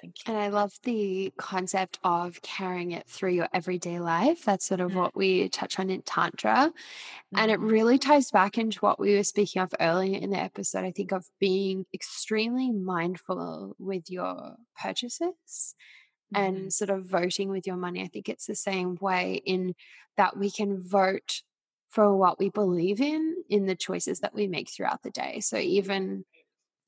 Thank 0.00 0.14
you. 0.26 0.34
And 0.34 0.42
I 0.42 0.48
love 0.48 0.72
the 0.82 1.32
concept 1.36 1.98
of 2.02 2.40
carrying 2.42 2.92
it 2.92 3.06
through 3.06 3.32
your 3.32 3.48
everyday 3.52 3.98
life. 3.98 4.44
That's 4.44 4.66
sort 4.66 4.80
of 4.80 4.90
mm-hmm. 4.90 4.98
what 4.98 5.16
we 5.16 5.48
touch 5.48 5.78
on 5.78 5.90
in 5.90 6.02
Tantra. 6.02 6.50
Mm-hmm. 6.54 7.38
And 7.38 7.50
it 7.50 7.58
mm-hmm. 7.58 7.68
really 7.68 7.98
ties 7.98 8.30
back 8.30 8.58
into 8.58 8.80
what 8.80 9.00
we 9.00 9.14
were 9.14 9.24
speaking 9.24 9.62
of 9.62 9.74
earlier 9.80 10.18
in 10.18 10.30
the 10.30 10.38
episode, 10.38 10.84
I 10.84 10.92
think, 10.92 11.12
of 11.12 11.26
being 11.40 11.86
extremely 11.94 12.70
mindful 12.70 13.76
with 13.78 14.10
your 14.10 14.56
purchases 14.80 15.74
mm-hmm. 16.34 16.42
and 16.42 16.72
sort 16.72 16.90
of 16.90 17.06
voting 17.06 17.48
with 17.48 17.66
your 17.66 17.76
money. 17.76 18.02
I 18.02 18.08
think 18.08 18.28
it's 18.28 18.46
the 18.46 18.54
same 18.54 18.96
way 19.00 19.42
in 19.44 19.74
that 20.16 20.36
we 20.36 20.50
can 20.50 20.82
vote 20.82 21.42
for 21.90 22.16
what 22.16 22.38
we 22.38 22.48
believe 22.48 23.00
in 23.00 23.36
in 23.50 23.66
the 23.66 23.76
choices 23.76 24.20
that 24.20 24.34
we 24.34 24.46
make 24.46 24.70
throughout 24.70 25.02
the 25.02 25.10
day. 25.10 25.40
So 25.40 25.58
even 25.58 26.24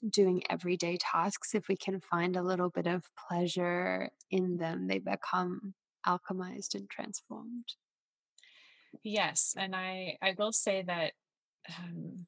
doing 0.09 0.43
everyday 0.51 0.99
tasks, 0.99 1.55
if 1.55 1.69
we 1.69 1.77
can 1.77 2.01
find 2.01 2.37
a 2.37 2.43
little 2.43 2.71
bit 2.71 2.87
of 2.87 3.05
pleasure 3.29 4.11
in 4.31 4.57
them, 4.57 4.87
they 4.87 4.99
become 4.99 5.75
alchemized 6.07 6.75
and 6.75 6.89
transformed. 6.89 7.75
Yes, 9.03 9.55
and 9.57 9.75
I 9.75 10.17
I 10.23 10.35
will 10.39 10.53
say 10.53 10.83
that 10.83 11.13
um, 11.79 12.27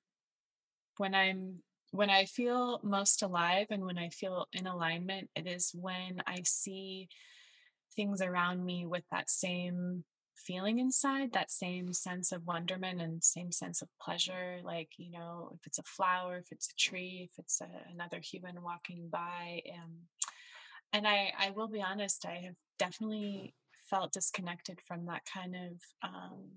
when 0.97 1.15
I'm 1.15 1.63
when 1.93 2.11
I 2.11 2.25
feel 2.25 2.81
most 2.83 3.23
alive 3.23 3.69
and 3.71 3.85
when 3.85 3.99
I 3.99 4.09
feel 4.09 4.47
in 4.53 4.67
alignment, 4.67 5.31
it 5.35 5.47
is 5.47 5.71
when 5.75 6.23
I 6.27 6.43
see 6.45 7.09
things 7.95 8.21
around 8.21 8.65
me 8.65 8.85
with 8.85 9.05
that 9.11 9.31
same 9.31 10.05
feeling 10.47 10.79
inside 10.79 11.33
that 11.33 11.51
same 11.51 11.93
sense 11.93 12.33
of 12.33 12.47
wonderment 12.47 13.01
and 13.01 13.23
same 13.23 13.51
sense 13.51 13.83
of 13.83 13.89
pleasure 14.01 14.59
like 14.65 14.91
you 14.97 15.11
know 15.11 15.51
if 15.55 15.67
it's 15.67 15.79
a 15.79 15.83
flower 15.83 16.37
if 16.37 16.47
it's 16.53 16.71
a 16.71 16.77
tree 16.77 17.29
if 17.31 17.39
it's 17.39 17.61
a, 17.61 17.69
another 17.93 18.21
human 18.21 18.63
walking 18.63 19.09
by 19.11 19.61
um, 19.75 19.93
and 20.93 21.07
i 21.07 21.33
i 21.39 21.51
will 21.51 21.69
be 21.69 21.83
honest 21.83 22.25
i 22.27 22.41
have 22.45 22.55
definitely 22.79 23.55
felt 23.91 24.13
disconnected 24.13 24.79
from 24.87 25.07
that 25.07 25.23
kind 25.33 25.55
of 25.55 25.73
um, 26.03 26.49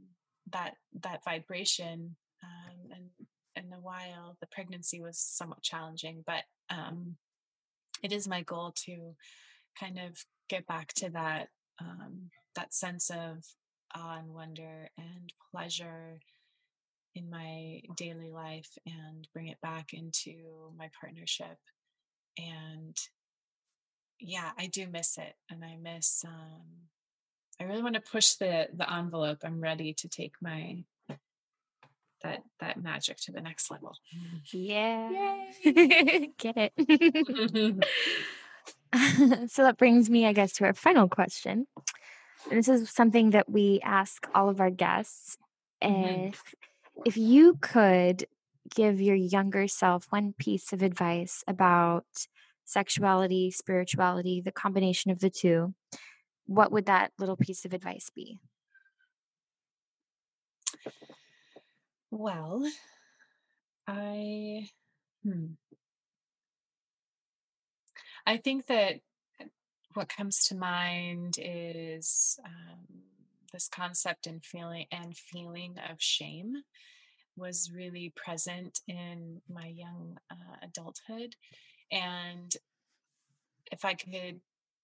that 0.52 0.74
that 1.02 1.24
vibration 1.24 2.16
um, 2.44 2.92
and 2.92 3.66
in 3.66 3.74
a 3.74 3.80
while 3.80 4.38
the 4.40 4.48
pregnancy 4.48 5.02
was 5.02 5.18
somewhat 5.18 5.62
challenging 5.62 6.24
but 6.26 6.44
um, 6.70 7.16
it 8.04 8.12
is 8.12 8.28
my 8.28 8.42
goal 8.42 8.74
to 8.76 9.16
kind 9.80 10.00
of 10.00 10.18
get 10.50 10.66
back 10.68 10.94
to 10.94 11.10
that 11.10 11.48
um, 11.82 12.30
that 12.56 12.74
sense 12.74 13.10
of 13.10 13.44
awe 13.96 14.18
and 14.20 14.34
wonder 14.34 14.90
and 14.98 15.34
pleasure 15.52 16.20
in 17.16 17.30
my 17.30 17.82
daily 17.98 18.30
life 18.30 18.78
and 18.86 19.28
bring 19.34 19.48
it 19.48 19.62
back 19.62 19.94
into 19.94 20.72
my 20.78 20.90
partnership. 21.00 21.58
And 22.38 22.96
yeah, 24.20 24.52
I 24.58 24.68
do 24.68 24.88
miss 24.88 25.18
it. 25.18 25.36
And 25.50 25.64
I 25.64 25.78
miss, 25.82 26.24
um, 26.26 26.88
I 27.60 27.66
really 27.66 27.84
want 27.84 27.96
to 27.96 28.02
push 28.02 28.34
the, 28.34 28.68
the 28.74 28.92
envelope. 28.92 29.40
I'm 29.44 29.62
ready 29.62 29.94
to 29.94 30.08
take 30.08 30.34
my, 30.42 30.84
that, 32.24 32.44
that 32.60 32.82
magic 32.82 33.18
to 33.22 33.32
the 33.32 33.42
next 33.42 33.72
level. 33.72 33.96
Yeah. 34.52 35.46
Get 36.38 36.56
it. 36.58 37.86
so 39.52 39.64
that 39.64 39.78
brings 39.78 40.10
me, 40.10 40.26
I 40.26 40.34
guess, 40.34 40.54
to 40.54 40.66
our 40.66 40.74
final 40.74 41.08
question. 41.08 41.68
This 42.48 42.68
is 42.68 42.90
something 42.90 43.32
that 43.32 43.50
we 43.50 43.80
ask 43.84 44.28
all 44.34 44.50
of 44.50 44.60
our 44.60 44.70
guests. 44.70 45.38
Mhm. 45.84 46.30
If 46.30 46.56
if 47.06 47.18
you 47.18 47.56
could 47.62 48.26
give 48.76 49.02
your 49.02 49.16
younger 49.16 49.68
self 49.68 50.06
one 50.12 50.34
piece 50.34 50.74
of 50.74 50.82
advice 50.82 51.44
about 51.48 52.06
sexuality, 52.66 53.52
spirituality, 53.52 54.42
the 54.42 54.52
combination 54.52 55.12
of 55.12 55.20
the 55.20 55.30
two, 55.30 55.74
what 56.48 56.72
would 56.72 56.86
that 56.88 57.14
little 57.20 57.38
piece 57.38 57.66
of 57.66 57.74
advice 57.74 58.10
be? 58.16 58.40
Well, 62.12 62.66
I, 63.88 64.70
hmm. 65.24 65.54
I 68.26 68.38
think 68.38 68.68
that 68.68 69.02
what 70.00 70.08
comes 70.08 70.48
to 70.48 70.56
mind 70.56 71.36
is 71.38 72.40
um, 72.46 73.02
this 73.52 73.68
concept 73.68 74.28
and 74.28 74.46
feeling 74.46 74.86
and 74.94 75.18
feeling 75.18 75.76
of 75.92 76.02
shame 76.02 76.54
was 77.36 77.70
really 77.76 78.14
present 78.16 78.80
in 78.88 79.42
my 79.54 79.68
young 79.68 80.18
uh, 80.32 80.56
adulthood 80.64 81.36
and 81.92 82.54
if 83.74 83.84
i 83.84 83.94
could 83.94 84.40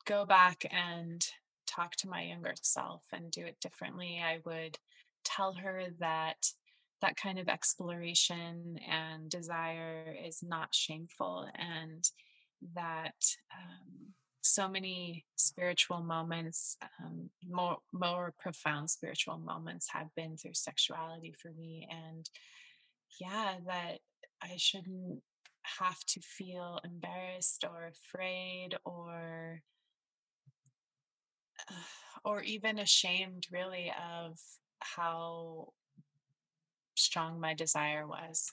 go 0.05 0.25
back 0.25 0.65
and 0.69 1.29
talk 1.65 1.95
to 1.95 2.09
my 2.09 2.21
younger 2.23 2.53
self 2.61 3.03
and 3.13 3.31
do 3.31 3.45
it 3.45 3.55
differently 3.61 4.21
i 4.21 4.39
would 4.45 4.77
tell 5.23 5.53
her 5.53 5.83
that 5.97 6.45
that 7.01 7.15
kind 7.15 7.39
of 7.39 7.47
exploration 7.47 8.77
and 8.91 9.29
desire 9.29 10.13
is 10.27 10.43
not 10.43 10.75
shameful 10.75 11.47
and 11.57 12.09
that 12.73 13.15
um, 13.53 14.13
so 14.45 14.67
many 14.67 15.25
spiritual 15.35 16.01
moments, 16.01 16.77
um, 17.03 17.29
more 17.49 17.77
more 17.91 18.33
profound 18.39 18.89
spiritual 18.89 19.37
moments, 19.39 19.87
have 19.91 20.07
been 20.15 20.37
through 20.37 20.53
sexuality 20.53 21.33
for 21.41 21.51
me, 21.51 21.87
and 21.89 22.29
yeah, 23.19 23.55
that 23.65 23.99
I 24.41 24.55
shouldn't 24.57 25.21
have 25.79 25.99
to 26.07 26.21
feel 26.21 26.79
embarrassed 26.83 27.65
or 27.67 27.87
afraid 27.87 28.75
or 28.85 29.61
or 32.23 32.41
even 32.41 32.79
ashamed 32.79 33.47
really 33.51 33.91
of 34.13 34.37
how 34.79 35.69
strong 36.95 37.39
my 37.39 37.53
desire 37.53 38.07
was. 38.07 38.51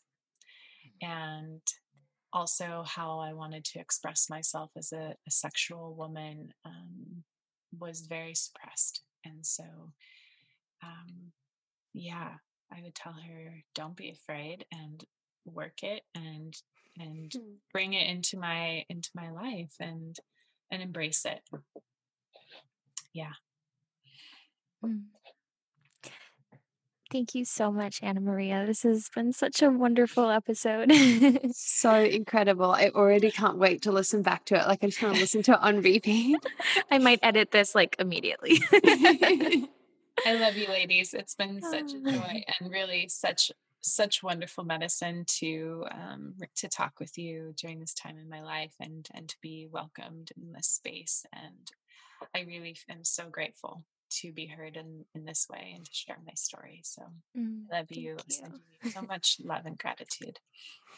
And 1.03 1.61
also 2.33 2.85
how 2.87 3.19
I 3.19 3.33
wanted 3.33 3.65
to 3.67 3.79
express 3.79 4.31
myself 4.31 4.71
as 4.77 4.93
a, 4.93 5.15
a 5.27 5.31
sexual 5.31 5.95
woman 5.95 6.53
um, 6.65 7.25
was 7.79 8.01
very 8.03 8.35
suppressed. 8.35 9.03
And 9.25 9.45
so, 9.45 9.65
um, 10.83 11.33
yeah, 11.95 12.35
I 12.73 12.83
would 12.83 12.95
tell 12.95 13.13
her, 13.15 13.63
don't 13.75 13.97
be 13.97 14.11
afraid 14.11 14.65
and 14.73 15.05
work 15.45 15.83
it 15.83 16.03
and 16.15 16.55
and 16.99 17.33
Mm. 17.33 17.57
bring 17.73 17.95
it 17.95 18.07
into 18.07 18.39
my 18.39 18.85
into 18.89 19.11
my 19.15 19.31
life 19.31 19.75
and 19.81 20.15
and 20.71 20.83
embrace 20.83 21.25
it. 21.25 21.41
Yeah. 23.15 23.33
Mm. 24.85 25.05
Thank 27.13 27.35
you 27.35 27.45
so 27.45 27.71
much, 27.71 28.03
Anna 28.03 28.21
Maria. 28.21 28.65
This 28.67 28.85
has 28.85 29.11
been 29.15 29.35
such 29.35 29.61
a 29.61 29.69
wonderful 29.69 30.31
episode. 30.31 30.91
So 31.55 31.95
incredible. 32.03 32.71
I 32.71 32.89
already 32.89 33.31
can't 33.31 33.59
wait 33.59 33.83
to 33.83 33.93
listen 33.93 34.23
back 34.23 34.47
to 34.47 34.55
it. 34.55 34.67
Like 34.67 34.83
I 34.83 34.87
just 34.87 35.03
want 35.03 35.17
to 35.17 35.21
listen 35.21 35.43
to 35.43 35.53
it 35.53 35.59
on 35.61 35.83
repeat. 35.83 36.39
I 36.91 36.99
might 36.99 37.19
edit 37.23 37.51
this 37.51 37.75
like 37.75 37.97
immediately. 37.99 38.63
I 38.73 40.35
love 40.35 40.57
you 40.57 40.69
ladies. 40.69 41.13
It's 41.13 41.35
been 41.35 41.61
such 41.61 41.93
a 41.93 42.01
joy 42.01 42.45
and 42.59 42.71
really 42.71 43.09
such 43.09 43.53
such 43.83 44.23
wonderful 44.23 44.65
medicine 44.65 45.25
to 45.41 45.85
um, 45.91 46.35
to 46.57 46.69
talk 46.69 46.99
with 46.99 47.19
you 47.19 47.53
during 47.57 47.81
this 47.81 47.95
time 47.95 48.17
in 48.19 48.31
my 48.31 48.41
life 48.41 48.75
and 48.81 49.07
and 49.13 49.29
to 49.29 49.37
be 49.43 49.69
welcomed 49.71 50.31
in 50.37 50.53
this 50.53 50.69
space. 50.69 51.27
And 51.33 51.71
I 52.35 52.41
really 52.41 52.77
am 52.89 53.05
so 53.05 53.29
grateful 53.29 53.85
to 54.21 54.33
be 54.33 54.47
heard 54.47 54.77
in 54.77 55.05
in 55.15 55.25
this 55.25 55.47
way 55.51 55.73
and 55.75 55.85
to 55.85 55.91
share 55.93 56.19
my 56.27 56.33
story. 56.35 56.81
So 56.85 57.03
Mm, 57.37 57.65
I 57.73 57.79
love 57.79 57.87
you. 57.91 58.17
you. 58.29 58.61
You 58.85 58.91
so 58.91 59.03
much 59.03 59.39
love 59.45 59.67
and 59.67 59.79
gratitude. 59.79 60.39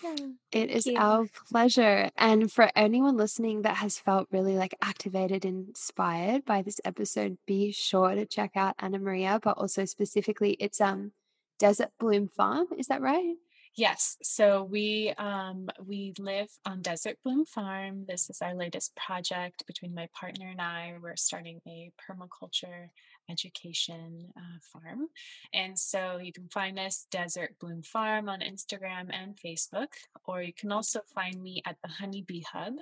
Yeah. 0.03 0.17
It 0.53 0.71
is 0.71 0.87
you. 0.87 0.97
our 0.99 1.27
pleasure. 1.51 2.11
And 2.17 2.51
for 2.53 2.69
anyone 2.77 3.17
listening 3.17 3.63
that 3.63 3.77
has 3.77 3.99
felt 3.99 4.27
really 4.33 4.57
like 4.57 4.75
activated 4.83 5.45
inspired 5.45 6.45
by 6.45 6.63
this 6.63 6.81
episode, 6.85 7.39
be 7.47 7.71
sure 7.73 8.15
to 8.15 8.27
check 8.27 8.51
out 8.57 8.75
Anna 8.81 8.99
Maria, 8.99 9.39
but 9.43 9.57
also 9.57 9.85
specifically 9.85 10.57
it's 10.61 10.81
um 10.81 11.13
Desert 11.59 11.91
Bloom 12.01 12.29
Farm. 12.29 12.67
Is 12.77 12.89
that 12.89 13.01
right? 13.01 13.35
Yes. 13.77 14.17
So 14.23 14.63
we 14.63 15.13
um 15.19 15.69
we 15.85 16.15
live 16.21 16.49
on 16.65 16.81
Desert 16.81 17.19
Bloom 17.25 17.45
Farm. 17.45 18.05
This 18.07 18.31
is 18.31 18.41
our 18.41 18.55
latest 18.55 18.95
project 18.95 19.67
between 19.67 19.93
my 19.93 20.09
partner 20.15 20.47
and 20.49 20.61
I. 20.61 20.95
We're 21.03 21.17
starting 21.17 21.61
a 21.67 21.91
permaculture 21.99 22.91
education 23.29 24.29
uh, 24.37 24.59
farm, 24.73 25.09
and 25.53 25.77
so 25.77 26.19
you 26.23 26.33
can 26.33 26.49
find 26.51 26.79
us 26.79 27.09
Desert 27.11 27.57
Bloom 27.61 27.83
Farm 27.83 28.29
on 28.29 28.41
Instagram 28.41 29.11
and 29.11 29.37
Facebook, 29.45 29.89
or 30.25 30.41
you 30.41 30.53
can 30.53 30.71
also 30.71 31.01
find 31.13 31.43
me 31.43 31.61
at 31.67 31.77
the 31.83 31.89
Honeybee 31.89 32.43
Hub. 32.53 32.75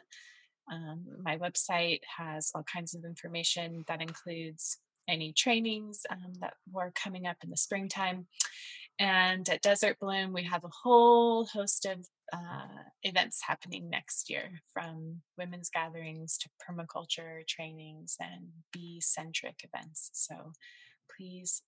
Um, 0.71 1.07
my 1.23 1.39
website 1.39 2.01
has 2.19 2.53
all 2.55 2.65
kinds 2.65 2.95
of 2.95 3.07
information 3.07 3.87
that 3.89 4.03
includes 4.03 4.77
any 5.09 5.33
trainings 5.33 6.03
um, 6.11 6.33
that 6.41 6.55
were 6.71 6.93
coming 6.95 7.27
up 7.27 7.37
in 7.43 7.51
the 7.51 7.57
springtime. 7.57 8.27
And 9.03 9.49
at 9.49 9.63
Desert 9.63 9.99
Bloom, 10.01 10.33
we 10.33 10.45
have 10.45 10.63
a 10.63 10.71
whole 10.85 11.45
host 11.47 11.87
of 11.87 12.07
uh, 12.33 12.85
events 13.03 13.41
happening 13.45 13.91
next 13.91 14.31
year 14.31 14.63
from 14.73 15.23
women's 15.37 15.71
gatherings 15.71 16.39
to 16.39 16.49
permaculture 16.63 17.45
trainings 17.49 18.17
and 18.21 18.51
bee 18.73 19.01
centric 19.01 19.57
events. 19.65 20.11
So 20.13 20.53
please 21.17 21.63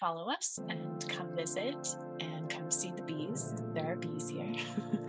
follow 0.00 0.30
us 0.30 0.58
and 0.70 1.06
come 1.10 1.36
visit 1.36 1.94
and 2.20 2.48
come 2.48 2.70
see 2.70 2.90
the 2.96 3.02
bees. 3.02 3.52
There 3.74 3.92
are 3.92 3.96
bees 3.96 4.30
here. 4.30 4.54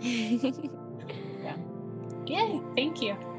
yeah. 1.42 1.56
Yay. 2.26 2.60
Thank 2.76 3.00
you. 3.00 3.37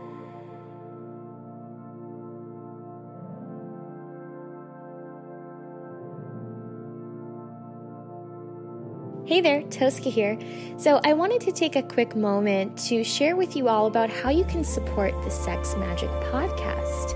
Hey 9.29 9.41
there, 9.41 9.61
Tosca 9.61 10.09
here. 10.09 10.39
So, 10.77 10.99
I 11.03 11.13
wanted 11.13 11.39
to 11.41 11.51
take 11.51 11.75
a 11.75 11.83
quick 11.83 12.15
moment 12.15 12.75
to 12.87 13.03
share 13.03 13.35
with 13.35 13.55
you 13.55 13.67
all 13.67 13.85
about 13.85 14.09
how 14.09 14.31
you 14.31 14.43
can 14.45 14.63
support 14.63 15.13
the 15.23 15.29
Sex 15.29 15.75
Magic 15.75 16.09
podcast. 16.31 17.13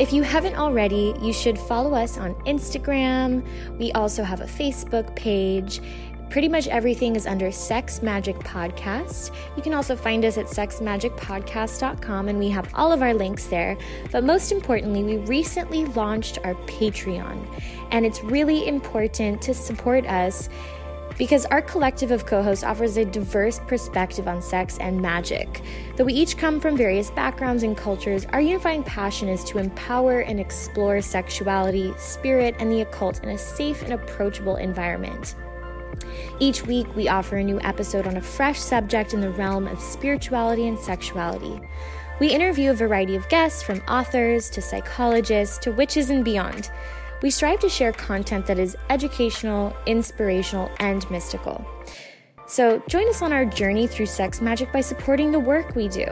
If 0.00 0.10
you 0.10 0.22
haven't 0.22 0.54
already, 0.54 1.14
you 1.20 1.34
should 1.34 1.58
follow 1.58 1.92
us 1.92 2.16
on 2.16 2.34
Instagram. 2.46 3.46
We 3.78 3.92
also 3.92 4.22
have 4.22 4.40
a 4.40 4.46
Facebook 4.46 5.14
page. 5.16 5.82
Pretty 6.30 6.48
much 6.48 6.66
everything 6.66 7.14
is 7.14 7.26
under 7.26 7.52
Sex 7.52 8.00
Magic 8.00 8.36
Podcast. 8.36 9.30
You 9.54 9.62
can 9.62 9.74
also 9.74 9.94
find 9.96 10.24
us 10.24 10.38
at 10.38 10.46
sexmagicpodcast.com 10.46 12.28
and 12.28 12.38
we 12.38 12.48
have 12.48 12.70
all 12.74 12.90
of 12.90 13.02
our 13.02 13.12
links 13.12 13.48
there. 13.48 13.76
But 14.10 14.24
most 14.24 14.50
importantly, 14.50 15.04
we 15.04 15.18
recently 15.18 15.84
launched 15.84 16.38
our 16.42 16.54
Patreon, 16.54 17.46
and 17.90 18.06
it's 18.06 18.24
really 18.24 18.66
important 18.66 19.42
to 19.42 19.52
support 19.52 20.06
us 20.06 20.48
because 21.18 21.46
our 21.46 21.62
collective 21.62 22.10
of 22.10 22.26
co 22.26 22.42
hosts 22.42 22.64
offers 22.64 22.96
a 22.96 23.04
diverse 23.04 23.60
perspective 23.66 24.26
on 24.26 24.42
sex 24.42 24.78
and 24.78 25.00
magic. 25.00 25.62
Though 25.96 26.04
we 26.04 26.14
each 26.14 26.36
come 26.36 26.60
from 26.60 26.76
various 26.76 27.10
backgrounds 27.10 27.62
and 27.62 27.76
cultures, 27.76 28.26
our 28.32 28.40
unifying 28.40 28.82
passion 28.82 29.28
is 29.28 29.44
to 29.44 29.58
empower 29.58 30.20
and 30.20 30.40
explore 30.40 31.00
sexuality, 31.00 31.94
spirit, 31.98 32.56
and 32.58 32.70
the 32.70 32.80
occult 32.80 33.22
in 33.22 33.30
a 33.30 33.38
safe 33.38 33.82
and 33.82 33.92
approachable 33.92 34.56
environment. 34.56 35.36
Each 36.40 36.66
week, 36.66 36.86
we 36.96 37.08
offer 37.08 37.36
a 37.36 37.44
new 37.44 37.60
episode 37.60 38.06
on 38.06 38.16
a 38.16 38.20
fresh 38.20 38.58
subject 38.58 39.14
in 39.14 39.20
the 39.20 39.30
realm 39.30 39.68
of 39.68 39.80
spirituality 39.80 40.66
and 40.66 40.78
sexuality. 40.78 41.60
We 42.20 42.28
interview 42.28 42.70
a 42.70 42.74
variety 42.74 43.16
of 43.16 43.28
guests, 43.28 43.62
from 43.62 43.82
authors 43.88 44.48
to 44.50 44.62
psychologists 44.62 45.58
to 45.58 45.72
witches 45.72 46.10
and 46.10 46.24
beyond. 46.24 46.70
We 47.24 47.30
strive 47.30 47.58
to 47.58 47.70
share 47.70 47.90
content 47.90 48.44
that 48.44 48.58
is 48.58 48.76
educational, 48.90 49.74
inspirational, 49.86 50.70
and 50.78 51.10
mystical. 51.10 51.64
So, 52.46 52.82
join 52.86 53.08
us 53.08 53.22
on 53.22 53.32
our 53.32 53.46
journey 53.46 53.86
through 53.86 54.04
sex 54.04 54.42
magic 54.42 54.70
by 54.74 54.82
supporting 54.82 55.32
the 55.32 55.40
work 55.40 55.74
we 55.74 55.88
do. 55.88 56.04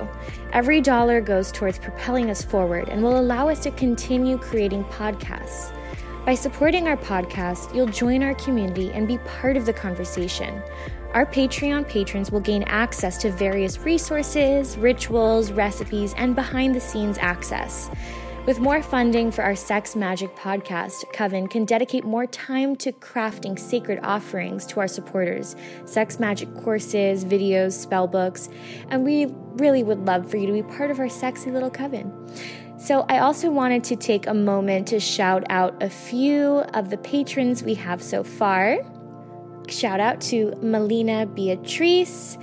Every 0.55 0.81
dollar 0.81 1.21
goes 1.21 1.53
towards 1.53 1.79
propelling 1.79 2.31
us 2.31 2.43
forward 2.43 2.89
and 2.89 3.03
will 3.03 3.21
allow 3.21 3.51
us 3.51 3.63
to 3.65 3.71
continue 3.73 4.39
creating 4.39 4.85
podcasts. 4.85 5.77
By 6.25 6.35
supporting 6.35 6.89
our 6.89 6.97
podcast, 6.97 7.75
you'll 7.75 7.89
join 7.89 8.23
our 8.23 8.35
community 8.37 8.91
and 8.93 9.07
be 9.07 9.19
part 9.19 9.59
of 9.59 9.67
the 9.67 9.73
conversation. 9.75 10.63
Our 11.13 11.27
Patreon 11.27 11.89
patrons 11.89 12.33
will 12.33 12.41
gain 12.41 12.63
access 12.63 13.19
to 13.19 13.31
various 13.31 13.79
resources, 13.81 14.79
rituals, 14.79 15.53
recipes, 15.53 16.15
and 16.17 16.35
behind 16.35 16.75
the 16.75 16.81
scenes 16.81 17.19
access. 17.19 17.91
With 18.45 18.59
more 18.59 18.83
funding 18.83 19.31
for 19.31 19.43
our 19.43 19.55
Sex 19.55 19.95
Magic 19.95 20.35
podcast, 20.35 21.05
Coven 21.13 21.47
can 21.47 21.65
dedicate 21.65 22.03
more 22.03 22.27
time 22.27 22.75
to 22.77 22.91
crafting 22.91 23.57
sacred 23.57 24.01
offerings 24.03 24.67
to 24.67 24.81
our 24.81 24.89
supporters, 24.89 25.55
sex 25.85 26.19
magic 26.19 26.53
courses, 26.57 27.25
videos, 27.25 27.75
spell 27.75 28.09
books, 28.09 28.49
and 28.89 29.05
we 29.05 29.27
really 29.59 29.85
would 29.85 30.07
love 30.07 30.29
for 30.29 30.39
you 30.39 30.49
to 30.49 30.53
be 30.53 30.65
part 30.65 30.91
of 30.91 30.99
our 30.99 31.09
sexy 31.09 31.53
little 31.53 31.71
coven. 31.71 32.13
So, 32.81 33.07
I 33.09 33.21
also 33.21 33.49
wanted 33.49 33.85
to 33.85 33.95
take 33.95 34.27
a 34.27 34.35
moment 34.35 34.89
to 34.89 34.99
shout 34.99 35.45
out 35.49 35.81
a 35.81 35.89
few 35.89 36.65
of 36.75 36.91
the 36.91 36.99
patrons 36.99 37.63
we 37.63 37.75
have 37.75 38.03
so 38.03 38.25
far. 38.25 38.79
Shout 39.69 40.01
out 40.01 40.21
to 40.23 40.53
Melina 40.61 41.27
Beatrice 41.27 42.39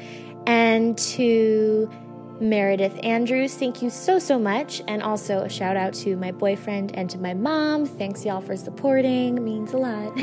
and 0.47 0.97
to 0.97 1.91
Meredith 2.39 2.97
Andrews, 3.03 3.55
thank 3.55 3.81
you 3.81 3.89
so, 3.89 4.19
so 4.19 4.39
much. 4.39 4.81
And 4.87 5.03
also 5.03 5.39
a 5.39 5.49
shout 5.49 5.75
out 5.75 5.93
to 5.95 6.15
my 6.15 6.31
boyfriend 6.31 6.95
and 6.95 7.09
to 7.09 7.17
my 7.17 7.33
mom. 7.33 7.85
Thanks, 7.85 8.25
y'all, 8.25 8.41
for 8.41 8.55
supporting. 8.55 9.43
Means 9.43 9.73
a 9.73 9.77
lot. 9.77 10.17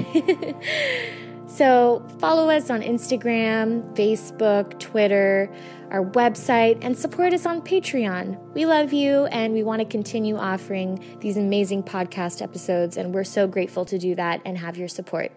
so 1.47 2.05
follow 2.19 2.49
us 2.51 2.71
on 2.71 2.83
Instagram, 2.83 3.95
Facebook, 3.95 4.79
Twitter, 4.79 5.55
our 5.91 6.05
website, 6.05 6.79
and 6.83 6.99
support 6.99 7.33
us 7.33 7.47
on 7.47 7.61
Patreon. 7.61 8.39
We 8.55 8.67
love 8.67 8.93
you 8.93 9.27
and 9.27 9.53
we 9.53 9.63
want 9.63 9.81
to 9.81 9.87
continue 9.87 10.37
offering 10.37 11.19
these 11.21 11.37
amazing 11.37 11.83
podcast 11.83 12.43
episodes. 12.43 12.97
And 12.97 13.15
we're 13.15 13.25
so 13.25 13.47
grateful 13.47 13.85
to 13.85 13.99
do 13.99 14.15
that 14.15 14.41
and 14.45 14.59
have 14.59 14.77
your 14.77 14.89
support. 14.89 15.33